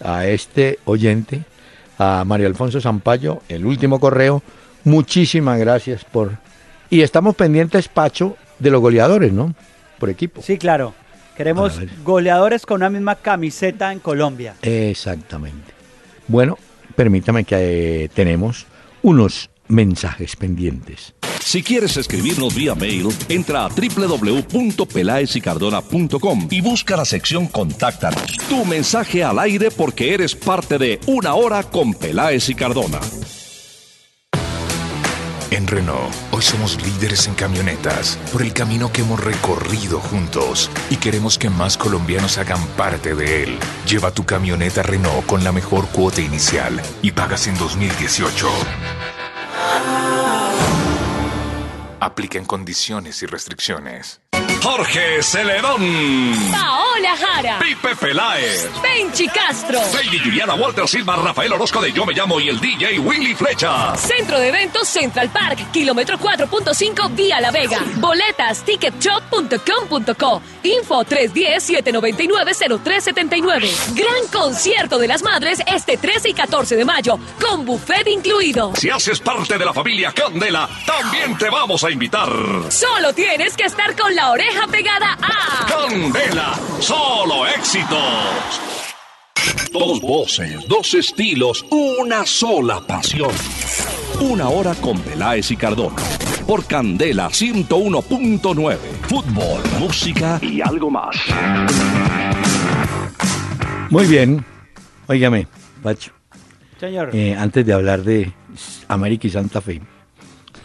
a 0.03 0.27
este 0.27 0.79
oyente, 0.87 1.43
a 1.99 2.25
Mario 2.25 2.47
Alfonso 2.47 2.81
Zampayo, 2.81 3.43
el 3.51 3.67
último 3.67 4.01
correo, 4.01 4.43
muchísimas 4.85 5.59
gracias 5.59 6.03
por 6.03 6.39
y 6.89 7.03
estamos 7.03 7.35
pendientes, 7.35 7.89
Pacho, 7.89 8.39
de 8.59 8.71
los 8.71 8.81
goleadores, 8.81 9.35
¿no? 9.35 9.55
Por 9.99 10.09
equipo. 10.09 10.41
Sí, 10.41 10.57
claro. 10.57 10.95
Queremos 11.37 11.79
goleadores 12.05 12.65
con 12.65 12.77
una 12.77 12.89
misma 12.89 13.17
camiseta 13.17 13.93
en 13.93 13.99
Colombia. 13.99 14.55
Exactamente. 14.63 15.73
Bueno, 16.27 16.57
permítame 16.97 17.45
que 17.45 18.05
eh, 18.05 18.09
tenemos 18.09 18.67
unos 19.03 19.51
mensajes 19.69 20.35
pendientes. 20.37 21.15
Si 21.41 21.63
quieres 21.63 21.97
escribirnos 21.97 22.55
vía 22.55 22.75
mail, 22.75 23.09
entra 23.29 23.65
a 23.67 23.69
www.pelaesicardona.com 23.69 26.49
y 26.51 26.61
busca 26.63 26.97
la 26.97 27.05
sección 27.05 27.47
Contáctanos. 27.47 28.25
Tu 28.49 28.65
mensaje 28.65 29.23
al 29.23 29.39
aire 29.39 29.71
porque 29.71 30.15
eres 30.15 30.35
parte 30.35 30.79
de 30.79 30.99
Una 31.07 31.35
Hora 31.35 31.63
con 31.63 31.93
Peláez 31.95 32.49
y 32.49 32.55
Cardona. 32.55 32.99
En 35.55 35.69
Renault, 35.69 36.13
hoy 36.33 36.43
somos 36.43 36.83
líderes 36.85 37.29
en 37.29 37.35
camionetas 37.35 38.19
por 38.33 38.43
el 38.43 38.53
camino 38.53 38.91
que 38.91 39.03
hemos 39.03 39.23
recorrido 39.23 40.01
juntos 40.01 40.69
y 40.91 40.97
queremos 40.97 41.39
que 41.39 41.49
más 41.49 41.77
colombianos 41.77 42.39
hagan 42.39 42.61
parte 42.77 43.15
de 43.15 43.45
él. 43.45 43.59
Lleva 43.87 44.11
tu 44.11 44.25
camioneta 44.25 44.83
Renault 44.83 45.25
con 45.27 45.45
la 45.45 45.53
mejor 45.53 45.87
cuota 45.91 46.21
inicial 46.21 46.83
y 47.03 47.13
pagas 47.13 47.47
en 47.47 47.57
2018. 47.57 48.49
Aplica 52.05 52.37
en 52.37 52.45
condiciones 52.45 53.23
y 53.23 53.27
restricciones. 53.27 54.21
Jorge 54.63 55.23
Celedón. 55.23 56.35
Paola 56.51 57.15
Jara. 57.19 57.59
Pipe 57.59 57.95
Peláez. 57.97 58.67
Benchi 58.83 59.27
Castro. 59.29 59.79
Lady 59.93 60.19
Juliana 60.19 60.55
Walter 60.55 60.89
Silva, 60.89 61.17
Rafael 61.17 61.53
Orozco 61.53 61.83
de 61.83 61.93
Yo 61.93 62.07
Me 62.07 62.15
Llamo 62.15 62.41
y 62.41 62.49
el 62.49 62.59
DJ 62.59 62.99
Willy 62.99 63.35
Flecha. 63.35 63.95
Centro 63.97 64.39
de 64.39 64.49
Eventos 64.49 64.89
Central 64.89 65.29
Park, 65.31 65.71
kilómetro 65.71 66.19
4.5 66.19 67.15
Vía 67.15 67.43
La 67.43 67.51
Vega. 67.51 67.79
Boletas 67.97 68.65
ticketshop.com.co. 68.65 70.43
Info 70.63 71.05
310-799-0379. 71.05 73.95
Gran 73.95 74.27
concierto 74.33 74.99
de 74.99 75.09
las 75.09 75.23
madres 75.23 75.61
este 75.67 75.99
13 75.99 76.31
y 76.31 76.35
14 76.35 76.77
de 76.77 76.85
mayo, 76.87 77.19
con 77.39 77.67
buffet 77.67 78.09
incluido. 78.09 78.73
Si 78.77 78.89
haces 78.89 79.21
parte 79.21 79.59
de 79.59 79.65
la 79.67 79.75
familia 79.75 80.11
Candela, 80.13 80.67
también 80.87 81.37
te 81.37 81.51
vamos 81.51 81.85
a 81.85 81.91
invitar. 81.95 82.29
Solo 82.69 83.13
tienes 83.15 83.57
que 83.57 83.65
estar 83.65 83.97
con 83.97 84.15
la 84.15 84.31
oreja 84.31 84.67
pegada 84.67 85.17
a 85.23 85.67
Candela, 85.67 86.55
solo 86.81 87.47
éxitos. 87.47 88.61
Dos 89.73 90.01
voces, 90.01 90.69
dos 90.69 90.95
estilos, 90.95 91.65
una 91.71 92.27
sola 92.27 92.81
pasión. 92.87 93.31
Una 94.21 94.49
hora 94.49 94.75
con 94.75 95.01
Peláez 95.01 95.51
y 95.51 95.57
Cardona. 95.57 96.03
Por 96.47 96.67
Candela 96.67 97.29
101.9. 97.29 98.77
Fútbol, 99.09 99.63
música 99.79 100.39
y 100.43 100.61
algo 100.61 100.91
más. 100.91 101.17
Muy 103.91 104.07
bien. 104.07 104.45
Óigame, 105.07 105.47
Pacho. 105.83 106.13
Señor. 106.79 107.11
Eh, 107.13 107.35
antes 107.37 107.65
de 107.65 107.73
hablar 107.73 108.03
de 108.03 108.33
América 108.89 109.27
y 109.27 109.31
Santa 109.31 109.61
Fe, 109.61 109.81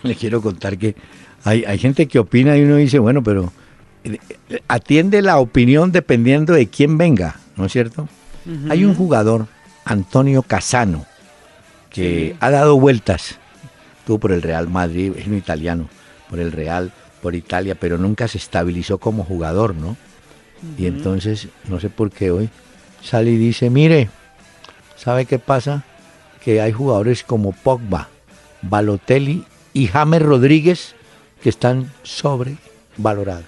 le 0.03 0.15
quiero 0.15 0.41
contar 0.41 0.77
que 0.77 0.95
hay, 1.43 1.63
hay 1.65 1.77
gente 1.77 2.07
que 2.07 2.19
opina 2.19 2.57
y 2.57 2.63
uno 2.63 2.75
dice, 2.75 2.99
bueno, 2.99 3.23
pero 3.23 3.51
atiende 4.67 5.21
la 5.21 5.37
opinión 5.39 5.91
dependiendo 5.91 6.53
de 6.53 6.67
quién 6.67 6.97
venga, 6.97 7.35
¿no 7.55 7.65
es 7.65 7.71
cierto? 7.71 8.07
Hay 8.69 8.83
un 8.83 8.95
jugador, 8.95 9.45
Antonio 9.85 10.41
Casano, 10.41 11.05
que 11.91 12.35
ha 12.39 12.49
dado 12.49 12.79
vueltas, 12.79 13.37
tuvo 14.07 14.17
por 14.17 14.31
el 14.31 14.41
Real 14.41 14.67
Madrid, 14.69 15.13
es 15.15 15.27
un 15.27 15.37
italiano, 15.37 15.87
por 16.29 16.39
el 16.39 16.51
Real, 16.51 16.91
por 17.21 17.35
Italia, 17.35 17.75
pero 17.75 17.97
nunca 17.97 18.27
se 18.27 18.37
estabilizó 18.37 18.97
como 18.97 19.23
jugador, 19.23 19.75
¿no? 19.75 19.97
Y 20.77 20.87
entonces, 20.87 21.47
no 21.67 21.79
sé 21.79 21.89
por 21.89 22.11
qué 22.11 22.31
hoy, 22.31 22.49
sale 23.03 23.31
y 23.31 23.37
dice, 23.37 23.69
mire, 23.69 24.09
¿sabe 24.97 25.25
qué 25.25 25.37
pasa? 25.37 25.83
Que 26.43 26.59
hay 26.61 26.71
jugadores 26.71 27.23
como 27.23 27.51
Pogba, 27.51 28.09
Balotelli 28.61 29.43
y 29.73 29.87
James 29.87 30.21
Rodríguez 30.21 30.95
que 31.41 31.49
están 31.49 31.91
sobrevalorados. 32.03 33.45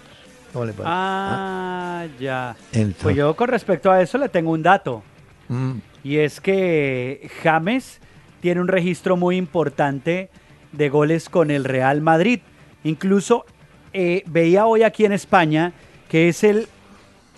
¿Cómo 0.54 0.66
le 0.66 0.74
Ah, 0.84 2.06
ya. 2.20 2.56
pues 3.02 3.16
yo 3.16 3.36
con 3.36 3.48
respecto 3.48 3.90
a 3.90 4.02
eso 4.02 4.18
le 4.18 4.30
tengo 4.30 4.52
un 4.52 4.62
dato. 4.64 5.02
Mm. 5.48 5.76
Y 6.04 6.18
es 6.18 6.42
que 6.42 7.30
James 7.42 8.00
tiene 8.42 8.60
un 8.60 8.68
registro 8.68 9.16
muy 9.16 9.38
importante 9.38 10.30
de 10.72 10.90
goles 10.90 11.30
con 11.30 11.52
el 11.52 11.64
Real 11.64 12.02
Madrid. 12.02 12.42
Incluso 12.84 13.46
eh, 13.94 14.24
veía 14.26 14.66
hoy 14.66 14.84
aquí 14.84 15.06
en 15.06 15.14
España 15.14 15.74
que 16.10 16.28
es 16.28 16.44
el 16.44 16.68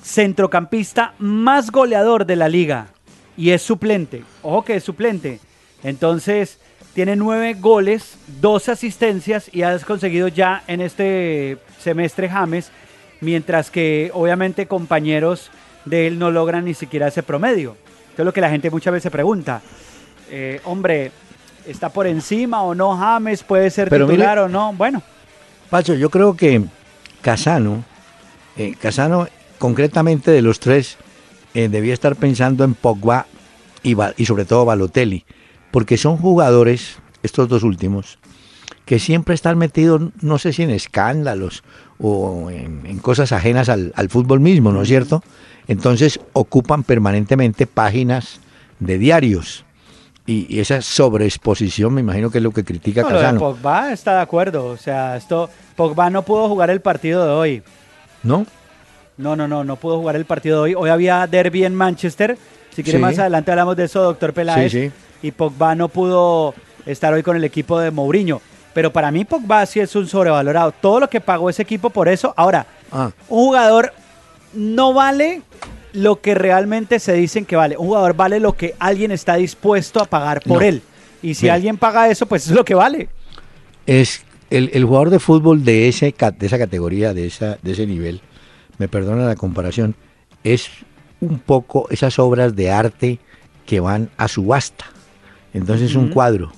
centrocampista 0.02 1.14
más 1.20 1.72
goleador 1.72 2.26
de 2.26 2.36
la 2.36 2.50
liga 2.50 2.88
y 3.38 3.52
es 3.52 3.62
suplente. 3.62 4.24
Ojo 4.42 4.64
que 4.64 4.76
es 4.76 4.84
suplente. 4.84 5.40
Entonces, 5.84 6.60
tiene 6.94 7.16
nueve 7.16 7.56
goles, 7.56 8.18
dos 8.40 8.70
asistencias 8.70 9.50
y 9.52 9.64
ha 9.64 9.78
conseguido 9.80 10.28
ya 10.28 10.64
en 10.68 10.82
este 10.82 11.58
semestre 11.80 12.30
James, 12.30 12.72
mientras 13.22 13.72
que 13.72 14.12
obviamente 14.14 14.68
compañeros 14.68 15.50
de 15.86 16.08
él 16.08 16.20
no 16.20 16.32
logran 16.32 16.66
ni 16.66 16.74
siquiera 16.74 17.08
ese 17.08 17.24
promedio. 17.24 17.76
Esto 18.10 18.22
es 18.22 18.26
lo 18.26 18.34
que 18.34 18.42
la 18.42 18.50
gente 18.50 18.70
muchas 18.70 18.94
veces 18.94 19.12
pregunta. 19.12 19.62
Eh, 20.30 20.62
hombre, 20.66 21.12
¿está 21.66 21.90
por 21.90 22.06
encima 22.06 22.62
o 22.62 22.76
no 22.76 22.96
James? 22.96 23.44
¿Puede 23.44 23.70
ser 23.72 23.90
titular 23.90 24.38
o 24.40 24.48
no? 24.48 24.74
Bueno. 24.74 25.02
Pacho, 25.70 25.96
yo 25.96 26.12
creo 26.12 26.38
que 26.38 26.64
Casano, 27.22 27.84
eh, 28.56 28.76
Casano 28.80 29.28
concretamente 29.58 30.30
de 30.30 30.44
los 30.44 30.60
tres, 30.60 30.98
eh, 31.56 31.70
debía 31.70 31.94
estar 31.94 32.16
pensando 32.16 32.64
en 32.64 32.76
Pogba 32.76 33.26
y, 33.82 33.96
y 34.18 34.26
sobre 34.26 34.46
todo 34.46 34.66
Balotelli, 34.66 35.26
porque 35.74 35.98
son 35.98 36.18
jugadores, 36.18 36.98
estos 37.24 37.50
dos 37.50 37.64
últimos, 37.64 38.20
que 38.86 39.00
siempre 39.00 39.34
están 39.34 39.58
metidos, 39.58 40.04
no 40.22 40.38
sé 40.38 40.54
si 40.54 40.62
en 40.62 40.70
escándalos 40.70 41.64
o 42.00 42.52
en, 42.52 43.00
cosas 43.00 43.32
ajenas 43.32 43.70
al, 43.70 43.92
al, 43.96 44.08
fútbol 44.10 44.40
mismo, 44.40 44.72
¿no 44.72 44.84
es 44.84 44.88
cierto? 44.88 45.24
Entonces 45.68 46.20
ocupan 46.34 46.84
permanentemente 46.84 47.66
páginas 47.66 48.40
de 48.80 49.00
diarios. 49.00 49.66
Y, 50.28 50.60
esa 50.60 50.84
sobreexposición 50.84 51.92
me 51.92 52.02
imagino 52.02 52.30
que 52.30 52.38
es 52.38 52.44
lo 52.44 52.52
que 52.52 52.64
critica 52.64 53.02
no, 53.02 53.10
Casano. 53.10 53.40
Pogba 53.40 53.92
está 53.92 54.14
de 54.14 54.22
acuerdo, 54.22 54.68
o 54.68 54.78
sea, 54.78 55.18
esto 55.18 55.50
Pogba 55.76 56.12
no 56.12 56.22
pudo 56.22 56.48
jugar 56.50 56.70
el 56.70 56.82
partido 56.82 57.26
de 57.26 57.32
hoy. 57.32 57.64
¿No? 58.22 58.46
No, 59.18 59.36
no, 59.36 59.48
no, 59.48 59.64
no 59.64 59.76
pudo 59.78 59.98
jugar 59.98 60.18
el 60.18 60.26
partido 60.26 60.58
de 60.58 60.62
hoy. 60.62 60.76
Hoy 60.76 60.92
había 60.92 61.26
derby 61.26 61.66
en 61.66 61.74
Manchester. 61.74 62.38
Si 62.76 62.84
quiere 62.84 63.00
más 63.00 63.18
adelante 63.18 63.50
hablamos 63.50 63.76
de 63.76 63.86
eso, 63.86 64.04
doctor 64.04 64.34
Peláez. 64.34 64.72
Sí, 64.72 64.82
sí. 64.82 64.92
Y 65.24 65.32
Pogba 65.32 65.74
no 65.74 65.90
pudo 65.90 66.54
estar 66.86 67.14
hoy 67.14 67.24
con 67.24 67.36
el 67.36 67.44
equipo 67.44 67.80
de 67.80 67.90
Mourinho. 67.90 68.42
Pero 68.76 68.94
para 68.94 69.10
mí 69.10 69.26
Pogba 69.26 69.66
sí 69.66 69.80
es 69.80 69.96
un 69.96 70.08
sobrevalorado. 70.08 70.72
Todo 70.72 71.00
lo 71.00 71.10
que 71.10 71.22
pagó 71.22 71.50
ese 71.50 71.64
equipo 71.64 71.90
por 71.90 72.08
eso. 72.08 72.34
Ahora, 72.38 72.68
ah. 72.92 73.10
un 73.30 73.46
jugador 73.46 73.94
no 74.54 74.94
vale 74.94 75.42
lo 75.94 76.22
que 76.22 76.36
realmente 76.36 77.00
se 77.00 77.14
dicen 77.14 77.46
que 77.46 77.56
vale. 77.56 77.78
Un 77.78 77.88
jugador 77.88 78.16
vale 78.16 78.40
lo 78.40 78.54
que 78.54 78.76
alguien 78.78 79.12
está 79.12 79.36
dispuesto 79.36 80.02
a 80.02 80.06
pagar 80.06 80.42
por 80.42 80.62
él. 80.62 80.84
Y 81.24 81.36
si 81.36 81.50
alguien 81.50 81.78
paga 81.78 82.10
eso, 82.10 82.26
pues 82.26 82.48
es 82.48 82.52
lo 82.52 82.66
que 82.66 82.76
vale. 82.76 83.08
Es 83.86 84.26
el, 84.50 84.84
jugador 84.84 85.10
de 85.10 85.20
fútbol 85.20 85.64
de, 85.64 85.88
ese, 85.88 86.14
de 86.38 86.46
esa 86.46 86.58
categoría, 86.58 87.14
de, 87.14 87.28
esa, 87.28 87.58
de 87.62 87.72
ese 87.72 87.88
nivel, 87.88 88.22
me 88.78 88.88
perdona 88.88 89.26
la 89.26 89.36
comparación, 89.36 89.96
es 90.44 90.70
un 91.22 91.40
poco 91.40 91.88
esas 91.90 92.20
obras 92.20 92.56
de 92.56 92.70
arte 92.72 93.20
que 93.66 93.80
van 93.80 94.10
a 94.18 94.28
subasta. 94.28 94.86
Entonces 95.54 95.96
un 95.96 96.10
cuadro 96.10 96.52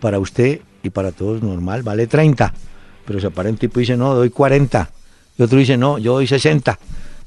para 0.00 0.18
usted 0.18 0.60
y 0.82 0.90
para 0.90 1.12
todos 1.12 1.42
normal 1.42 1.82
vale 1.82 2.06
30, 2.06 2.52
pero 3.04 3.20
si 3.20 3.26
aparece 3.26 3.52
un 3.52 3.58
tipo 3.58 3.80
y 3.80 3.82
dice 3.82 3.96
no, 3.96 4.14
doy 4.14 4.30
40, 4.30 4.90
y 5.38 5.42
otro 5.42 5.58
dice 5.58 5.76
no, 5.76 5.98
yo 5.98 6.14
doy 6.14 6.26
60. 6.26 6.78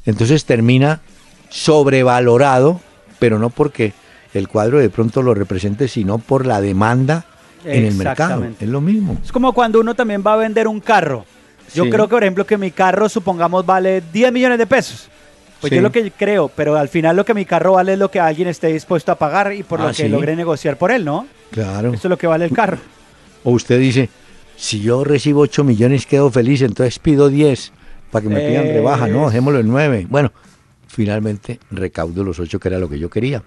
Entonces 0.06 0.46
termina 0.46 1.02
sobrevalorado, 1.50 2.80
pero 3.20 3.38
no 3.40 3.50
porque 3.50 3.94
el 4.34 4.48
cuadro 4.48 4.80
de 4.80 4.90
pronto 4.90 5.22
lo 5.22 5.34
represente, 5.34 5.88
sino 5.88 6.20
por 6.20 6.46
la 6.46 6.62
demanda 6.62 7.26
en 7.66 7.86
el 7.86 7.96
mercado. 7.96 8.46
Es 8.60 8.70
lo 8.70 8.82
mismo. 8.82 9.18
Es 9.24 9.32
como 9.32 9.54
cuando 9.54 9.80
uno 9.80 9.96
también 9.96 10.24
va 10.26 10.34
a 10.34 10.38
vender 10.38 10.68
un 10.68 10.80
carro. 10.80 11.26
Yo 11.74 11.90
creo 11.90 12.08
que, 12.08 12.12
por 12.12 12.24
ejemplo, 12.24 12.46
que 12.46 12.58
mi 12.58 12.72
carro, 12.72 13.10
supongamos, 13.10 13.66
vale 13.66 14.02
10 14.12 14.32
millones 14.32 14.58
de 14.58 14.66
pesos. 14.66 15.10
Pues 15.62 15.72
yo 15.72 15.78
yo 15.78 15.82
lo 15.82 15.92
que 15.92 16.12
creo, 16.12 16.48
pero 16.48 16.78
al 16.78 16.88
final 16.88 17.16
lo 17.16 17.26
que 17.26 17.34
mi 17.34 17.46
carro 17.46 17.74
vale 17.74 17.94
es 17.94 18.00
lo 18.00 18.10
que 18.10 18.20
alguien 18.20 18.48
esté 18.48 18.68
dispuesto 18.68 19.12
a 19.12 19.16
pagar 19.16 19.54
y 19.54 19.64
por 19.64 19.80
lo 19.80 19.88
ah, 19.88 19.94
que 19.94 20.08
logre 20.08 20.36
negociar 20.36 20.78
por 20.78 20.92
él, 20.92 21.04
¿no? 21.04 21.28
Claro. 21.52 21.94
Eso 21.94 22.08
es 22.08 22.10
lo 22.10 22.18
que 22.18 22.28
vale 22.28 22.46
el 22.46 22.52
carro. 22.52 22.78
O 23.44 23.52
usted 23.52 23.80
dice, 23.80 24.10
si 24.56 24.82
yo 24.82 25.04
recibo 25.04 25.42
8 25.42 25.64
millones 25.64 26.06
quedo 26.06 26.32
feliz, 26.32 26.62
entonces 26.62 27.00
pido 27.00 27.30
10 27.30 27.74
para 28.12 28.24
que 28.24 28.30
me 28.30 28.40
pidan 28.42 28.66
rebaja, 28.66 29.08
no, 29.08 29.28
dejémoslo 29.28 29.60
en 29.60 29.68
9. 29.68 30.08
Bueno, 30.10 30.32
finalmente 30.88 31.60
recaudo 31.72 32.24
los 32.24 32.40
8 32.40 32.60
que 32.60 32.68
era 32.70 32.80
lo 32.80 32.90
que 32.90 33.00
yo 33.00 33.10
quería. 33.10 33.44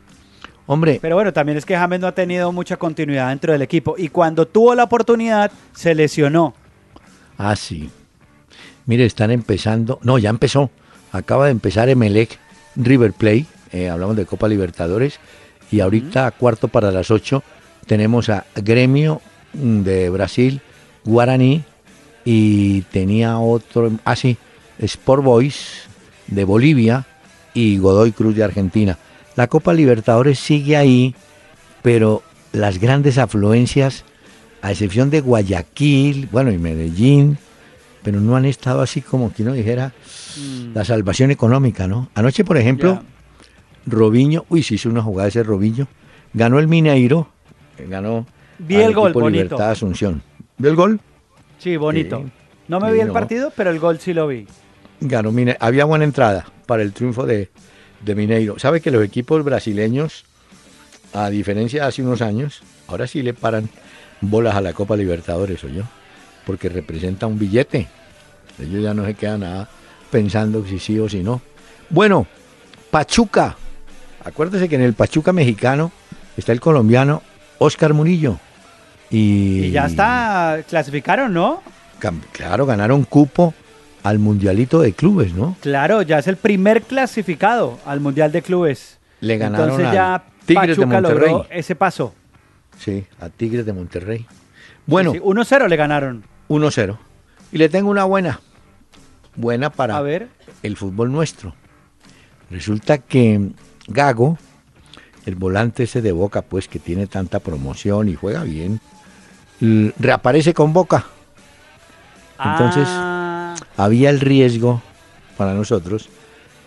Hombre. 0.67 0.99
Pero 1.03 1.17
bueno, 1.17 1.33
también 1.33 1.59
es 1.59 1.65
que 1.65 1.77
James 1.77 2.01
no 2.01 2.07
ha 2.07 2.13
tenido 2.13 2.53
mucha 2.53 2.77
continuidad 2.77 3.31
dentro 3.31 3.53
del 3.53 3.63
equipo 3.63 3.95
y 3.99 4.09
cuando 4.09 4.47
tuvo 4.47 4.75
la 4.75 4.85
oportunidad 4.85 5.51
se 5.73 5.95
lesionó. 5.95 6.55
Ah, 7.37 7.57
sí. 7.57 7.91
Mire, 8.87 9.05
están 9.05 9.31
empezando, 9.31 9.99
no, 10.03 10.19
ya 10.19 10.31
empezó. 10.31 10.71
Acaba 11.13 11.47
de 11.47 11.53
empezar 11.53 11.89
Emelec 11.89 12.39
River 12.75 13.13
Play, 13.13 13.47
eh, 13.71 13.91
hablamos 13.91 14.17
de 14.17 14.27
Copa 14.27 14.49
Libertadores, 14.49 15.21
y 15.71 15.81
ahorita 15.81 16.27
a 16.27 16.31
cuarto 16.31 16.69
para 16.69 16.91
las 16.91 17.11
8 17.11 17.43
tenemos 17.87 18.31
a 18.31 18.45
Gremio 18.57 19.21
mm, 19.53 19.83
de 19.83 20.11
Brasil, 20.11 20.61
Guaraní, 21.05 21.65
y 22.25 22.83
tenía 22.83 23.39
otro, 23.39 23.91
ah 24.05 24.17
sí, 24.17 24.37
Sport 24.79 25.23
Boys 25.23 25.83
de 26.29 26.45
Bolivia 26.45 27.07
y 27.53 27.79
Godoy 27.79 28.13
Cruz 28.13 28.35
de 28.35 28.45
Argentina. 28.45 28.99
La 29.37 29.49
Copa 29.49 29.75
Libertadores 29.75 30.39
sigue 30.39 30.77
ahí, 30.77 31.15
pero 31.83 32.23
las 32.53 32.79
grandes 32.79 33.19
afluencias, 33.19 34.05
a 34.61 34.71
excepción 34.71 35.11
de 35.11 35.21
Guayaquil, 35.21 36.29
bueno, 36.31 36.53
y 36.53 36.59
Medellín, 36.59 37.39
pero 38.03 38.21
no 38.21 38.37
han 38.37 38.45
estado 38.45 38.83
así 38.83 39.01
como 39.01 39.33
que 39.33 39.43
uno 39.43 39.53
dijera 39.53 39.93
mm. 40.37 40.75
la 40.75 40.85
salvación 40.85 41.31
económica, 41.31 41.87
¿no? 41.87 42.09
Anoche, 42.15 42.45
por 42.45 42.57
ejemplo, 42.57 43.03
Robiño, 43.87 44.45
uy, 44.49 44.63
sí 44.63 44.75
hizo 44.75 44.89
una 44.89 45.03
jugada 45.03 45.29
ese 45.29 45.43
Robiño, 45.43 45.87
ganó 46.33 46.59
el 46.59 46.69
Mineiro, 46.69 47.29
ganó 47.89 48.27
vi 48.59 48.77
el 48.77 48.95
gol, 48.95 49.13
bonito. 49.13 49.45
Libertad 49.45 49.71
Asunción. 49.71 50.23
¿Vio 50.59 50.71
el 50.71 50.77
gol? 50.77 51.01
Sí, 51.59 51.77
bonito. 51.77 52.25
no 52.69 52.81
me 52.81 52.93
vi 52.93 53.01
el 53.01 53.11
partido, 53.11 53.53
pero 53.57 53.71
el 53.71 53.79
gol 53.79 53.99
sí 53.99 54.13
lo 54.13 54.27
vi. 54.27 54.47
Ganó 55.01 55.33
Mineiro. 55.33 55.59
Había 55.61 55.85
buena 55.85 56.05
entrada 56.05 56.47
para 56.67 56.83
el 56.83 56.93
triunfo 56.93 57.27
de, 57.27 57.51
de 58.01 58.15
Mineiro. 58.15 58.59
¿Sabe 58.59 58.81
que 58.81 58.91
los 58.91 59.05
equipos 59.05 59.45
brasileños, 59.45 60.25
a 61.13 61.31
diferencia 61.31 61.83
de 61.83 61.89
hace 61.89 62.03
unos 62.03 62.23
años, 62.23 62.63
ahora 62.89 63.07
sí 63.07 63.23
le 63.23 63.35
paran 63.35 63.69
bolas 64.21 64.55
a 64.55 64.61
la 64.61 64.73
Copa 64.73 64.97
Libertadores, 64.97 65.63
o 65.65 65.69
yo? 65.69 65.83
porque 66.45 66.69
representa 66.69 67.27
un 67.27 67.39
billete. 67.39 67.89
Ellos 68.59 68.83
ya 68.83 68.95
no 68.95 69.05
se 69.05 69.15
quedan 69.15 69.41
nada 69.41 69.69
pensando 70.13 70.65
si 70.65 70.79
sí 70.79 71.01
o 71.01 71.09
si 71.09 71.25
no. 71.25 71.41
Bueno, 71.91 72.27
Pachuca. 72.93 73.57
Acuérdese 74.25 74.69
que 74.69 74.77
en 74.77 74.83
el 74.83 74.93
Pachuca 74.95 75.33
mexicano 75.33 75.91
está 76.37 76.53
el 76.53 76.61
colombiano 76.61 77.23
Oscar 77.59 77.95
Murillo. 77.95 78.39
Y, 79.11 79.71
ya 79.73 79.87
está, 79.87 80.61
clasificaron, 80.69 81.35
¿no? 81.35 81.63
Claro, 82.33 82.67
ganaron 82.67 83.05
cupo 83.05 83.55
al 84.03 84.19
Mundialito 84.19 84.81
de 84.81 84.93
Clubes, 84.93 85.35
¿no? 85.35 85.57
Claro, 85.61 86.03
ya 86.03 86.19
es 86.19 86.27
el 86.29 86.37
primer 86.37 86.83
clasificado 86.83 87.79
al 87.85 88.01
Mundial 88.01 88.33
de 88.33 88.43
Clubes. 88.43 88.99
Le 89.21 89.39
ganaron 89.39 89.71
Entonces 89.71 89.93
ya 89.93 90.25
Tigres 90.47 90.77
Pachuca 90.77 90.97
de 90.97 91.03
Monterrey. 91.03 91.31
logró 91.31 91.47
ese 91.51 91.75
paso. 91.75 92.15
Sí, 92.79 93.05
a 93.21 93.29
Tigres 93.29 93.67
de 93.67 93.73
Monterrey. 93.73 94.27
Bueno. 94.87 95.13
1-0 95.13 95.69
le 95.69 95.77
ganaron. 95.77 96.25
1-0. 96.49 96.97
Y 97.53 97.59
le 97.59 97.69
tengo 97.69 97.91
una 97.91 98.05
buena. 98.05 98.41
Buena 99.37 99.71
para 99.71 100.01
ver. 100.01 100.29
el 100.63 100.77
fútbol 100.77 101.11
nuestro. 101.11 101.55
Resulta 102.51 102.99
que 102.99 103.51
Gago, 103.89 104.39
el 105.25 105.35
volante 105.37 105.85
ese 105.85 106.03
de 106.03 106.13
Boca, 106.13 106.43
pues 106.43 106.69
que 106.69 106.79
tiene 106.79 107.07
tanta 107.07 107.41
promoción 107.41 108.09
y 108.09 108.15
juega 108.15 108.45
bien, 108.45 108.81
reaparece 109.99 110.53
con 110.53 110.73
Boca. 110.73 111.07
Entonces, 112.45 112.85
ah. 112.89 113.55
había 113.77 114.11
el 114.11 114.21
riesgo 114.21 114.83
para 115.37 115.55
nosotros 115.55 116.09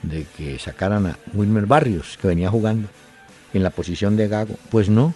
de 0.01 0.25
que 0.38 0.58
sacaran 0.60 1.06
a 1.08 1.17
Wilmer 1.34 1.65
Barrios, 1.65 2.17
que 2.21 2.28
venía 2.28 2.49
jugando 2.49 2.88
en 3.54 3.63
la 3.63 3.69
posición 3.69 4.15
de 4.15 4.28
Gago. 4.28 4.56
Pues 4.69 4.89
no, 4.89 5.13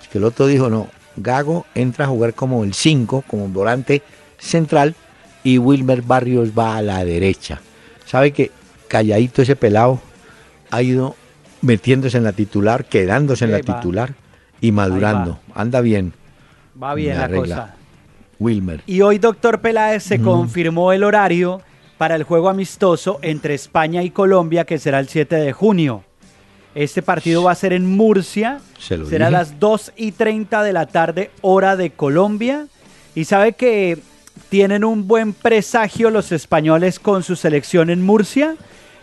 es 0.00 0.08
que 0.08 0.18
el 0.18 0.24
otro 0.24 0.46
dijo, 0.46 0.70
no, 0.70 0.88
Gago 1.16 1.66
entra 1.74 2.04
a 2.04 2.08
jugar 2.08 2.34
como 2.34 2.64
el 2.64 2.74
5, 2.74 3.24
como 3.26 3.48
volante 3.48 4.02
central, 4.38 4.94
y 5.48 5.56
Wilmer 5.56 6.02
Barrios 6.02 6.50
va 6.50 6.76
a 6.76 6.82
la 6.82 7.02
derecha. 7.06 7.58
Sabe 8.04 8.32
que 8.32 8.50
calladito 8.86 9.40
ese 9.40 9.56
pelado 9.56 9.98
ha 10.70 10.82
ido 10.82 11.16
metiéndose 11.62 12.18
en 12.18 12.24
la 12.24 12.32
titular, 12.32 12.84
quedándose 12.84 13.46
en 13.46 13.52
la 13.52 13.60
titular 13.60 14.12
y 14.60 14.72
madurando. 14.72 15.40
Anda 15.54 15.80
bien. 15.80 16.12
Va 16.80 16.94
bien 16.94 17.16
la, 17.16 17.30
cosa. 17.30 17.74
Wilmer. 18.38 18.82
Y 18.86 19.00
hoy, 19.00 19.16
doctor 19.16 19.62
Peláez, 19.62 20.02
se 20.02 20.20
confirmó 20.20 20.92
el 20.92 21.02
horario 21.02 21.62
para 21.96 22.14
el 22.14 22.24
juego 22.24 22.50
amistoso 22.50 23.18
entre 23.22 23.54
España 23.54 24.02
y 24.02 24.10
Colombia, 24.10 24.66
que 24.66 24.78
será 24.78 25.00
el 25.00 25.08
7 25.08 25.34
de 25.34 25.52
junio. 25.54 26.04
Este 26.74 27.00
partido 27.00 27.42
va 27.42 27.52
a 27.52 27.54
ser 27.54 27.72
en 27.72 27.86
Murcia. 27.86 28.60
será 28.78 29.28
a 29.28 29.30
las 29.30 29.58
2 29.58 29.94
y 29.96 30.12
30 30.12 30.62
de 30.62 30.72
la 30.74 30.84
tarde, 30.84 31.30
hora 31.40 31.74
de 31.74 31.88
Colombia. 31.88 32.66
Y 33.14 33.24
sabe 33.24 33.54
que 33.54 33.98
tienen 34.48 34.84
un 34.84 35.06
buen 35.06 35.32
presagio 35.32 36.10
los 36.10 36.32
españoles 36.32 36.98
con 36.98 37.22
su 37.22 37.36
selección 37.36 37.90
en 37.90 38.02
Murcia, 38.02 38.56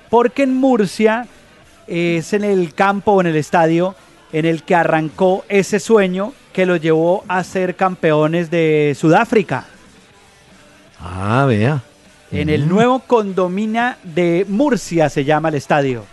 porque 0.10 0.44
en 0.44 0.56
Murcia 0.56 1.28
es 1.88 2.34
en 2.34 2.44
el 2.44 2.74
campo 2.74 3.14
o 3.14 3.22
en 3.22 3.28
el 3.28 3.36
estadio 3.36 3.96
en 4.34 4.46
el 4.46 4.64
que 4.64 4.76
arrancó 4.76 5.46
ese 5.50 5.80
sueño 5.80 6.34
que 6.52 6.66
lo 6.66 6.76
llevó 6.78 7.24
a 7.28 7.44
ser 7.44 7.76
campeones 7.76 8.50
de 8.50 8.96
Sudáfrica. 8.98 9.66
Ah, 11.00 11.46
vea. 11.48 11.84
En 12.32 12.50
el 12.50 12.68
nuevo 12.68 13.00
Condomina 13.00 13.98
de 14.04 14.46
Murcia 14.50 15.10
se 15.10 15.24
llama 15.24 15.50
el 15.50 15.56
estadio. 15.56 16.04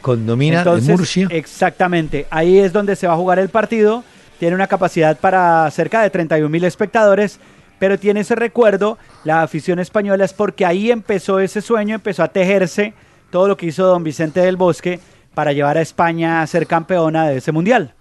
Condomina 0.00 0.64
de 0.64 0.80
Murcia. 0.80 1.28
Exactamente. 1.30 2.26
Ahí 2.30 2.58
es 2.58 2.72
donde 2.72 2.96
se 2.96 3.06
va 3.06 3.14
a 3.14 3.16
jugar 3.16 3.38
el 3.38 3.48
partido. 3.48 4.02
Tiene 4.38 4.56
una 4.56 4.66
capacidad 4.66 5.16
para 5.18 5.70
cerca 5.70 6.02
de 6.02 6.10
31 6.10 6.48
mil 6.48 6.64
espectadores, 6.64 7.38
pero 7.82 7.98
tiene 7.98 8.20
ese 8.20 8.36
recuerdo. 8.36 8.96
La 9.24 9.42
afición 9.42 9.80
española 9.80 10.24
es 10.24 10.32
porque 10.32 10.64
ahí 10.64 10.92
empezó 10.92 11.40
ese 11.40 11.60
sueño, 11.60 11.96
empezó 11.96 12.22
a 12.22 12.28
tejerse 12.28 12.94
todo 13.28 13.48
lo 13.48 13.56
que 13.56 13.66
hizo 13.66 13.84
don 13.84 14.04
Vicente 14.04 14.38
del 14.38 14.56
Bosque 14.56 15.00
para 15.34 15.52
llevar 15.52 15.78
a 15.78 15.80
España 15.80 16.42
a 16.42 16.46
ser 16.46 16.68
campeona 16.68 17.26
de 17.26 17.38
ese 17.38 17.50
mundial. 17.50 17.92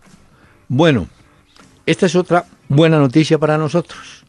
Bueno, 0.68 1.08
esta 1.88 2.06
es 2.06 2.16
otra 2.16 2.46
buena 2.70 3.00
noticia 3.00 3.40
para 3.40 3.58
nosotros. 3.58 4.24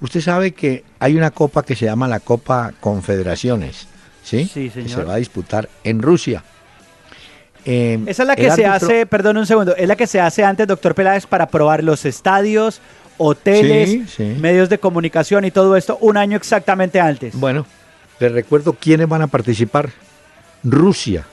Usted 0.00 0.20
sabe 0.20 0.54
que 0.54 0.82
hay 0.98 1.16
una 1.16 1.30
copa 1.30 1.62
que 1.62 1.76
se 1.76 1.84
llama 1.84 2.08
la 2.08 2.18
Copa 2.18 2.72
Confederaciones, 2.80 3.86
¿sí? 4.24 4.50
Sí, 4.52 4.70
señor. 4.70 4.88
Que 4.88 4.92
se 4.92 5.04
va 5.04 5.14
a 5.14 5.18
disputar 5.18 5.68
en 5.84 6.02
Rusia. 6.02 6.42
Eh, 7.64 8.00
Esa 8.06 8.22
es 8.22 8.26
la 8.26 8.34
que 8.34 8.50
se 8.50 8.66
hace, 8.66 9.06
perdón 9.06 9.36
un 9.36 9.46
segundo, 9.46 9.76
es 9.76 9.86
la 9.86 9.94
que 9.94 10.06
se 10.06 10.20
hace 10.20 10.44
antes, 10.44 10.66
doctor 10.66 10.96
Peláez, 10.96 11.26
para 11.26 11.46
probar 11.46 11.84
los 11.84 12.04
estadios, 12.06 12.80
hoteles, 13.22 14.18
medios 14.18 14.70
de 14.70 14.78
comunicación 14.78 15.44
y 15.44 15.50
todo 15.50 15.76
esto 15.76 15.98
un 16.00 16.16
año 16.16 16.38
exactamente 16.38 17.00
antes. 17.00 17.38
Bueno, 17.38 17.66
les 18.18 18.32
recuerdo 18.32 18.72
quiénes 18.72 19.10
van 19.10 19.20
a 19.20 19.26
participar. 19.26 19.90
Rusia, 20.64 21.26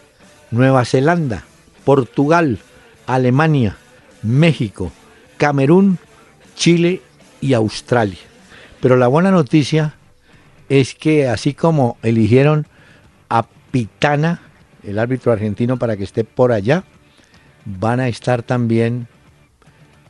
Nueva 0.51 0.83
Zelanda, 0.83 1.45
Portugal, 1.85 2.59
Alemania, 3.05 3.77
México, 4.21 4.91
Camerún, 5.37 5.97
Chile 6.57 7.01
y 7.39 7.53
Australia. 7.53 8.19
Pero 8.81 8.97
la 8.97 9.07
buena 9.07 9.31
noticia 9.31 9.95
es 10.67 10.93
que 10.93 11.29
así 11.29 11.53
como 11.53 11.97
eligieron 12.03 12.67
a 13.29 13.45
Pitana, 13.71 14.41
el 14.83 14.99
árbitro 14.99 15.31
argentino, 15.31 15.77
para 15.77 15.95
que 15.95 16.03
esté 16.03 16.25
por 16.25 16.51
allá, 16.51 16.83
van 17.63 18.01
a 18.01 18.09
estar 18.09 18.43
también 18.43 19.07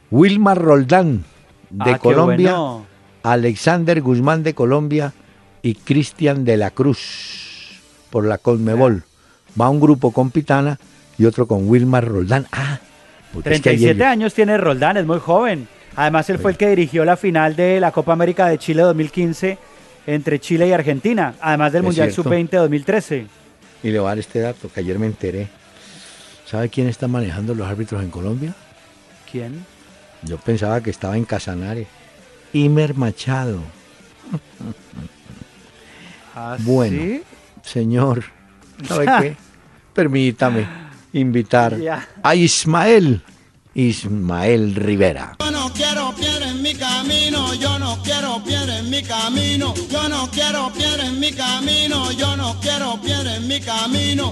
Wilmar 0.10 0.58
Roldán 0.58 1.24
de 1.70 1.92
ah, 1.92 2.00
Colombia, 2.00 2.58
Alexander 3.24 4.02
Guzmán 4.02 4.44
de 4.44 4.54
Colombia 4.54 5.14
y 5.62 5.76
Cristian 5.76 6.46
de 6.46 6.58
la 6.58 6.72
Cruz 6.72 7.80
por 8.10 8.26
la 8.26 8.38
Conmebol 8.38 9.04
va 9.60 9.70
un 9.70 9.80
grupo 9.80 10.12
con 10.12 10.32
Pitana 10.32 10.80
y 11.18 11.26
otro 11.26 11.48
con 11.48 11.68
Wilmar 11.68 12.06
Roldán. 12.06 12.48
Ah, 12.52 12.80
37 13.44 14.04
años 14.04 14.34
tiene 14.34 14.58
Roldán, 14.58 14.98
es 14.98 15.06
muy 15.06 15.20
joven. 15.20 15.68
Además, 15.96 16.30
él 16.30 16.38
fue 16.38 16.52
el 16.52 16.58
que 16.58 16.70
dirigió 16.70 17.06
la 17.06 17.18
final 17.18 17.56
de 17.56 17.80
la 17.80 17.92
Copa 17.92 18.14
América 18.14 18.48
de 18.48 18.58
Chile 18.58 18.84
2015 18.84 19.58
entre 20.06 20.40
Chile 20.40 20.68
y 20.68 20.72
Argentina, 20.72 21.36
además 21.42 21.74
del 21.74 21.84
Mundial 21.84 22.12
Sub-20 22.12 22.52
2013. 22.52 23.28
Y 23.84 23.90
le 23.90 24.00
voy 24.00 24.06
a 24.06 24.10
dar 24.10 24.20
este 24.20 24.40
dato 24.40 24.70
que 24.72 24.80
ayer 24.80 24.98
me 25.00 25.08
enteré. 25.08 25.48
¿Sabe 26.46 26.70
quién 26.70 26.88
está 26.88 27.08
manejando 27.08 27.54
los 27.54 27.68
árbitros 27.68 28.02
en 28.02 28.10
Colombia? 28.10 28.56
¿Quién? 29.30 29.66
Yo 30.24 30.38
pensaba 30.38 30.82
que 30.82 30.90
estaba 30.90 31.18
en 31.18 31.26
Casanare. 31.26 31.88
Imer 32.54 32.96
Machado. 32.96 33.60
¿Ah, 36.36 36.56
bueno, 36.60 37.22
señor, 37.64 38.24
¿sabe 38.88 39.06
qué? 39.22 39.36
permítame 39.92 40.68
invitar 41.14 41.76
a 42.22 42.36
Ismael, 42.36 43.24
Ismael 43.74 44.76
Rivera. 44.76 45.36
Yo 45.40 45.50
no 45.50 45.74
quiero 45.74 46.14
piedra 46.14 46.50
en 46.50 46.62
mi 46.62 46.76
camino, 46.76 47.56
yo 47.56 47.80
no 47.80 47.98
quiero 48.04 48.44
piedra 48.44 48.78
en 48.78 48.90
mi 48.92 49.02
camino, 49.02 49.74
yo 49.90 50.08
no 50.08 50.30
quiero 50.30 50.72
piedra 50.72 51.08
en 51.08 51.20
mi 51.20 51.32
camino, 51.32 52.12
yo 52.12 52.38
no 52.38 52.60
quiero 52.62 53.02
piedra 53.02 53.36
en 53.36 53.48
mi 53.48 53.60
camino. 53.60 54.32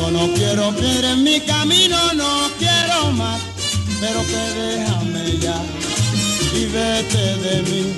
Yo 0.00 0.10
no 0.10 0.32
quiero 0.32 0.74
piedra 0.76 1.12
en 1.12 1.22
mi 1.24 1.40
camino, 1.40 1.96
no 2.14 2.50
quiero 2.58 3.12
más, 3.12 3.38
pero 4.00 4.20
que 4.26 4.60
déjame 4.60 5.38
ya 5.38 5.60
y 6.54 6.64
vete 6.64 7.36
de 7.44 7.62
mí. 7.62 7.92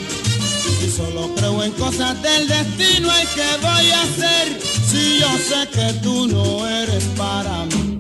Y 0.85 0.91
solo 0.91 1.33
creo 1.37 1.62
en 1.62 1.71
cosas 1.73 2.21
del 2.21 2.49
destino 2.49 3.09
y 3.09 3.27
qué 3.37 3.57
voy 3.61 3.91
a 3.91 4.03
hacer 4.03 4.61
si 4.91 5.21
yo 5.21 5.29
sé 5.38 5.69
que 5.69 5.93
tú 6.03 6.27
no 6.27 6.67
eres 6.67 7.05
para 7.17 7.67
mí. 7.67 7.99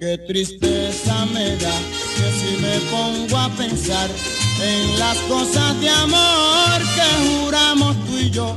Qué 0.00 0.16
tristeza 0.26 1.26
me 1.26 1.54
da 1.56 1.76
que 2.16 2.28
si 2.40 2.62
me 2.62 2.78
pongo 2.90 3.36
a 3.36 3.50
pensar 3.50 4.08
en 4.60 4.98
las 4.98 5.16
cosas 5.20 5.80
de 5.80 5.90
amor 5.90 6.78
que 6.94 7.28
juramos 7.28 7.96
tú 8.06 8.18
y 8.18 8.30
yo. 8.30 8.56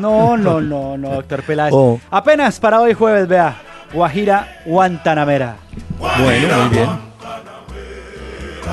No, 0.00 0.36
no, 0.36 0.60
no, 0.60 0.96
no, 0.96 1.10
doctor 1.16 1.42
Peláez. 1.42 1.72
Oh. 1.74 2.00
Apenas 2.10 2.58
para 2.58 2.80
hoy 2.80 2.94
jueves, 2.94 3.28
vea. 3.28 3.56
Guajira 3.92 4.62
Guantanamera. 4.64 5.56
Bueno, 5.98 6.56
muy 6.58 6.68
bien. 6.76 7.09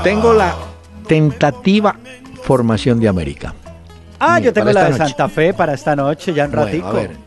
Tengo 0.04 0.34
la 0.34 0.56
tentativa 1.08 1.96
formación 2.44 3.00
de 3.00 3.08
América. 3.08 3.54
Ah, 4.20 4.40
yo 4.40 4.54
tengo 4.54 4.72
la 4.72 4.86
de 4.86 4.94
Santa 4.94 5.30
Fe 5.30 5.54
para 5.54 5.74
esta 5.74 5.96
noche, 5.96 6.34
ya 6.34 6.46
un 6.46 6.52
ratico. 6.52 6.88
A 6.88 6.94
ver, 6.94 7.18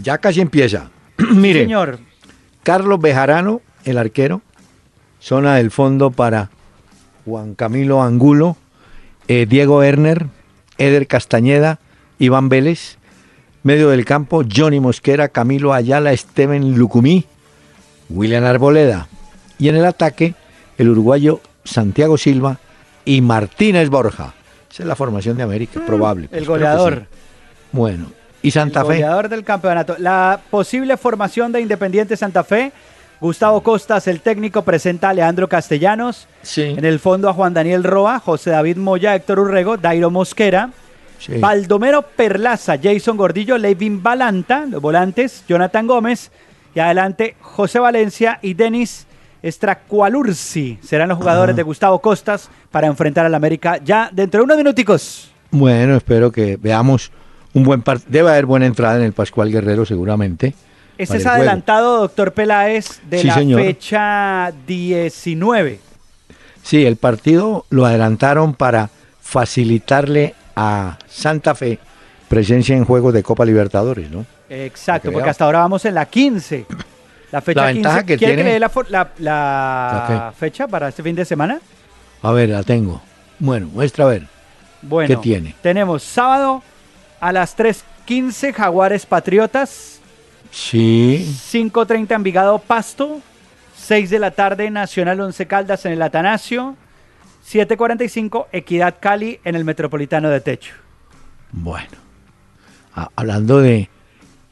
ya 0.00 0.18
casi 0.18 0.40
empieza. 0.40 0.90
Mire, 1.34 1.60
señor. 1.62 1.98
Carlos 2.62 3.00
Bejarano, 3.00 3.60
el 3.84 3.98
arquero. 3.98 4.42
Zona 5.20 5.56
del 5.56 5.70
fondo 5.70 6.10
para 6.10 6.50
Juan 7.24 7.54
Camilo 7.54 8.02
Angulo, 8.02 8.56
eh, 9.28 9.46
Diego 9.48 9.84
Erner, 9.84 10.26
Eder 10.78 11.06
Castañeda, 11.06 11.78
Iván 12.18 12.48
Vélez. 12.48 12.98
Medio 13.62 13.90
del 13.90 14.04
campo, 14.04 14.42
Johnny 14.52 14.80
Mosquera, 14.80 15.28
Camilo 15.28 15.72
Ayala, 15.72 16.16
Steven 16.16 16.74
Lucumí, 16.76 17.26
William 18.10 18.44
Arboleda. 18.44 19.06
Y 19.58 19.68
en 19.68 19.76
el 19.76 19.84
ataque, 19.84 20.34
el 20.78 20.88
uruguayo 20.88 21.40
Santiago 21.64 22.16
Silva 22.18 22.58
y 23.04 23.20
Martínez 23.20 23.88
Borja. 23.88 24.34
Esa 24.70 24.82
es 24.82 24.86
la 24.86 24.96
formación 24.96 25.36
de 25.36 25.42
América, 25.42 25.80
mm, 25.80 25.86
probable. 25.86 26.28
el 26.32 26.44
goleador. 26.44 27.06
Bueno, 27.72 28.06
¿y 28.42 28.50
Santa 28.50 28.80
el 28.80 28.86
Fe? 28.86 28.92
Goleador 28.94 29.28
del 29.28 29.44
campeonato. 29.44 29.96
La 29.98 30.40
posible 30.50 30.96
formación 30.96 31.52
de 31.52 31.60
Independiente 31.60 32.16
Santa 32.16 32.44
Fe. 32.44 32.72
Gustavo 33.20 33.62
Costas, 33.62 34.08
el 34.08 34.20
técnico, 34.20 34.62
presenta 34.62 35.10
a 35.10 35.14
Leandro 35.14 35.48
Castellanos. 35.48 36.26
Sí. 36.42 36.62
En 36.62 36.84
el 36.84 36.98
fondo 36.98 37.28
a 37.28 37.32
Juan 37.32 37.54
Daniel 37.54 37.84
Roa, 37.84 38.18
José 38.18 38.50
David 38.50 38.78
Moya, 38.78 39.14
Héctor 39.14 39.38
Urrego, 39.38 39.76
Dairo 39.76 40.10
Mosquera. 40.10 40.70
Baldomero 41.38 42.02
Perlaza, 42.02 42.76
Jason 42.82 43.16
Gordillo, 43.16 43.56
Levin 43.56 44.02
Balanta, 44.02 44.66
los 44.66 44.82
volantes, 44.82 45.44
Jonathan 45.46 45.86
Gómez. 45.86 46.32
Y 46.74 46.80
adelante 46.80 47.36
José 47.40 47.78
Valencia 47.78 48.38
y 48.42 48.54
Denis 48.54 49.06
Estracualursi 49.42 50.78
serán 50.82 51.08
los 51.08 51.18
jugadores 51.18 51.56
de 51.56 51.62
Gustavo 51.62 52.00
Costas 52.00 52.48
para 52.70 52.86
enfrentar 52.86 53.26
al 53.26 53.34
América 53.34 53.78
ya 53.84 54.08
dentro 54.12 54.40
de 54.40 54.44
unos 54.44 54.56
minuticos. 54.56 55.30
Bueno, 55.50 55.96
espero 55.96 56.30
que 56.30 56.56
veamos 56.56 57.10
un 57.52 57.64
buen 57.64 57.82
partido. 57.82 58.10
Debe 58.10 58.30
haber 58.30 58.46
buena 58.46 58.66
entrada 58.66 58.96
en 58.96 59.02
el 59.02 59.12
Pascual 59.12 59.50
Guerrero 59.50 59.84
seguramente. 59.84 60.54
Ese 60.96 61.16
es 61.16 61.26
adelantado, 61.26 61.98
doctor 61.98 62.32
Peláez, 62.32 63.00
de 63.08 63.24
la 63.24 63.34
fecha 63.34 64.52
19. 64.66 65.80
Sí, 66.62 66.86
el 66.86 66.96
partido 66.96 67.66
lo 67.70 67.86
adelantaron 67.86 68.54
para 68.54 68.90
facilitarle 69.20 70.34
a 70.54 70.98
Santa 71.08 71.54
Fe 71.54 71.78
presencia 72.28 72.76
en 72.76 72.84
juegos 72.84 73.12
de 73.12 73.22
Copa 73.22 73.44
Libertadores, 73.44 74.10
¿no? 74.10 74.24
Exacto, 74.48 75.12
porque 75.12 75.30
hasta 75.30 75.44
ahora 75.44 75.58
vamos 75.58 75.84
en 75.84 75.94
la 75.94 76.06
15. 76.06 76.66
La 77.32 77.40
fecha 77.40 77.72
15. 77.72 78.04
Que 78.04 78.18
¿Quiere 78.18 78.34
tiene... 78.34 78.60
la, 78.60 79.10
la, 79.18 80.34
fecha 80.36 80.68
para 80.68 80.88
este 80.88 81.02
fin 81.02 81.16
de 81.16 81.24
semana? 81.24 81.60
A 82.22 82.30
ver, 82.30 82.50
la 82.50 82.62
tengo. 82.62 83.00
Bueno, 83.38 83.68
muestra 83.72 84.04
a 84.04 84.08
ver. 84.08 84.26
Bueno, 84.82 85.08
¿qué 85.08 85.16
tiene? 85.16 85.54
Tenemos 85.62 86.02
sábado 86.02 86.62
a 87.20 87.32
las 87.32 87.56
3.15 87.56 88.52
Jaguares 88.52 89.06
Patriotas. 89.06 90.00
Sí. 90.50 91.34
5.30 91.50 92.14
Envigado 92.14 92.58
Pasto. 92.58 93.20
6 93.76 94.10
de 94.10 94.18
la 94.18 94.32
tarde 94.32 94.70
Nacional 94.70 95.20
Once 95.20 95.46
Caldas 95.46 95.86
en 95.86 95.92
el 95.92 96.02
Atanasio. 96.02 96.76
7.45 97.50 98.46
Equidad 98.52 98.96
Cali 99.00 99.40
en 99.42 99.56
el 99.56 99.64
Metropolitano 99.64 100.28
de 100.28 100.40
Techo. 100.40 100.74
Bueno, 101.50 101.96
hablando 103.16 103.60
de, 103.60 103.88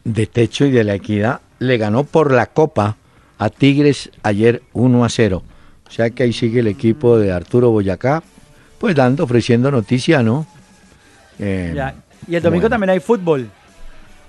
de 0.05 0.26
Techo 0.26 0.64
y 0.64 0.70
de 0.70 0.85
la 0.85 0.95
Equidad, 0.95 1.41
le 1.61 1.79
ganó 1.79 2.03
por 2.03 2.33
la 2.33 2.47
Copa 2.47 2.97
a 3.39 3.49
Tigres 3.49 4.11
ayer 4.25 4.63
1 4.73 5.05
a 5.05 5.09
0. 5.09 5.43
O 5.87 5.91
sea 5.93 6.11
que 6.11 6.25
ahí 6.25 6.33
sigue 6.33 6.61
el 6.61 6.67
equipo 6.67 7.19
de 7.19 7.33
Arturo 7.33 7.71
Boyacá, 7.71 8.23
pues 8.79 8.97
dando, 8.97 9.25
ofreciendo 9.25 9.71
noticia, 9.71 10.23
¿no? 10.23 10.47
Eh, 11.39 11.75
y 12.27 12.35
el 12.35 12.43
domingo 12.43 12.69
también 12.69 12.91
hay 12.91 13.01
fútbol. 13.01 13.49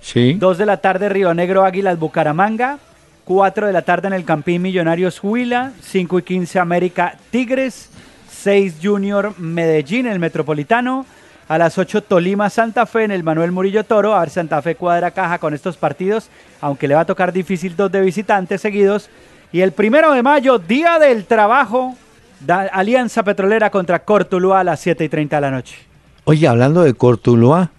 Sí. 0.01 0.33
2 0.33 0.57
de 0.57 0.65
la 0.65 0.77
tarde 0.77 1.09
Río 1.09 1.33
Negro 1.33 1.65
Águilas 1.65 1.97
Bucaramanga. 1.97 2.79
4 3.25 3.67
de 3.67 3.73
la 3.73 3.83
tarde 3.83 4.07
en 4.07 4.13
el 4.13 4.25
Campín 4.25 4.61
Millonarios 4.61 5.23
Huila. 5.23 5.73
5 5.81 6.19
y 6.19 6.23
15 6.23 6.59
América 6.59 7.17
Tigres. 7.29 7.89
6 8.29 8.77
Junior 8.81 9.37
Medellín, 9.37 10.07
el 10.07 10.19
Metropolitano. 10.19 11.05
A 11.51 11.57
las 11.57 11.77
8 11.77 12.03
Tolima 12.03 12.49
Santa 12.49 12.85
Fe 12.85 13.03
en 13.03 13.11
el 13.11 13.25
Manuel 13.25 13.51
Murillo 13.51 13.83
Toro. 13.83 14.15
A 14.15 14.21
ver 14.21 14.29
Santa 14.29 14.61
Fe 14.61 14.75
cuadra 14.75 15.11
caja 15.11 15.37
con 15.37 15.53
estos 15.53 15.75
partidos, 15.75 16.29
aunque 16.61 16.87
le 16.87 16.95
va 16.95 17.01
a 17.01 17.05
tocar 17.05 17.33
difícil 17.33 17.75
dos 17.75 17.91
de 17.91 17.99
visitantes 17.99 18.61
seguidos. 18.61 19.09
Y 19.51 19.59
el 19.59 19.73
primero 19.73 20.13
de 20.13 20.23
mayo, 20.23 20.59
Día 20.59 20.97
del 20.97 21.25
Trabajo, 21.25 21.97
Alianza 22.47 23.23
Petrolera 23.23 23.69
contra 23.69 24.05
Cortuluá 24.05 24.61
a 24.61 24.63
las 24.63 24.79
7 24.79 25.03
y 25.03 25.09
30 25.09 25.35
de 25.35 25.41
la 25.41 25.51
noche. 25.51 25.75
Oye, 26.23 26.47
hablando 26.47 26.83
de 26.83 26.93
Cortuluá, 26.93 27.71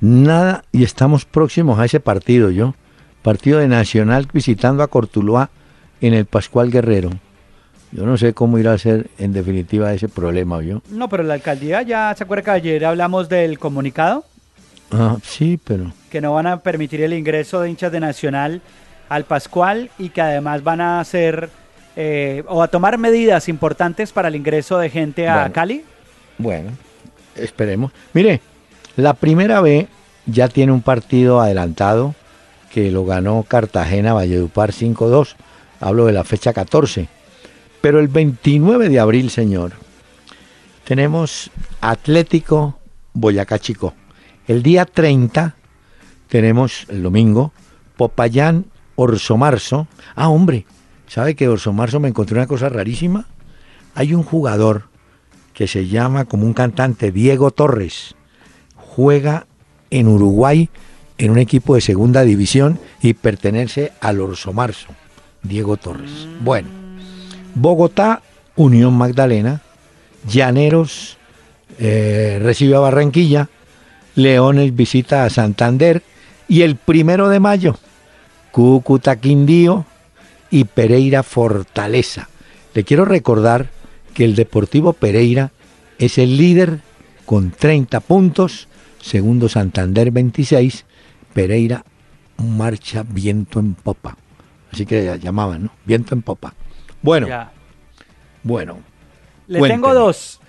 nada, 0.00 0.64
y 0.72 0.82
estamos 0.82 1.26
próximos 1.26 1.78
a 1.78 1.84
ese 1.84 2.00
partido, 2.00 2.50
yo. 2.50 2.74
Partido 3.22 3.60
de 3.60 3.68
Nacional 3.68 4.26
visitando 4.32 4.82
a 4.82 4.88
Cortuluá 4.88 5.50
en 6.00 6.12
el 6.12 6.26
Pascual 6.26 6.72
Guerrero. 6.72 7.10
Yo 7.90 8.04
no 8.04 8.18
sé 8.18 8.34
cómo 8.34 8.58
irá 8.58 8.74
a 8.74 8.78
ser 8.78 9.08
en 9.18 9.32
definitiva 9.32 9.92
ese 9.92 10.08
problema, 10.08 10.62
¿yo? 10.62 10.82
No, 10.90 11.08
pero 11.08 11.22
la 11.22 11.34
alcaldía 11.34 11.82
ya 11.82 12.14
se 12.16 12.24
acuerda 12.24 12.44
que 12.44 12.50
ayer 12.50 12.84
hablamos 12.84 13.28
del 13.28 13.58
comunicado. 13.58 14.24
Ah, 14.90 15.16
sí, 15.22 15.58
pero. 15.62 15.92
Que 16.10 16.20
no 16.20 16.34
van 16.34 16.46
a 16.46 16.60
permitir 16.60 17.02
el 17.02 17.14
ingreso 17.14 17.60
de 17.60 17.70
hinchas 17.70 17.92
de 17.92 18.00
Nacional 18.00 18.60
al 19.08 19.24
Pascual 19.24 19.90
y 19.98 20.10
que 20.10 20.20
además 20.20 20.62
van 20.62 20.82
a 20.82 21.00
hacer 21.00 21.48
eh, 21.96 22.44
o 22.46 22.62
a 22.62 22.68
tomar 22.68 22.98
medidas 22.98 23.48
importantes 23.48 24.12
para 24.12 24.28
el 24.28 24.36
ingreso 24.36 24.78
de 24.78 24.90
gente 24.90 25.28
a 25.28 25.50
Cali. 25.50 25.82
Bueno, 26.36 26.70
esperemos. 27.36 27.92
Mire, 28.12 28.42
la 28.96 29.14
primera 29.14 29.62
B 29.62 29.88
ya 30.26 30.48
tiene 30.48 30.72
un 30.72 30.82
partido 30.82 31.40
adelantado 31.40 32.14
que 32.70 32.90
lo 32.90 33.06
ganó 33.06 33.44
Cartagena 33.48 34.12
Valledupar 34.12 34.72
5-2. 34.72 35.36
Hablo 35.80 36.04
de 36.04 36.12
la 36.12 36.24
fecha 36.24 36.52
14 36.52 37.08
pero 37.80 38.00
el 38.00 38.08
29 38.08 38.88
de 38.88 38.98
abril, 38.98 39.30
señor, 39.30 39.72
tenemos 40.84 41.50
Atlético 41.80 42.78
Boyacá 43.12 43.58
Chico. 43.58 43.94
El 44.46 44.62
día 44.62 44.84
30 44.84 45.54
tenemos 46.28 46.86
el 46.88 47.02
domingo 47.02 47.52
Popayán 47.96 48.66
Orso 48.96 49.36
Marzo. 49.36 49.86
Ah, 50.14 50.28
hombre, 50.28 50.66
¿sabe 51.06 51.34
que 51.34 51.48
Orso 51.48 51.72
Marzo 51.72 52.00
me 52.00 52.08
encontré 52.08 52.36
una 52.36 52.46
cosa 52.46 52.68
rarísima? 52.68 53.26
Hay 53.94 54.14
un 54.14 54.22
jugador 54.22 54.84
que 55.52 55.66
se 55.66 55.88
llama 55.88 56.24
como 56.24 56.46
un 56.46 56.54
cantante 56.54 57.12
Diego 57.12 57.50
Torres. 57.50 58.14
Juega 58.76 59.46
en 59.90 60.08
Uruguay 60.08 60.70
en 61.18 61.30
un 61.32 61.38
equipo 61.38 61.74
de 61.74 61.80
segunda 61.80 62.22
división 62.22 62.78
y 63.02 63.14
pertenece 63.14 63.92
al 64.00 64.20
Orso 64.20 64.52
Marzo. 64.52 64.88
Diego 65.42 65.76
Torres. 65.76 66.26
Bueno, 66.40 66.68
Bogotá, 67.60 68.22
Unión 68.56 68.94
Magdalena, 68.94 69.62
Llaneros 70.26 71.16
eh, 71.78 72.38
recibe 72.42 72.76
a 72.76 72.80
Barranquilla, 72.80 73.48
Leones 74.14 74.74
visita 74.74 75.24
a 75.24 75.30
Santander 75.30 76.02
y 76.48 76.62
el 76.62 76.76
primero 76.76 77.28
de 77.28 77.40
mayo, 77.40 77.78
Cúcuta 78.52 79.16
Quindío 79.16 79.86
y 80.50 80.64
Pereira 80.64 81.22
Fortaleza. 81.22 82.28
Le 82.74 82.84
quiero 82.84 83.04
recordar 83.04 83.70
que 84.14 84.24
el 84.24 84.34
Deportivo 84.34 84.92
Pereira 84.92 85.52
es 85.98 86.18
el 86.18 86.36
líder 86.36 86.80
con 87.26 87.50
30 87.50 88.00
puntos, 88.00 88.68
segundo 89.00 89.48
Santander 89.48 90.10
26, 90.10 90.84
Pereira 91.34 91.84
marcha 92.38 93.04
viento 93.08 93.60
en 93.60 93.74
popa. 93.74 94.16
Así 94.72 94.86
que 94.86 95.18
llamaban, 95.20 95.64
¿no? 95.64 95.70
Viento 95.84 96.14
en 96.14 96.22
popa. 96.22 96.54
Bueno. 97.02 97.28
Bueno. 98.42 98.78
Le 99.46 99.60
tengo 99.68 99.94
dos. 99.94 100.40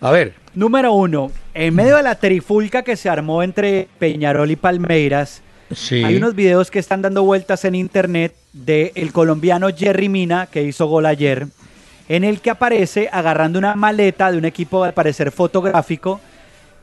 A 0.00 0.10
ver. 0.10 0.34
Número 0.54 0.92
uno, 0.92 1.32
en 1.54 1.74
medio 1.74 1.96
de 1.96 2.02
la 2.02 2.14
trifulca 2.16 2.82
que 2.82 2.96
se 2.96 3.08
armó 3.08 3.42
entre 3.42 3.88
Peñarol 3.98 4.50
y 4.50 4.56
Palmeiras, 4.56 5.42
hay 5.90 6.16
unos 6.16 6.34
videos 6.34 6.70
que 6.70 6.78
están 6.78 7.02
dando 7.02 7.24
vueltas 7.24 7.64
en 7.64 7.74
internet 7.74 8.34
de 8.52 8.92
el 8.94 9.12
colombiano 9.12 9.68
Jerry 9.74 10.08
Mina, 10.08 10.46
que 10.46 10.62
hizo 10.62 10.86
gol 10.86 11.06
ayer, 11.06 11.48
en 12.08 12.22
el 12.22 12.40
que 12.40 12.50
aparece 12.50 13.08
agarrando 13.10 13.58
una 13.58 13.74
maleta 13.74 14.30
de 14.30 14.38
un 14.38 14.44
equipo 14.44 14.84
al 14.84 14.94
parecer 14.94 15.32
fotográfico. 15.32 16.20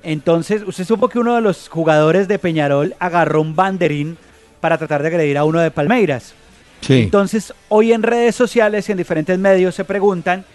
Entonces, 0.04 0.64
usted 0.66 0.84
supo 0.84 1.08
que 1.08 1.20
uno 1.20 1.36
de 1.36 1.42
los 1.42 1.70
jugadores 1.70 2.28
de 2.28 2.40
Peñarol 2.40 2.96
agarró 3.00 3.42
un 3.42 3.56
banderín 3.56 4.18
para 4.60 4.78
tratar 4.78 5.02
de 5.04 5.10
agredir 5.10 5.38
a 5.38 5.46
uno 5.46 5.60
de 5.60 5.72
Palmeiras. 5.72 6.34
Entonces, 6.88 7.54
hoy 7.70 7.94
en 7.94 8.04
redes 8.04 8.36
sociales 8.36 8.88
y 8.90 8.92
en 8.92 8.98
diferentes 8.98 9.38
medios 9.38 9.76
se 9.76 9.86
preguntan 9.86 10.46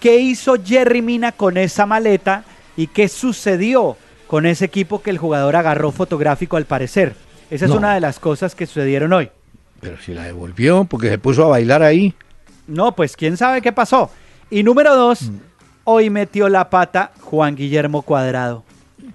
qué 0.00 0.16
hizo 0.18 0.56
Jerry 0.62 1.02
Mina 1.02 1.32
con 1.32 1.56
esa 1.56 1.86
maleta 1.86 2.44
y 2.76 2.86
qué 2.88 3.08
sucedió 3.08 3.96
con 4.26 4.44
ese 4.46 4.64
equipo 4.66 5.02
que 5.02 5.10
el 5.10 5.18
jugador 5.18 5.56
agarró 5.56 5.90
fotográfico 5.92 6.56
al 6.56 6.64
parecer. 6.66 7.14
Esa 7.50 7.64
es 7.64 7.70
una 7.70 7.94
de 7.94 8.00
las 8.00 8.18
cosas 8.18 8.54
que 8.54 8.66
sucedieron 8.66 9.12
hoy. 9.12 9.30
Pero 9.80 9.96
si 10.04 10.12
la 10.12 10.24
devolvió 10.24 10.84
porque 10.84 11.08
se 11.08 11.18
puso 11.18 11.44
a 11.44 11.48
bailar 11.48 11.82
ahí. 11.82 12.14
No, 12.66 12.94
pues 12.94 13.16
quién 13.16 13.36
sabe 13.36 13.62
qué 13.62 13.72
pasó. 13.72 14.10
Y 14.50 14.62
número 14.62 14.94
dos, 14.96 15.22
Mm. 15.30 15.36
hoy 15.84 16.10
metió 16.10 16.48
la 16.48 16.68
pata 16.68 17.12
Juan 17.20 17.54
Guillermo 17.56 18.02
Cuadrado. 18.02 18.64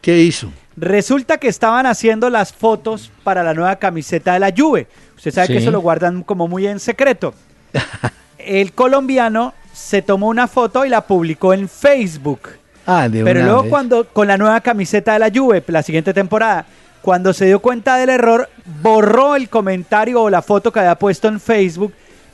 ¿Qué 0.01 0.19
hizo? 0.21 0.51
Resulta 0.75 1.37
que 1.37 1.47
estaban 1.47 1.85
haciendo 1.85 2.29
las 2.31 2.51
fotos 2.51 3.11
para 3.23 3.43
la 3.43 3.53
nueva 3.53 3.75
camiseta 3.75 4.33
de 4.33 4.39
la 4.39 4.51
Juve. 4.57 4.87
Usted 5.17 5.31
sabe 5.31 5.47
que 5.47 5.57
eso 5.57 5.71
lo 5.71 5.81
guardan 5.81 6.23
como 6.23 6.47
muy 6.47 6.67
en 6.67 6.79
secreto. 6.79 7.33
El 8.37 8.73
colombiano 8.73 9.53
se 9.73 10.01
tomó 10.01 10.27
una 10.27 10.47
foto 10.47 10.85
y 10.85 10.89
la 10.89 11.01
publicó 11.01 11.53
en 11.53 11.69
Facebook. 11.69 12.49
Ah, 12.85 13.07
de 13.07 13.23
Pero 13.23 13.43
luego 13.43 13.61
vez. 13.63 13.69
cuando 13.69 14.07
con 14.07 14.27
la 14.27 14.37
nueva 14.37 14.59
camiseta 14.61 15.13
de 15.13 15.19
la 15.19 15.31
Juve, 15.33 15.63
la 15.67 15.81
siguiente 15.83 16.13
temporada, 16.13 16.65
cuando 17.01 17.33
se 17.33 17.45
dio 17.45 17.59
cuenta 17.59 17.95
del 17.97 18.09
error, 18.09 18.49
borró 18.81 19.35
el 19.35 19.49
comentario 19.49 20.21
o 20.21 20.29
la 20.29 20.41
foto 20.41 20.71
que 20.71 20.79
había 20.79 20.95
puesto 20.95 21.27
en 21.29 21.39
Facebook, 21.39 21.93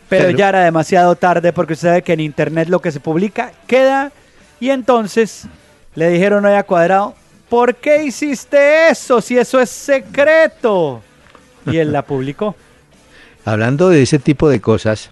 pero, 0.10 0.26
Pero- 0.26 0.38
ya 0.38 0.50
era 0.50 0.64
demasiado 0.64 1.16
tarde 1.16 1.54
porque 1.54 1.74
usted 1.74 1.90
sabe 1.90 2.02
que 2.02 2.14
en 2.14 2.20
internet 2.22 2.68
lo 2.70 2.82
que 2.82 2.92
se 2.92 3.00
publica 3.00 3.52
queda 3.68 4.12
y 4.60 4.72
entonces 4.72 5.46
le 5.94 6.10
dijeron 6.10 6.44
hoy 6.46 6.54
a 6.54 6.64
Cuadrado, 6.64 7.14
¿por 7.48 7.76
qué 7.76 8.04
hiciste 8.04 8.90
eso 8.90 9.22
si 9.22 9.38
eso 9.38 9.60
es 9.60 9.70
secreto? 9.70 11.02
Y 11.68 11.78
él 11.78 11.92
la 11.92 12.02
publicó. 12.02 12.56
Hablando 13.50 13.90
de 13.90 14.04
ese 14.04 14.20
tipo 14.20 14.48
de 14.48 14.62
cosas, 14.62 15.10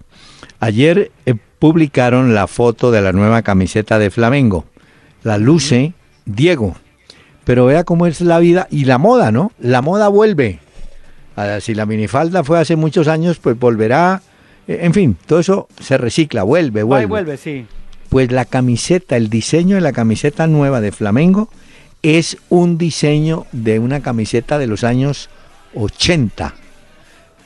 ayer 0.60 1.10
eh, 1.26 1.34
publicaron 1.58 2.36
la 2.36 2.46
foto 2.46 2.92
de 2.92 3.02
la 3.02 3.10
nueva 3.12 3.42
camiseta 3.42 3.98
de 3.98 4.12
Flamengo. 4.12 4.64
La 5.24 5.38
luce 5.38 5.94
Diego. 6.24 6.76
Pero 7.42 7.66
vea 7.66 7.82
cómo 7.82 8.06
es 8.06 8.20
la 8.20 8.38
vida 8.38 8.68
y 8.70 8.84
la 8.84 8.96
moda, 8.98 9.32
¿no? 9.32 9.50
La 9.58 9.82
moda 9.82 10.06
vuelve. 10.06 10.60
Ah, 11.34 11.58
Si 11.60 11.74
la 11.74 11.84
minifalda 11.84 12.44
fue 12.44 12.60
hace 12.60 12.76
muchos 12.76 13.08
años, 13.08 13.40
pues 13.40 13.58
volverá. 13.58 14.22
Eh, 14.68 14.78
En 14.82 14.94
fin, 14.94 15.16
todo 15.26 15.40
eso 15.40 15.66
se 15.80 15.98
recicla, 15.98 16.44
vuelve, 16.44 16.84
vuelve. 16.84 17.04
y 17.04 17.08
vuelve, 17.08 17.36
sí. 17.38 17.66
Pues 18.08 18.30
la 18.30 18.44
camiseta, 18.44 19.16
el 19.16 19.30
diseño 19.30 19.74
de 19.74 19.80
la 19.82 19.92
camiseta 19.92 20.46
nueva 20.46 20.80
de 20.80 20.92
Flamengo 20.92 21.48
es 22.02 22.36
un 22.50 22.78
diseño 22.78 23.46
de 23.50 23.80
una 23.80 23.98
camiseta 23.98 24.58
de 24.58 24.68
los 24.68 24.84
años 24.84 25.28
80. 25.74 26.54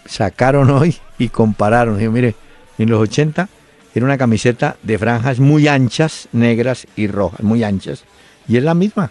Sacaron 0.07 0.71
hoy 0.71 0.97
y 1.19 1.29
compararon. 1.29 1.99
Digo, 1.99 2.13
mire, 2.13 2.35
en 2.79 2.91
los 2.91 3.01
80 3.01 3.49
era 3.95 4.05
una 4.05 4.19
camiseta 4.19 4.77
de 4.83 4.99
franjas 4.99 5.39
muy 5.39 5.69
anchas, 5.69 6.29
negras 6.33 6.87
y 6.97 7.07
rojas, 7.07 7.43
muy 7.43 7.63
anchas. 7.65 8.05
Y 8.49 8.57
es 8.57 8.65
la 8.65 8.75
misma. 8.75 9.11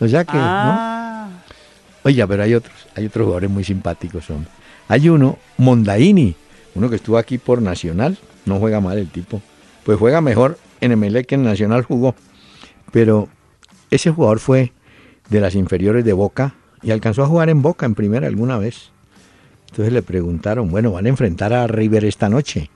O 0.00 0.08
sea 0.08 0.24
que, 0.24 0.36
¿no? 0.36 0.42
Ah, 0.42 1.28
Oiga, 2.04 2.26
pero 2.26 2.42
hay 2.42 2.54
otros, 2.54 2.74
hay 2.96 3.06
otros 3.06 3.24
jugadores 3.24 3.50
muy 3.50 3.62
simpáticos, 3.62 4.28
hombre. 4.30 4.50
Hay 4.88 5.08
uno, 5.08 5.38
Mondaini, 5.58 6.34
uno 6.74 6.90
que 6.90 6.96
estuvo 6.96 7.16
aquí 7.16 7.38
por 7.38 7.62
Nacional, 7.62 8.18
no 8.44 8.58
juega 8.58 8.80
mal 8.80 8.98
el 8.98 9.08
tipo. 9.08 9.40
Pues 9.84 9.98
juega 9.98 10.20
mejor 10.20 10.58
en 10.80 10.98
MLE 10.98 11.24
que 11.24 11.36
en 11.36 11.44
Nacional 11.44 11.82
jugó. 11.82 12.14
Pero 12.90 13.28
ese 13.90 14.10
jugador 14.10 14.40
fue 14.40 14.72
de 15.28 15.40
las 15.40 15.54
inferiores 15.54 16.04
de 16.04 16.12
Boca 16.12 16.54
y 16.82 16.90
alcanzó 16.90 17.22
a 17.22 17.26
jugar 17.26 17.48
en 17.48 17.62
Boca 17.62 17.86
en 17.86 17.94
primera 17.94 18.26
alguna 18.26 18.58
vez. 18.58 18.91
Entonces 19.72 19.94
le 19.94 20.02
preguntaron, 20.02 20.70
bueno, 20.70 20.92
van 20.92 21.06
a 21.06 21.08
enfrentar 21.08 21.54
a 21.54 21.66
River 21.66 22.04
esta 22.04 22.28
noche. 22.28 22.68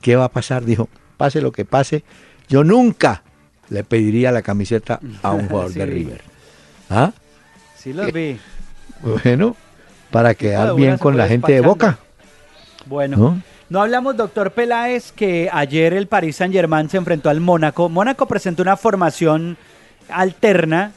¿Qué 0.00 0.16
va 0.16 0.24
a 0.24 0.28
pasar? 0.30 0.64
Dijo, 0.64 0.88
pase 1.18 1.42
lo 1.42 1.52
que 1.52 1.66
pase, 1.66 2.04
yo 2.48 2.64
nunca 2.64 3.22
le 3.68 3.84
pediría 3.84 4.32
la 4.32 4.40
camiseta 4.40 4.98
a 5.22 5.32
un 5.32 5.46
jugador 5.46 5.72
de. 5.74 5.84
River. 5.84 6.22
¿Ah? 6.88 7.12
sí 7.76 7.92
los 7.92 8.10
vi. 8.14 8.38
Bueno, 9.02 9.56
para 10.10 10.34
quedar 10.34 10.74
bien 10.74 10.96
con 10.96 11.18
la 11.18 11.28
gente 11.28 11.52
de. 11.52 11.60
Boca. 11.60 11.98
Bueno, 12.86 13.18
¿No? 13.18 13.42
¿no? 13.68 13.82
hablamos, 13.82 14.16
doctor 14.16 14.52
Peláez, 14.52 15.12
que 15.12 15.50
ayer 15.52 15.92
el 15.92 16.06
Paris 16.06 16.36
Saint 16.36 16.54
Germain 16.54 16.88
se 16.88 16.96
enfrentó 16.96 17.28
al 17.28 17.40
Mónaco. 17.40 17.90
Mónaco 17.90 18.24
presentó 18.24 18.62
una 18.62 18.78
formación 18.78 19.58
alterna. 20.08 20.92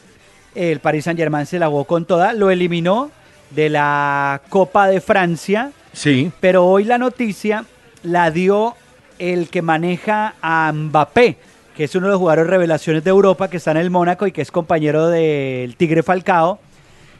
El 0.55 0.79
Paris 0.79 1.03
Saint 1.03 1.19
Germain 1.19 1.45
se 1.45 1.59
la 1.59 1.67
jugó 1.67 1.83
con 1.83 2.05
toda, 2.05 2.31
lo 2.31 2.51
eliminó 2.51 3.11
de 3.55 3.69
la 3.69 4.41
Copa 4.49 4.87
de 4.87 5.01
Francia. 5.01 5.71
Sí. 5.93 6.31
Pero 6.39 6.65
hoy 6.65 6.83
la 6.85 6.97
noticia 6.97 7.65
la 8.03 8.31
dio 8.31 8.75
el 9.19 9.49
que 9.49 9.61
maneja 9.61 10.33
a 10.41 10.71
Mbappé, 10.73 11.37
que 11.75 11.83
es 11.83 11.95
uno 11.95 12.07
de 12.07 12.11
los 12.13 12.19
jugadores 12.19 12.47
revelaciones 12.49 13.03
de 13.03 13.09
Europa, 13.09 13.49
que 13.49 13.57
está 13.57 13.71
en 13.71 13.77
el 13.77 13.89
Mónaco 13.91 14.25
y 14.27 14.31
que 14.31 14.41
es 14.41 14.51
compañero 14.51 15.07
del 15.09 15.75
Tigre 15.75 16.01
Falcao. 16.03 16.59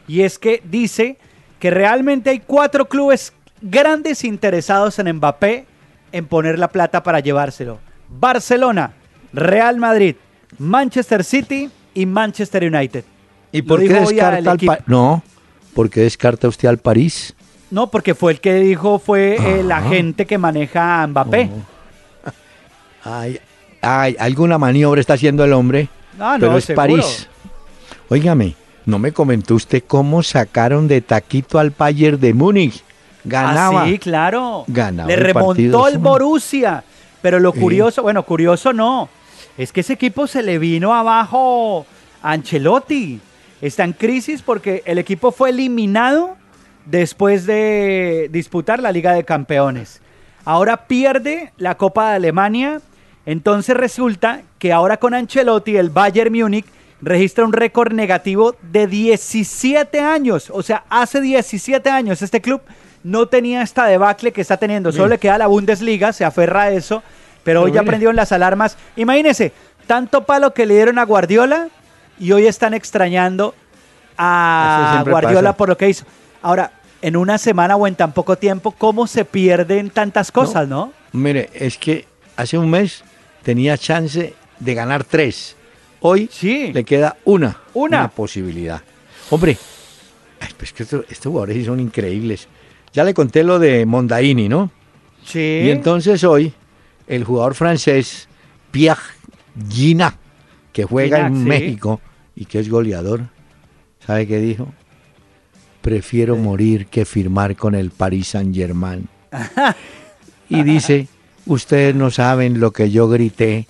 Y 0.08 0.22
es 0.22 0.38
que 0.38 0.62
dice 0.64 1.16
que 1.58 1.70
realmente 1.70 2.30
hay 2.30 2.40
cuatro 2.40 2.86
clubes 2.88 3.32
grandes 3.60 4.24
interesados 4.24 4.98
en 4.98 5.12
Mbappé 5.16 5.66
en 6.10 6.26
poner 6.26 6.58
la 6.58 6.68
plata 6.68 7.02
para 7.02 7.20
llevárselo. 7.20 7.78
Barcelona, 8.08 8.92
Real 9.32 9.76
Madrid, 9.78 10.16
Manchester 10.58 11.24
City 11.24 11.70
y 11.94 12.04
Manchester 12.06 12.64
United. 12.64 13.04
¿Y 13.52 13.62
Lo 13.62 13.68
por 13.68 13.80
qué 13.80 13.88
descarta 13.94 14.50
al 14.50 14.56
equipo. 14.56 14.72
Pa- 14.76 14.82
No, 14.86 15.22
¿por 15.74 15.90
qué 15.90 16.00
descarta 16.02 16.48
usted 16.48 16.68
al 16.68 16.78
París? 16.78 17.34
No, 17.70 17.86
porque 17.88 18.14
fue 18.14 18.32
el 18.32 18.40
que 18.40 18.54
dijo, 18.54 18.98
fue 18.98 19.60
el 19.60 19.70
Ajá. 19.72 19.86
agente 19.86 20.26
que 20.26 20.36
maneja 20.38 21.02
a 21.02 21.06
Mbappé. 21.06 21.50
Ay, 23.04 23.40
ay, 23.80 24.16
alguna 24.18 24.58
maniobra 24.58 25.00
está 25.00 25.14
haciendo 25.14 25.44
el 25.44 25.52
hombre. 25.52 25.88
Ah, 26.20 26.36
pero 26.38 26.52
no, 26.52 26.58
es 26.58 26.64
seguro. 26.64 26.86
París. 26.86 27.28
Óigame, 28.08 28.54
¿no 28.84 28.98
me 28.98 29.12
comentó 29.12 29.54
usted 29.54 29.82
cómo 29.86 30.22
sacaron 30.22 30.86
de 30.86 31.00
taquito 31.00 31.58
al 31.58 31.70
Bayern 31.70 32.20
de 32.20 32.34
Múnich? 32.34 32.84
Ganaba. 33.24 33.82
Ah, 33.84 33.86
sí, 33.86 33.98
claro. 33.98 34.64
Ganaba 34.68 35.08
Le 35.08 35.14
el 35.14 35.20
remontó 35.20 35.88
el. 35.88 35.98
Borussia. 35.98 36.84
Pero 37.22 37.38
lo 37.38 37.52
curioso, 37.52 38.02
bueno, 38.02 38.24
curioso 38.24 38.72
no. 38.72 39.08
Es 39.56 39.72
que 39.72 39.80
ese 39.80 39.92
equipo 39.92 40.26
se 40.26 40.42
le 40.42 40.58
vino 40.58 40.92
abajo 40.92 41.86
a 42.22 42.32
Ancelotti. 42.32 43.20
Está 43.62 43.84
en 43.84 43.92
crisis 43.92 44.42
porque 44.42 44.82
el 44.86 44.98
equipo 44.98 45.30
fue 45.30 45.50
eliminado 45.50 46.36
después 46.84 47.46
de 47.46 48.28
disputar 48.32 48.82
la 48.82 48.90
Liga 48.90 49.14
de 49.14 49.24
Campeones. 49.24 50.02
Ahora 50.44 50.88
pierde 50.88 51.52
la 51.56 51.76
Copa 51.76 52.10
de 52.10 52.16
Alemania. 52.16 52.80
Entonces 53.24 53.76
resulta 53.76 54.42
que 54.58 54.72
ahora 54.72 54.96
con 54.96 55.14
Ancelotti 55.14 55.76
el 55.76 55.90
Bayern 55.90 56.32
Múnich 56.32 56.66
registra 57.00 57.44
un 57.44 57.52
récord 57.52 57.92
negativo 57.92 58.56
de 58.62 58.88
17 58.88 60.00
años. 60.00 60.50
O 60.52 60.64
sea, 60.64 60.82
hace 60.90 61.20
17 61.20 61.88
años 61.88 62.20
este 62.20 62.40
club 62.40 62.62
no 63.04 63.26
tenía 63.26 63.62
esta 63.62 63.86
debacle 63.86 64.32
que 64.32 64.40
está 64.40 64.56
teniendo. 64.56 64.90
Solo 64.90 65.06
le 65.06 65.18
queda 65.18 65.38
la 65.38 65.46
Bundesliga, 65.46 66.12
se 66.12 66.24
aferra 66.24 66.62
a 66.62 66.70
eso. 66.72 67.04
Pero 67.44 67.60
hoy 67.60 67.66
Pero 67.70 67.74
ya 67.76 67.82
mire. 67.82 67.90
prendieron 67.90 68.16
las 68.16 68.32
alarmas. 68.32 68.76
Imagínense, 68.96 69.52
tanto 69.86 70.24
palo 70.24 70.52
que 70.52 70.66
le 70.66 70.74
dieron 70.74 70.98
a 70.98 71.04
Guardiola 71.04 71.68
y 72.18 72.32
hoy 72.32 72.46
están 72.46 72.74
extrañando 72.74 73.54
a 74.16 75.02
Guardiola 75.08 75.50
pasa. 75.50 75.56
por 75.56 75.68
lo 75.68 75.76
que 75.76 75.88
hizo. 75.88 76.04
Ahora, 76.42 76.72
en 77.00 77.16
una 77.16 77.38
semana 77.38 77.76
o 77.76 77.86
en 77.86 77.94
tan 77.94 78.12
poco 78.12 78.36
tiempo, 78.36 78.72
¿cómo 78.72 79.06
se 79.06 79.24
pierden 79.24 79.90
tantas 79.90 80.30
cosas, 80.30 80.68
no? 80.68 80.92
Mire, 81.12 81.50
es 81.54 81.76
que 81.78 82.06
hace 82.36 82.58
un 82.58 82.70
mes 82.70 83.02
tenía 83.42 83.76
chance 83.76 84.34
de 84.58 84.74
ganar 84.74 85.04
tres. 85.04 85.56
Hoy 86.00 86.28
Sí. 86.32 86.72
le 86.72 86.84
queda 86.84 87.16
una. 87.24 87.56
Una. 87.74 88.08
posibilidad. 88.08 88.82
Hombre, 89.30 89.56
ay, 90.40 90.48
pues 90.56 90.72
que 90.72 90.82
estos, 90.82 91.04
estos 91.08 91.30
jugadores 91.30 91.64
son 91.66 91.80
increíbles. 91.80 92.48
Ya 92.92 93.04
le 93.04 93.14
conté 93.14 93.42
lo 93.42 93.58
de 93.58 93.86
Mondaini, 93.86 94.48
¿no? 94.48 94.70
Sí. 95.24 95.62
Y 95.64 95.70
entonces 95.70 96.22
hoy, 96.24 96.52
el 97.06 97.24
jugador 97.24 97.54
francés 97.54 98.28
Pierre 98.70 99.00
Gina, 99.70 100.16
que 100.72 100.84
juega 100.84 101.26
en 101.26 101.36
sí. 101.36 101.44
México 101.44 102.00
y 102.34 102.46
que 102.46 102.58
es 102.60 102.68
goleador, 102.68 103.22
¿sabe 104.06 104.26
qué 104.26 104.38
dijo? 104.38 104.68
Prefiero 105.80 106.36
morir 106.36 106.86
que 106.86 107.04
firmar 107.04 107.56
con 107.56 107.74
el 107.74 107.90
Paris 107.90 108.28
Saint 108.28 108.54
Germain. 108.54 109.08
y 110.48 110.62
dice, 110.62 111.08
ustedes 111.46 111.94
no 111.94 112.10
saben 112.10 112.60
lo 112.60 112.70
que 112.72 112.90
yo 112.90 113.08
grité, 113.08 113.66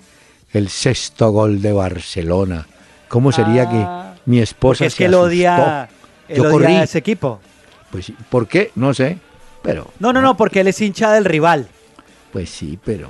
el 0.53 0.69
sexto 0.69 1.31
gol 1.31 1.61
de 1.61 1.71
Barcelona. 1.73 2.67
¿Cómo 3.07 3.31
sería 3.31 3.63
Ah, 3.67 4.13
que 4.15 4.21
mi 4.29 4.39
esposa 4.39 4.85
es 4.85 4.93
se 4.93 4.97
que 4.99 5.05
él 5.05 5.13
odia, 5.15 5.89
Yo 6.29 6.43
odia 6.43 6.51
corrí. 6.51 6.65
a 6.73 6.83
ese 6.83 6.99
equipo. 6.99 7.39
Pues, 7.91 8.05
sí, 8.05 8.15
¿por 8.29 8.47
qué? 8.47 8.71
No 8.75 8.93
sé, 8.93 9.17
pero... 9.61 9.91
No, 9.99 10.13
no, 10.13 10.21
no, 10.21 10.35
porque 10.37 10.61
él 10.61 10.67
es 10.67 10.81
hincha 10.81 11.11
del 11.13 11.25
rival. 11.25 11.67
Pues 12.31 12.49
sí, 12.49 12.79
pero. 12.83 13.09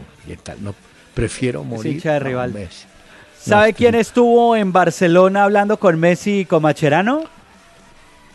No, 0.61 0.75
prefiero 1.13 1.63
morir. 1.63 1.93
hincha 1.93 2.13
de 2.13 2.19
No, 2.19 2.25
rival. 2.25 2.53
¿Sabe 3.43 3.71
No, 3.71 3.77
quién 3.77 3.95
estuvo 3.95 4.55
en 4.55 4.71
Barcelona 4.71 5.43
hablando 5.43 5.77
con 5.77 5.99
Messi 5.99 6.39
y 6.41 6.45
con 6.45 6.61
Macherano? 6.63 7.23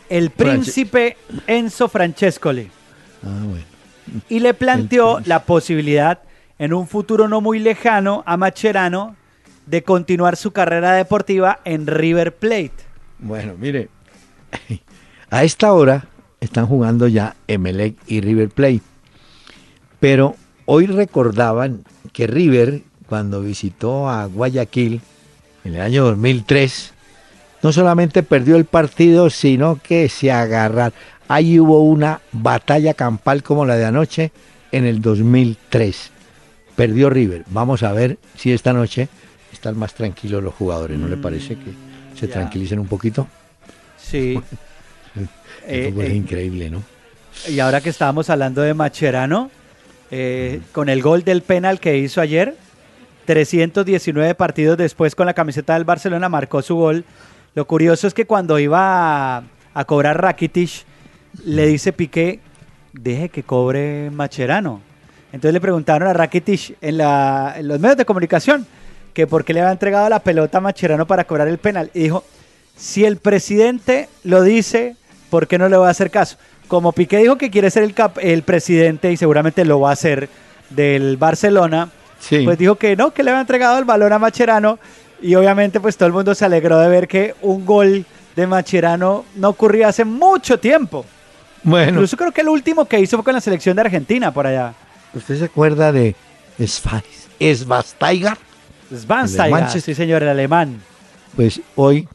El 0.09 0.31
Franche- 0.31 0.37
príncipe 0.37 1.17
Enzo 1.47 1.89
Francescoli. 1.89 2.71
Ah, 3.25 3.43
bueno. 3.49 3.65
Y 4.29 4.41
le 4.41 4.55
planteó 4.55 5.21
la 5.25 5.45
posibilidad 5.45 6.21
en 6.59 6.73
un 6.73 6.87
futuro 6.89 7.29
no 7.29 7.41
muy 7.41 7.59
lejano 7.59 8.23
a 8.27 8.37
Macherano 8.37 9.17
de 9.67 9.83
continuar 9.83 10.37
su 10.37 10.51
carrera 10.53 10.93
deportiva 10.93 11.61
en 11.65 11.87
River 11.87 12.35
Plate. 12.35 12.73
Bueno, 13.19 13.55
mire, 13.59 13.89
a 15.31 15.45
esta 15.45 15.73
hora 15.73 16.07
están 16.41 16.67
jugando 16.67 17.07
ya 17.07 17.35
Emelec 17.49 17.97
y 18.07 18.21
River 18.21 18.49
Plate. 18.49 18.81
Pero 20.01 20.37
hoy 20.65 20.87
recordaban 20.87 21.85
que 22.13 22.27
River, 22.27 22.83
cuando 23.09 23.41
visitó 23.41 24.09
a 24.09 24.27
Guayaquil 24.27 25.01
en 25.65 25.75
el 25.75 25.81
año 25.81 26.05
2003, 26.05 26.93
no 27.63 27.73
solamente 27.73 28.23
perdió 28.23 28.57
el 28.57 28.65
partido, 28.65 29.31
sino 29.31 29.81
que 29.83 30.09
se 30.09 30.31
agarraron. 30.31 30.93
Ahí 31.27 31.59
hubo 31.59 31.83
una 31.83 32.21
batalla 32.33 32.95
campal 32.95 33.43
como 33.43 33.67
la 33.67 33.77
de 33.77 33.85
anoche 33.85 34.33
en 34.73 34.85
el 34.85 35.01
2003. 35.01 36.11
Perdió 36.77 37.11
River. 37.11 37.45
Vamos 37.49 37.83
a 37.83 37.93
ver 37.93 38.19
si 38.37 38.53
esta 38.53 38.73
noche 38.73 39.09
están 39.53 39.77
más 39.77 39.95
tranquilos 39.95 40.43
los 40.43 40.55
jugadores. 40.55 40.99
¿No 40.99 41.09
le 41.09 41.17
mm, 41.17 41.23
parece 41.23 41.57
que 41.57 41.73
se 42.19 42.29
tranquilicen 42.29 42.79
un 42.79 42.87
poquito? 42.87 43.27
Sí. 43.97 44.39
Eh, 45.71 45.93
es 45.95 46.11
eh, 46.11 46.15
increíble, 46.15 46.71
¿no? 46.71 46.83
Y 47.47 47.61
ahora 47.61 47.83
que 47.83 47.91
estábamos 47.91 48.31
hablando 48.31 48.63
de 48.63 48.73
Macherano, 48.73 49.51
eh, 50.11 50.63
con 50.73 50.89
el 50.89 51.03
gol 51.03 51.25
del 51.25 51.43
penal 51.43 51.79
que 51.79 51.99
hizo 51.99 52.23
ayer, 52.23 52.57
319 53.29 54.35
partidos 54.35 54.79
después 54.79 55.15
con 55.15 55.27
la 55.27 55.35
camiseta 55.35 55.75
del 55.75 55.85
Barcelona 55.85 56.31
marcó 56.31 56.63
su 56.63 56.77
gol. 56.77 57.05
Lo 57.55 57.67
curioso 57.67 58.07
es 58.07 58.15
que 58.15 58.25
cuando 58.25 58.59
iba 58.59 59.37
a, 59.75 59.85
cobrar 59.85 60.19
Rakitic, 60.19 60.87
le 61.45 61.67
dice 61.67 61.93
Piqué, 61.93 62.41
deje 62.95 63.29
que 63.29 63.43
cobre 63.43 64.11
Macherano. 64.11 64.81
Entonces 65.31 65.53
le 65.53 65.61
preguntaron 65.61 66.09
a 66.09 66.15
Rakitic 66.15 66.79
en, 66.81 67.03
en 67.03 67.69
los 67.69 67.79
medios 67.79 67.99
de 67.99 68.07
comunicación 68.07 68.67
que 69.13 69.27
por 69.27 69.45
qué 69.45 69.53
le 69.53 69.61
había 69.61 69.73
entregado 69.73 70.09
la 70.09 70.21
pelota 70.21 70.57
a 70.57 70.63
Macherano 70.63 71.07
para 71.07 71.25
cobrar 71.25 71.49
el 71.49 71.59
penal. 71.59 71.91
Y 71.93 72.05
dijo, 72.05 72.25
si 72.79 73.05
el 73.05 73.19
presidente 73.19 74.09
lo 74.25 74.43
dice, 74.43 74.97
¿por 75.29 75.47
qué 75.47 75.59
no 75.59 75.69
le 75.69 75.77
va 75.77 75.89
a 75.89 75.91
hacer 75.91 76.11
caso? 76.11 76.39
Como 76.67 76.93
Piqué 76.93 77.19
dijo 77.19 77.37
que 77.37 77.51
quiere 77.51 77.71
ser 77.71 77.83
el, 77.83 77.95
el 78.23 78.43
presidente 78.43 79.13
y 79.13 79.19
seguramente 79.19 79.67
lo 79.67 79.81
va 79.81 79.91
a 79.91 79.93
hacer 79.93 80.31
del 80.71 81.19
Barcelona, 81.19 81.91
pues 82.45 82.59
dijo 82.59 82.75
que 82.77 82.97
no, 82.97 83.13
que 83.13 83.23
le 83.23 83.31
había 83.31 83.41
entregado 83.41 83.79
el 83.79 83.85
balón 83.85 84.13
a 84.13 84.19
Macherano 84.19 84.79
y 85.21 85.35
obviamente 85.35 85.81
pues 85.81 85.97
todo 85.97 86.07
el 86.07 86.13
mundo 86.13 86.35
se 86.35 86.45
alegró 86.45 86.79
de 86.79 86.89
ver 86.89 87.09
que 87.09 87.35
un 87.43 87.65
gol 87.65 88.05
de 88.37 88.47
Macherano 88.47 89.25
no 89.35 89.49
ocurría 89.49 89.89
hace 89.89 90.05
mucho 90.05 90.59
tiempo. 90.59 91.05
Bueno. 91.63 91.91
Incluso 91.91 92.17
creo 92.17 92.33
que 92.33 92.43
el 92.43 92.49
último 92.49 92.85
que 92.85 93.01
hizo 93.01 93.17
fue 93.17 93.25
con 93.25 93.35
la 93.35 93.41
selección 93.41 93.75
de 93.77 93.83
Argentina 93.83 94.33
por 94.33 94.47
allá. 94.47 94.75
¿Usted 95.15 95.39
se 95.39 95.45
acuerda 95.47 95.93
de 95.93 96.15
Svastaigar? 96.65 98.39
Svastaigar, 98.91 99.71
sí 99.71 99.95
señor, 99.95 100.23
el 100.23 100.29
alemán. 100.29 100.81
Pues 101.37 101.61
hoy 101.75 102.09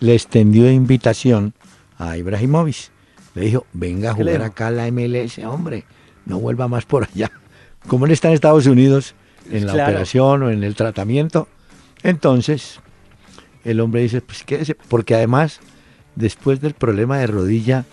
le 0.00 0.14
extendió 0.14 0.70
invitación 0.70 1.54
a 1.98 2.16
Ibrahimovic. 2.16 2.90
Le 3.34 3.42
dijo, 3.42 3.66
venga 3.72 4.10
a 4.10 4.14
jugar 4.14 4.42
acá 4.42 4.68
a 4.68 4.70
la 4.70 4.90
MLS, 4.90 5.38
hombre, 5.44 5.84
no 6.24 6.38
vuelva 6.38 6.68
más 6.68 6.84
por 6.86 7.04
allá. 7.04 7.30
Como 7.86 8.06
él 8.06 8.12
está 8.12 8.28
en 8.28 8.34
Estados 8.34 8.66
Unidos, 8.66 9.14
en 9.50 9.66
la 9.66 9.72
operación 9.72 10.42
o 10.42 10.50
en 10.50 10.64
el 10.64 10.74
tratamiento, 10.74 11.48
entonces 12.02 12.80
el 13.64 13.80
hombre 13.80 14.02
dice, 14.02 14.20
pues 14.20 14.44
quédese, 14.44 14.74
porque 14.74 15.14
además, 15.14 15.60
después 16.14 16.60
del 16.60 16.74
problema 16.74 17.18
de 17.18 17.26
rodilla, 17.26 17.84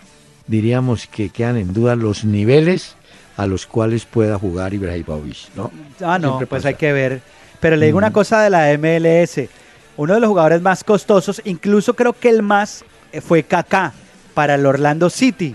diríamos 0.46 1.06
que 1.06 1.30
quedan 1.30 1.56
en 1.56 1.72
duda 1.72 1.96
los 1.96 2.24
niveles 2.24 2.96
a 3.36 3.46
los 3.46 3.66
cuales 3.66 4.04
pueda 4.04 4.38
jugar 4.38 4.74
Ibrahimovic, 4.74 5.54
¿no? 5.56 5.72
Ah, 6.00 6.18
no, 6.18 6.38
pues 6.48 6.64
hay 6.64 6.74
que 6.74 6.92
ver. 6.92 7.20
Pero 7.60 7.76
le 7.76 7.86
digo 7.86 7.98
una 7.98 8.12
cosa 8.12 8.42
de 8.42 8.50
la 8.50 8.72
MLS. 8.78 9.48
Uno 9.96 10.14
de 10.14 10.20
los 10.20 10.28
jugadores 10.28 10.60
más 10.60 10.84
costosos, 10.84 11.40
incluso 11.44 11.94
creo 11.94 12.12
que 12.12 12.28
el 12.28 12.42
más, 12.42 12.84
eh, 13.12 13.20
fue 13.20 13.44
Kaká 13.44 13.92
para 14.34 14.56
el 14.56 14.66
Orlando 14.66 15.08
City. 15.08 15.54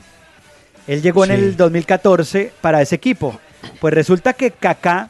Él 0.87 1.01
llegó 1.01 1.23
en 1.25 1.31
el 1.31 1.55
2014 1.55 2.51
para 2.61 2.81
ese 2.81 2.95
equipo. 2.95 3.39
Pues 3.79 3.93
resulta 3.93 4.33
que 4.33 4.51
Kaká 4.51 5.09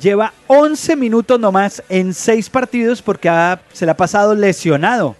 lleva 0.00 0.32
11 0.46 0.96
minutos 0.96 1.40
nomás 1.40 1.82
en 1.88 2.14
6 2.14 2.50
partidos 2.50 3.02
porque 3.02 3.30
se 3.72 3.84
le 3.84 3.92
ha 3.92 3.96
pasado 3.96 4.34
lesionado. 4.34 5.16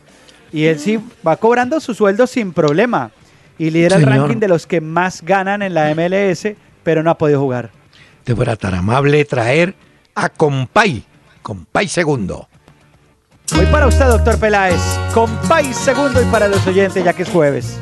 Y 0.52 0.64
él 0.64 0.78
sí 0.78 0.98
va 1.26 1.36
cobrando 1.36 1.80
su 1.80 1.94
sueldo 1.94 2.26
sin 2.26 2.52
problema. 2.52 3.10
Y 3.58 3.70
lidera 3.70 3.96
el 3.96 4.06
ranking 4.06 4.38
de 4.38 4.48
los 4.48 4.66
que 4.66 4.80
más 4.80 5.22
ganan 5.22 5.62
en 5.62 5.74
la 5.74 5.94
MLS, 5.94 6.48
pero 6.82 7.02
no 7.02 7.10
ha 7.10 7.18
podido 7.18 7.40
jugar. 7.40 7.70
Te 8.24 8.34
fuera 8.34 8.56
tan 8.56 8.74
amable 8.74 9.24
traer 9.24 9.74
a 10.14 10.28
Compay, 10.28 11.04
Compay 11.42 11.88
segundo. 11.88 12.48
Voy 13.54 13.66
para 13.66 13.86
usted, 13.86 14.06
doctor 14.06 14.38
Peláez. 14.38 14.80
Compay 15.12 15.74
segundo 15.74 16.22
y 16.22 16.24
para 16.26 16.48
los 16.48 16.66
oyentes, 16.66 17.04
ya 17.04 17.12
que 17.12 17.24
es 17.24 17.28
jueves. 17.28 17.78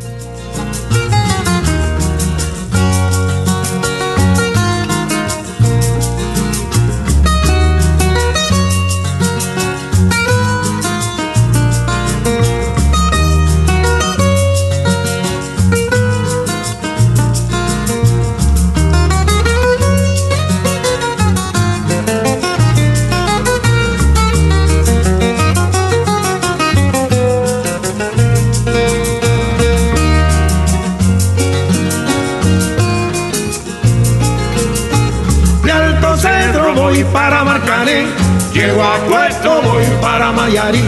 Llego 38.69 38.83
a 38.83 38.97
Puerto, 39.09 39.63
voy 39.63 39.85
para 40.03 40.31
Mayarí. 40.31 40.83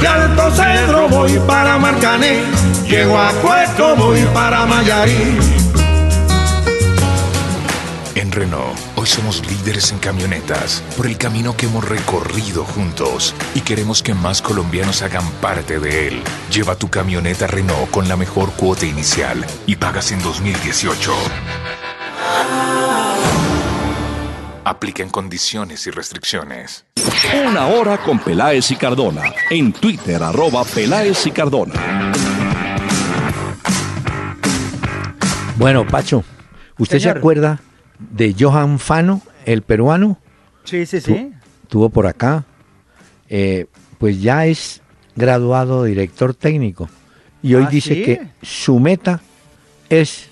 De 0.00 0.08
Alto 0.08 0.50
Cedro 0.52 1.08
voy 1.10 1.38
para 1.46 1.76
Marcané, 1.78 2.42
llego 2.86 3.18
a 3.18 3.30
Puerto, 3.42 3.96
voy 3.96 4.22
para 4.32 4.64
Mayarí. 4.64 5.38
En 8.14 8.32
Renault, 8.32 8.78
hoy 8.98 9.06
somos 9.06 9.48
líderes 9.48 9.92
en 9.92 9.98
camionetas 10.00 10.82
por 10.96 11.06
el 11.06 11.16
camino 11.16 11.56
que 11.56 11.66
hemos 11.66 11.88
recorrido 11.88 12.64
juntos 12.64 13.32
y 13.54 13.60
queremos 13.60 14.02
que 14.02 14.12
más 14.12 14.42
colombianos 14.42 15.02
hagan 15.02 15.24
parte 15.40 15.78
de 15.78 16.08
él. 16.08 16.22
Lleva 16.52 16.74
tu 16.74 16.88
camioneta 16.88 17.46
Renault 17.46 17.90
con 17.92 18.08
la 18.08 18.16
mejor 18.16 18.50
cuota 18.54 18.86
inicial 18.86 19.44
y 19.66 19.76
pagas 19.76 20.10
en 20.10 20.20
2018. 20.20 21.12
Aplica 24.64 25.04
en 25.04 25.10
condiciones 25.10 25.86
y 25.86 25.90
restricciones. 25.90 26.84
Una 27.46 27.68
hora 27.68 27.98
con 27.98 28.18
Peláez 28.18 28.68
y 28.72 28.76
Cardona. 28.76 29.32
En 29.48 29.72
Twitter, 29.72 30.20
arroba 30.20 30.64
Peláez 30.64 31.24
y 31.24 31.30
Cardona. 31.30 32.12
Bueno, 35.56 35.86
Pacho, 35.86 36.24
¿usted 36.76 36.98
se 36.98 37.10
acuerda 37.10 37.60
de 37.98 38.34
Johan 38.38 38.78
Fano, 38.78 39.22
el 39.44 39.62
peruano. 39.62 40.18
Sí, 40.64 40.86
sí, 40.86 41.00
sí. 41.00 41.32
Tuvo 41.68 41.88
por 41.88 42.06
acá. 42.06 42.44
Eh, 43.28 43.66
pues 43.98 44.20
ya 44.22 44.46
es 44.46 44.80
graduado 45.16 45.84
director 45.84 46.34
técnico. 46.34 46.88
Y 47.42 47.54
hoy 47.54 47.64
ah, 47.66 47.70
dice 47.70 48.02
que 48.02 48.28
su 48.42 48.78
meta 48.80 49.20
es 49.88 50.28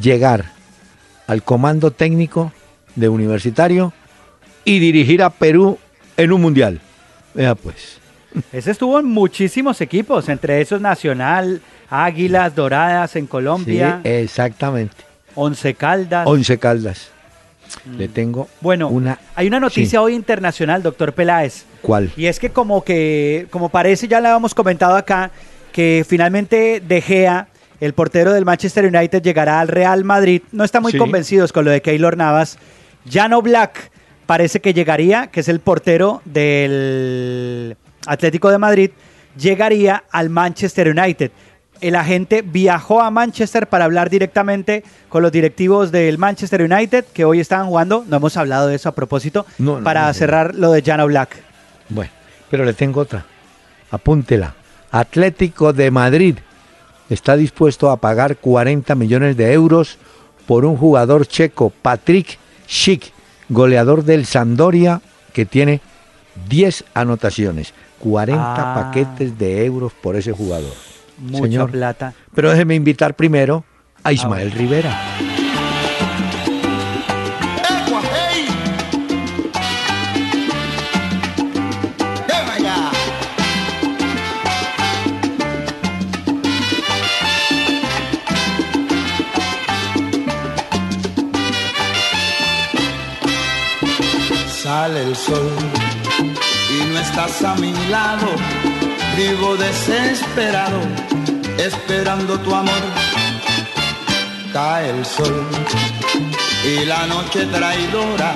llegar 0.00 0.52
al 1.26 1.42
comando 1.42 1.90
técnico 1.90 2.52
de 2.96 3.08
universitario 3.08 3.92
y 4.64 4.78
dirigir 4.78 5.22
a 5.22 5.30
Perú 5.30 5.78
en 6.16 6.32
un 6.32 6.40
mundial. 6.40 6.80
Vea 7.34 7.54
pues. 7.54 7.98
Ese 8.52 8.70
estuvo 8.70 8.98
en 9.00 9.06
muchísimos 9.06 9.80
equipos, 9.80 10.28
entre 10.28 10.60
esos 10.60 10.80
Nacional, 10.80 11.60
Águilas 11.88 12.54
Doradas 12.54 13.16
en 13.16 13.26
Colombia. 13.26 14.00
Sí, 14.02 14.08
exactamente. 14.08 15.09
Once 15.34 15.74
Caldas. 15.74 16.26
Once 16.26 16.58
Caldas. 16.58 17.10
Le 17.96 18.08
mm. 18.08 18.12
tengo 18.12 18.48
bueno, 18.60 18.88
una. 18.88 19.18
Hay 19.34 19.46
una 19.46 19.60
noticia 19.60 20.02
hoy 20.02 20.14
internacional, 20.14 20.82
doctor 20.82 21.12
Peláez. 21.12 21.64
¿Cuál? 21.82 22.10
Y 22.16 22.26
es 22.26 22.38
que 22.38 22.50
como 22.50 22.84
que, 22.84 23.46
como 23.50 23.68
parece, 23.68 24.08
ya 24.08 24.20
la 24.20 24.30
habíamos 24.30 24.54
comentado 24.54 24.96
acá, 24.96 25.30
que 25.72 26.04
finalmente 26.06 26.80
De 26.80 27.00
Gea, 27.00 27.48
el 27.80 27.94
portero 27.94 28.32
del 28.32 28.44
Manchester 28.44 28.84
United, 28.84 29.22
llegará 29.22 29.60
al 29.60 29.68
Real 29.68 30.04
Madrid. 30.04 30.42
No 30.52 30.64
están 30.64 30.82
muy 30.82 30.96
convencidos 30.96 31.52
con 31.52 31.64
lo 31.64 31.70
de 31.70 31.80
Keylor 31.80 32.16
Navas. 32.16 32.58
Jano 33.08 33.40
Black 33.40 33.90
parece 34.26 34.60
que 34.60 34.74
llegaría, 34.74 35.28
que 35.28 35.40
es 35.40 35.48
el 35.48 35.60
portero 35.60 36.22
del 36.24 37.76
Atlético 38.06 38.50
de 38.50 38.58
Madrid, 38.58 38.90
llegaría 39.36 40.04
al 40.10 40.30
Manchester 40.30 40.88
United. 40.88 41.30
El 41.80 41.96
agente 41.96 42.42
viajó 42.42 43.00
a 43.00 43.10
Manchester 43.10 43.66
para 43.66 43.84
hablar 43.84 44.10
directamente 44.10 44.84
con 45.08 45.22
los 45.22 45.32
directivos 45.32 45.90
del 45.90 46.18
Manchester 46.18 46.62
United 46.62 47.04
que 47.12 47.24
hoy 47.24 47.40
estaban 47.40 47.66
jugando. 47.66 48.04
No 48.08 48.16
hemos 48.16 48.36
hablado 48.36 48.68
de 48.68 48.76
eso 48.76 48.88
a 48.88 48.92
propósito 48.92 49.46
para 49.82 50.12
cerrar 50.14 50.54
lo 50.54 50.72
de 50.72 50.82
Jano 50.82 51.06
Black. 51.06 51.36
Bueno, 51.88 52.10
pero 52.50 52.64
le 52.64 52.74
tengo 52.74 53.00
otra. 53.00 53.24
Apúntela. 53.90 54.54
Atlético 54.90 55.72
de 55.72 55.90
Madrid 55.90 56.38
está 57.08 57.36
dispuesto 57.36 57.90
a 57.90 57.96
pagar 57.96 58.36
40 58.36 58.94
millones 58.94 59.36
de 59.36 59.52
euros 59.52 59.98
por 60.46 60.64
un 60.64 60.76
jugador 60.76 61.26
checo, 61.26 61.70
Patrick 61.70 62.38
Schick, 62.68 63.12
goleador 63.48 64.04
del 64.04 64.26
Sandoria, 64.26 65.00
que 65.32 65.46
tiene 65.46 65.80
10 66.48 66.84
anotaciones. 66.94 67.72
40 68.00 68.42
ah. 68.42 68.74
paquetes 68.74 69.38
de 69.38 69.64
euros 69.64 69.92
por 69.92 70.16
ese 70.16 70.32
jugador. 70.32 70.89
Mucha 71.20 71.66
plata. 71.66 72.14
Pero 72.34 72.50
déjeme 72.50 72.74
invitar 72.74 73.14
primero 73.14 73.64
a 74.02 74.12
Ismael 74.12 74.50
Rivera. 74.52 74.98
Sale 94.62 95.02
el 95.02 95.16
sol 95.16 95.50
y 96.70 96.92
no 96.92 96.98
estás 97.00 97.42
a 97.42 97.54
mi 97.56 97.72
lado, 97.90 98.28
vivo 99.16 99.56
desesperado, 99.56 100.80
esperando 101.58 102.38
tu 102.40 102.54
amor. 102.54 102.82
Cae 104.52 104.90
el 104.90 105.04
sol 105.04 105.46
y 106.64 106.84
la 106.84 107.06
noche 107.06 107.46
traidora 107.46 108.34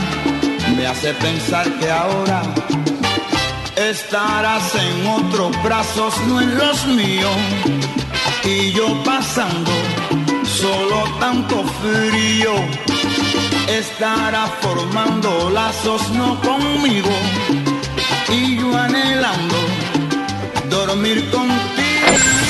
me 0.76 0.86
hace 0.86 1.12
pensar 1.14 1.66
que 1.78 1.90
ahora 1.90 2.42
estarás 3.76 4.74
en 4.74 5.06
otros 5.06 5.62
brazos, 5.62 6.14
no 6.28 6.40
en 6.40 6.56
los 6.56 6.86
míos, 6.86 7.36
y 8.44 8.72
yo 8.72 9.02
pasando 9.04 9.72
solo 10.44 11.04
tanto 11.18 11.64
frío 11.82 12.54
estará 13.68 14.46
formando 14.60 15.50
lazos 15.50 16.10
no 16.10 16.40
conmigo 16.40 17.10
y 18.28 18.56
yo 18.56 18.76
anhelando 18.76 19.73